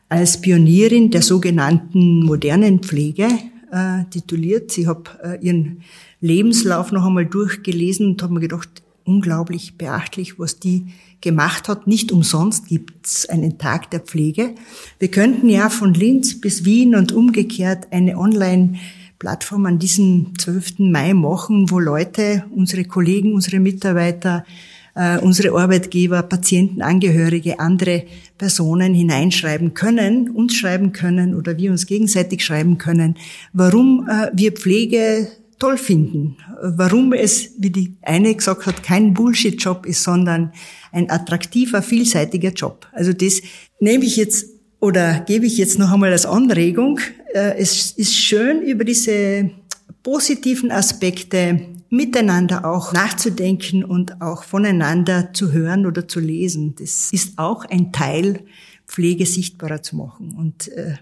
als 0.09 0.41
Pionierin 0.41 1.09
der 1.09 1.21
sogenannten 1.21 2.25
modernen 2.25 2.79
Pflege 2.79 3.29
äh, 3.71 4.03
tituliert. 4.09 4.77
Ich 4.77 4.87
habe 4.87 5.09
äh, 5.23 5.39
ihren 5.39 5.83
Lebenslauf 6.19 6.91
noch 6.91 7.05
einmal 7.05 7.27
durchgelesen 7.27 8.07
und 8.07 8.23
habe 8.23 8.33
mir 8.33 8.41
gedacht, 8.41 8.83
unglaublich 9.07 9.77
beachtlich, 9.77 10.39
was 10.39 10.59
die 10.59 10.87
gemacht 11.21 11.67
hat. 11.67 11.87
Nicht 11.87 12.11
umsonst 12.11 12.67
gibt's 12.67 13.27
einen 13.27 13.57
Tag 13.57 13.89
der 13.91 14.01
Pflege. 14.01 14.53
Wir 14.99 15.09
könnten 15.09 15.49
ja 15.49 15.69
von 15.69 15.93
Linz 15.93 16.39
bis 16.39 16.65
Wien 16.65 16.95
und 16.95 17.11
umgekehrt 17.11 17.87
eine 17.91 18.17
Online- 18.17 18.77
Plattform 19.19 19.65
an 19.65 19.79
diesem 19.79 20.33
12. 20.37 20.91
Mai 20.91 21.13
machen, 21.13 21.71
wo 21.71 21.79
Leute, 21.79 22.45
unsere 22.55 22.83
Kollegen, 22.83 23.33
unsere 23.33 23.60
Mitarbeiter, 23.60 24.45
äh, 24.93 25.17
unsere 25.19 25.58
Arbeitgeber, 25.58 26.21
Patienten, 26.23 26.81
Angehörige, 26.81 27.60
andere 27.60 28.03
Personen 28.37 28.93
hineinschreiben 28.93 29.73
können, 29.73 30.29
uns 30.29 30.55
schreiben 30.55 30.91
können 30.91 31.33
oder 31.33 31.58
wir 31.58 31.71
uns 31.71 31.87
gegenseitig 31.87 32.45
schreiben 32.45 32.77
können, 32.77 33.15
warum 33.53 34.08
äh, 34.08 34.29
wir 34.33 34.51
Pflege 34.51 35.29
toll 35.60 35.77
finden. 35.77 36.37
Warum 36.62 37.13
es, 37.13 37.51
wie 37.58 37.69
die 37.69 37.97
eine 38.01 38.33
gesagt 38.35 38.65
hat, 38.65 38.83
kein 38.83 39.13
Bullshit-Job 39.13 39.85
ist, 39.85 40.03
sondern 40.03 40.53
ein 40.91 41.10
attraktiver, 41.10 41.81
vielseitiger 41.81 42.51
Job. 42.51 42.87
Also 42.91 43.13
das 43.13 43.41
nehme 43.79 44.05
ich 44.05 44.15
jetzt 44.17 44.47
oder 44.79 45.21
gebe 45.21 45.45
ich 45.45 45.58
jetzt 45.58 45.79
noch 45.79 45.91
einmal 45.91 46.12
als 46.12 46.25
Anregung. 46.25 46.99
Äh, 47.33 47.58
es 47.58 47.91
ist 47.91 48.15
schön, 48.15 48.62
über 48.62 48.83
diese 48.83 49.49
positiven 50.03 50.71
Aspekte 50.71 51.62
miteinander 51.89 52.65
auch 52.65 52.93
nachzudenken 52.93 53.83
und 53.83 54.21
auch 54.21 54.43
voneinander 54.43 55.33
zu 55.33 55.51
hören 55.51 55.85
oder 55.85 56.08
zu 56.08 56.19
lesen. 56.19 56.75
Das 56.77 57.12
ist 57.12 57.37
auch 57.37 57.65
ein 57.65 57.91
Teil, 57.91 58.41
Pflege 58.87 59.25
sichtbarer 59.25 59.81
zu 59.81 59.95
machen. 59.95 60.35
Und 60.37 60.69
äh, 60.69 60.95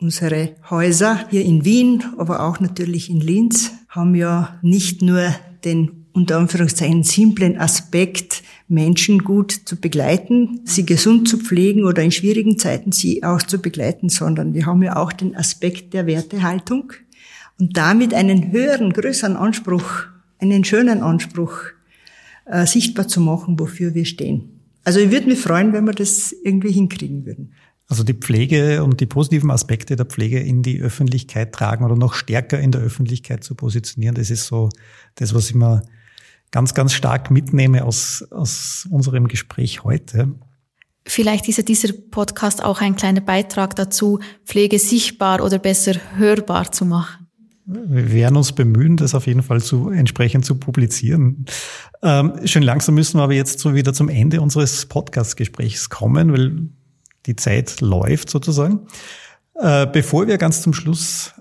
unsere 0.00 0.56
Häuser 0.68 1.26
hier 1.30 1.44
in 1.44 1.64
Wien, 1.64 2.04
aber 2.16 2.40
auch 2.40 2.60
natürlich 2.60 3.10
in 3.10 3.20
Linz, 3.20 3.72
haben 3.90 4.14
ja 4.14 4.58
nicht 4.62 5.02
nur 5.02 5.34
den 5.64 6.06
unter 6.12 6.38
Anführungszeichen 6.38 7.04
simplen 7.04 7.58
Aspekt, 7.58 8.42
Menschen 8.66 9.22
gut 9.22 9.52
zu 9.52 9.76
begleiten, 9.76 10.60
sie 10.64 10.86
gesund 10.86 11.28
zu 11.28 11.38
pflegen 11.38 11.84
oder 11.84 12.02
in 12.02 12.10
schwierigen 12.10 12.58
Zeiten 12.58 12.92
sie 12.92 13.22
auch 13.22 13.42
zu 13.42 13.60
begleiten, 13.60 14.08
sondern 14.08 14.54
wir 14.54 14.66
haben 14.66 14.82
ja 14.82 14.96
auch 14.96 15.12
den 15.12 15.36
Aspekt 15.36 15.92
der 15.92 16.06
Wertehaltung 16.06 16.92
und 17.58 17.76
damit 17.76 18.14
einen 18.14 18.52
höheren, 18.52 18.92
größeren 18.92 19.36
Anspruch, 19.36 20.04
einen 20.38 20.64
schönen 20.64 21.02
Anspruch 21.02 21.58
äh, 22.46 22.66
sichtbar 22.66 23.06
zu 23.06 23.20
machen, 23.20 23.58
wofür 23.58 23.94
wir 23.94 24.04
stehen. 24.04 24.60
Also 24.82 25.00
ich 25.00 25.10
würde 25.10 25.26
mich 25.26 25.38
freuen, 25.38 25.72
wenn 25.72 25.84
wir 25.84 25.92
das 25.92 26.32
irgendwie 26.32 26.72
hinkriegen 26.72 27.26
würden. 27.26 27.52
Also 27.90 28.04
die 28.04 28.14
Pflege 28.14 28.84
und 28.84 29.00
die 29.00 29.06
positiven 29.06 29.50
Aspekte 29.50 29.96
der 29.96 30.06
Pflege 30.06 30.38
in 30.38 30.62
die 30.62 30.80
Öffentlichkeit 30.80 31.52
tragen 31.52 31.84
oder 31.84 31.96
noch 31.96 32.14
stärker 32.14 32.60
in 32.60 32.70
der 32.70 32.80
Öffentlichkeit 32.82 33.42
zu 33.42 33.56
positionieren, 33.56 34.14
das 34.14 34.30
ist 34.30 34.46
so 34.46 34.68
das, 35.16 35.34
was 35.34 35.50
ich 35.50 35.56
mir 35.56 35.82
ganz, 36.52 36.74
ganz 36.74 36.92
stark 36.92 37.32
mitnehme 37.32 37.84
aus, 37.84 38.24
aus 38.30 38.86
unserem 38.90 39.26
Gespräch 39.26 39.82
heute. 39.82 40.28
Vielleicht 41.04 41.48
ist 41.48 41.56
ja 41.56 41.64
dieser 41.64 41.92
Podcast 41.92 42.62
auch 42.62 42.80
ein 42.80 42.94
kleiner 42.94 43.22
Beitrag 43.22 43.74
dazu, 43.74 44.20
Pflege 44.44 44.78
sichtbar 44.78 45.42
oder 45.42 45.58
besser 45.58 45.94
hörbar 46.16 46.70
zu 46.70 46.84
machen. 46.84 47.26
Wir 47.66 48.12
werden 48.12 48.36
uns 48.36 48.52
bemühen, 48.52 48.98
das 48.98 49.16
auf 49.16 49.26
jeden 49.26 49.42
Fall 49.42 49.62
zu, 49.62 49.90
entsprechend 49.90 50.44
zu 50.44 50.54
publizieren. 50.54 51.44
Ähm, 52.02 52.34
schön 52.44 52.62
langsam 52.62 52.94
müssen 52.94 53.18
wir 53.18 53.24
aber 53.24 53.34
jetzt 53.34 53.58
so 53.58 53.74
wieder 53.74 53.92
zum 53.92 54.08
Ende 54.08 54.40
unseres 54.40 54.86
Podcast-Gesprächs 54.86 55.88
kommen, 55.88 56.32
weil 56.32 56.68
die 57.26 57.36
Zeit 57.36 57.80
läuft 57.80 58.30
sozusagen. 58.30 58.86
Äh, 59.54 59.86
bevor 59.86 60.26
wir 60.26 60.38
ganz 60.38 60.62
zum 60.62 60.72
Schluss 60.72 61.34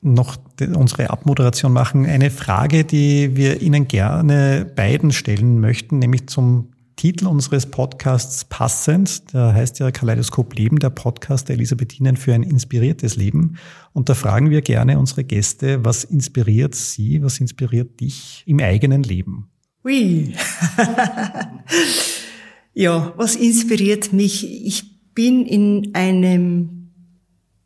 noch 0.00 0.36
unsere 0.60 1.10
Abmoderation 1.10 1.72
machen, 1.72 2.06
eine 2.06 2.30
Frage, 2.30 2.84
die 2.84 3.36
wir 3.36 3.62
Ihnen 3.62 3.88
gerne 3.88 4.70
beiden 4.76 5.12
stellen 5.12 5.60
möchten, 5.60 5.98
nämlich 5.98 6.28
zum 6.28 6.72
Titel 6.98 7.28
unseres 7.28 7.66
Podcasts 7.66 8.44
passend. 8.44 9.32
Der 9.32 9.54
heißt 9.54 9.78
ja 9.78 9.90
Kaleidoskop 9.92 10.54
Leben, 10.54 10.80
der 10.80 10.90
Podcast 10.90 11.48
der 11.48 11.54
Elisabethinen 11.54 12.16
für 12.16 12.34
ein 12.34 12.42
inspiriertes 12.42 13.16
Leben. 13.16 13.56
Und 13.92 14.08
da 14.08 14.14
fragen 14.14 14.50
wir 14.50 14.62
gerne 14.62 14.98
unsere 14.98 15.22
Gäste, 15.22 15.84
was 15.84 16.02
inspiriert 16.02 16.74
sie, 16.74 17.22
was 17.22 17.38
inspiriert 17.38 18.00
dich 18.00 18.42
im 18.46 18.58
eigenen 18.58 19.04
Leben? 19.04 19.48
Ui. 19.84 20.34
ja, 22.74 23.12
was 23.16 23.36
inspiriert 23.36 24.12
mich? 24.12 24.66
Ich 24.66 24.97
bin 25.18 25.46
in 25.46 25.96
einem 25.96 26.90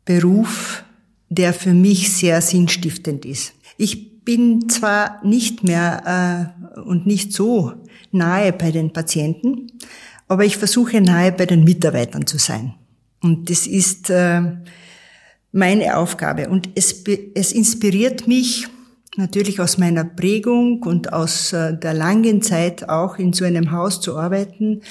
Beruf, 0.05 0.83
der 1.29 1.53
für 1.53 1.75
mich 1.75 2.11
sehr 2.11 2.41
sinnstiftend 2.41 3.25
ist. 3.25 3.53
Ich 3.77 4.23
bin 4.23 4.69
zwar 4.69 5.23
nicht 5.23 5.63
mehr 5.63 6.57
äh, 6.75 6.79
und 6.79 7.05
nicht 7.05 7.31
so 7.31 7.73
nahe 8.11 8.53
bei 8.53 8.71
den 8.71 8.91
Patienten, 8.91 9.67
aber 10.27 10.45
ich 10.45 10.57
versuche 10.57 10.99
nahe 10.99 11.31
bei 11.31 11.45
den 11.45 11.63
Mitarbeitern 11.63 12.25
zu 12.25 12.39
sein. 12.39 12.73
Und 13.21 13.51
das 13.51 13.67
ist 13.67 14.09
äh, 14.09 14.41
meine 15.51 15.95
Aufgabe. 15.95 16.49
Und 16.49 16.69
es, 16.73 17.03
es 17.35 17.51
inspiriert 17.51 18.27
mich 18.27 18.67
natürlich 19.15 19.59
aus 19.59 19.77
meiner 19.77 20.05
Prägung 20.05 20.81
und 20.81 21.13
aus 21.13 21.53
äh, 21.53 21.77
der 21.77 21.93
langen 21.93 22.41
Zeit 22.41 22.89
auch 22.89 23.19
in 23.19 23.31
so 23.31 23.45
einem 23.45 23.71
Haus 23.71 24.01
zu 24.01 24.17
arbeiten, 24.17 24.81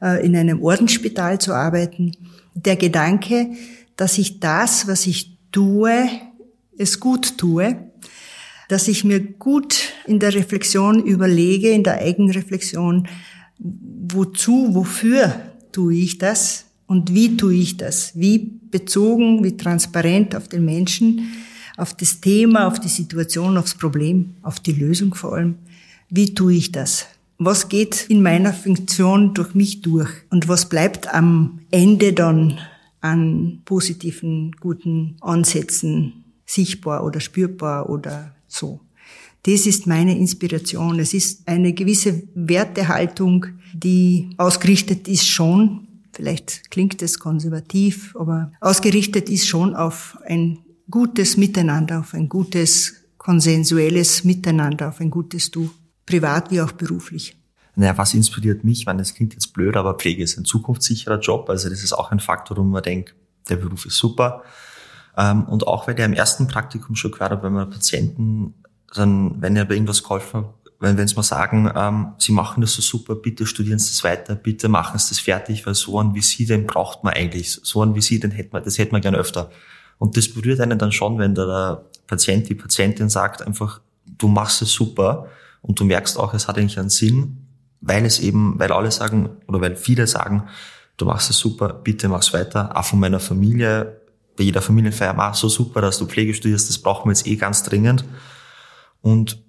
in 0.00 0.36
einem 0.36 0.62
Ordensspital 0.62 1.40
zu 1.40 1.52
arbeiten. 1.52 2.12
Der 2.54 2.76
Gedanke, 2.76 3.50
dass 3.96 4.18
ich 4.18 4.40
das, 4.40 4.86
was 4.86 5.06
ich 5.06 5.36
tue, 5.50 6.08
es 6.76 7.00
gut 7.00 7.36
tue, 7.38 7.76
dass 8.68 8.86
ich 8.86 9.02
mir 9.02 9.20
gut 9.20 9.92
in 10.06 10.20
der 10.20 10.34
Reflexion 10.34 11.04
überlege, 11.04 11.70
in 11.70 11.82
der 11.82 11.98
Eigenreflexion, 11.98 13.08
wozu, 13.58 14.74
wofür 14.74 15.34
tue 15.72 15.94
ich 15.94 16.18
das 16.18 16.66
und 16.86 17.12
wie 17.12 17.36
tue 17.36 17.54
ich 17.54 17.76
das, 17.76 18.12
wie 18.14 18.38
bezogen, 18.70 19.42
wie 19.42 19.56
transparent 19.56 20.36
auf 20.36 20.48
den 20.48 20.64
Menschen, 20.64 21.28
auf 21.76 21.94
das 21.94 22.20
Thema, 22.20 22.66
auf 22.66 22.78
die 22.78 22.88
Situation, 22.88 23.56
aufs 23.56 23.74
Problem, 23.74 24.34
auf 24.42 24.60
die 24.60 24.72
Lösung 24.72 25.14
vor 25.14 25.34
allem. 25.34 25.56
Wie 26.10 26.34
tue 26.34 26.54
ich 26.54 26.72
das? 26.72 27.06
Was 27.38 27.68
geht 27.68 28.06
in 28.08 28.20
meiner 28.20 28.52
Funktion 28.52 29.32
durch 29.32 29.54
mich 29.54 29.80
durch? 29.80 30.10
Und 30.30 30.48
was 30.48 30.68
bleibt 30.68 31.12
am 31.14 31.60
Ende 31.70 32.12
dann 32.12 32.58
an 33.00 33.62
positiven, 33.64 34.56
guten 34.60 35.16
Ansätzen 35.20 36.24
sichtbar 36.44 37.04
oder 37.04 37.20
spürbar 37.20 37.88
oder 37.88 38.34
so. 38.48 38.80
Das 39.44 39.66
ist 39.66 39.86
meine 39.86 40.16
Inspiration. 40.18 40.98
Es 40.98 41.14
ist 41.14 41.46
eine 41.46 41.72
gewisse 41.72 42.24
Wertehaltung, 42.34 43.46
die 43.72 44.30
ausgerichtet 44.36 45.06
ist 45.06 45.28
schon, 45.28 45.86
vielleicht 46.12 46.70
klingt 46.70 47.00
es 47.02 47.18
konservativ, 47.18 48.16
aber 48.16 48.50
ausgerichtet 48.60 49.28
ist 49.28 49.46
schon 49.46 49.76
auf 49.76 50.18
ein 50.26 50.58
gutes 50.90 51.36
Miteinander, 51.36 52.00
auf 52.00 52.14
ein 52.14 52.28
gutes 52.28 52.94
konsensuelles 53.16 54.24
Miteinander, 54.24 54.88
auf 54.88 55.00
ein 55.00 55.10
gutes 55.10 55.50
Du, 55.50 55.70
privat 56.08 56.50
wie 56.50 56.60
auch 56.60 56.72
beruflich. 56.72 57.36
Naja, 57.76 57.96
was 57.96 58.14
inspiriert 58.14 58.64
mich? 58.64 58.80
Ich 58.80 58.86
meine, 58.86 58.98
das 58.98 59.14
klingt 59.14 59.34
jetzt 59.34 59.52
blöd, 59.52 59.76
aber 59.76 59.94
Pflege 59.94 60.22
ist 60.22 60.36
ein 60.38 60.44
zukunftssicherer 60.44 61.20
Job. 61.20 61.48
Also 61.48 61.68
das 61.68 61.84
ist 61.84 61.92
auch 61.92 62.10
ein 62.10 62.18
Faktor, 62.18 62.56
wo 62.56 62.62
man 62.62 62.82
denkt, 62.82 63.14
der 63.48 63.56
Beruf 63.56 63.86
ist 63.86 63.96
super. 63.96 64.42
Ähm, 65.16 65.44
und 65.44 65.66
auch 65.66 65.86
weil 65.86 65.94
der 65.94 66.06
im 66.06 66.14
ersten 66.14 66.48
Praktikum 66.48 66.96
schon 66.96 67.12
gehört 67.12 67.30
hat, 67.30 67.42
wenn 67.42 67.52
man 67.52 67.70
Patienten, 67.70 68.54
dann, 68.94 69.40
wenn 69.40 69.54
er 69.54 69.64
bei 69.66 69.74
irgendwas 69.74 70.02
geholfen 70.02 70.40
hat, 70.40 70.54
wenn, 70.80 70.96
wenn 70.96 71.06
sie 71.06 71.14
mal 71.14 71.22
sagen, 71.22 71.70
ähm, 71.74 72.12
sie 72.18 72.32
machen 72.32 72.62
das 72.62 72.72
so 72.72 72.82
super, 72.82 73.14
bitte 73.14 73.46
studieren 73.46 73.78
Sie 73.78 73.90
das 73.90 74.02
weiter, 74.02 74.34
bitte 74.34 74.68
machen 74.68 74.98
Sie 74.98 75.10
das 75.10 75.18
fertig, 75.18 75.66
weil 75.66 75.74
so 75.74 75.98
einen 75.98 76.14
wie 76.14 76.22
Sie, 76.22 76.46
den 76.46 76.66
braucht 76.66 77.04
man 77.04 77.12
eigentlich. 77.12 77.60
So 77.62 77.82
einen 77.82 77.94
wie 77.94 78.00
Sie, 78.00 78.18
den 78.18 78.30
hätte 78.30 78.50
man, 78.52 78.64
das 78.64 78.78
hätte 78.78 78.92
man 78.92 79.02
gerne 79.02 79.18
öfter. 79.18 79.50
Und 79.98 80.16
das 80.16 80.32
berührt 80.32 80.60
einen 80.60 80.78
dann 80.78 80.92
schon, 80.92 81.18
wenn 81.18 81.34
der 81.34 81.84
Patient, 82.06 82.48
die 82.48 82.54
Patientin 82.54 83.08
sagt 83.08 83.42
einfach, 83.42 83.80
du 84.06 84.28
machst 84.28 84.62
es 84.62 84.72
super 84.72 85.28
und 85.62 85.78
du 85.80 85.84
merkst 85.84 86.18
auch, 86.18 86.34
es 86.34 86.48
hat 86.48 86.58
eigentlich 86.58 86.78
einen 86.78 86.90
Sinn 86.90 87.48
weil 87.80 88.04
es 88.04 88.20
eben, 88.20 88.58
weil 88.58 88.72
alle 88.72 88.90
sagen 88.90 89.30
oder 89.46 89.60
weil 89.60 89.76
viele 89.76 90.06
sagen, 90.06 90.44
du 90.96 91.04
machst 91.04 91.30
es 91.30 91.38
super, 91.38 91.72
bitte 91.72 92.08
mach's 92.08 92.32
weiter. 92.32 92.76
Auch 92.76 92.84
von 92.84 93.00
meiner 93.00 93.20
Familie, 93.20 94.00
bei 94.36 94.44
jeder 94.44 94.62
Familienfeier, 94.62 95.14
mach 95.14 95.34
so 95.34 95.48
super, 95.48 95.80
dass 95.80 95.98
du 95.98 96.06
Pflege 96.06 96.34
studierst, 96.34 96.68
das 96.68 96.78
brauchen 96.78 97.08
wir 97.08 97.12
jetzt 97.12 97.26
eh 97.26 97.36
ganz 97.36 97.62
dringend. 97.62 98.04
Und 99.00 99.42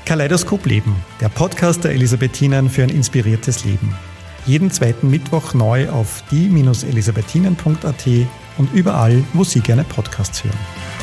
Kaleidoskop 0.04 0.66
Leben, 0.66 0.96
der 1.20 1.28
Podcast 1.28 1.84
der 1.84 1.92
Elisabethinen 1.92 2.68
für 2.68 2.82
ein 2.82 2.90
inspiriertes 2.90 3.64
Leben. 3.64 3.96
Jeden 4.46 4.70
zweiten 4.70 5.10
Mittwoch 5.10 5.54
neu 5.54 5.88
auf 5.88 6.22
die-elisabethinen.at 6.30 8.06
und 8.58 8.72
überall, 8.72 9.24
wo 9.32 9.44
Sie 9.44 9.60
gerne 9.60 9.84
Podcasts 9.84 10.44
hören. 10.44 10.93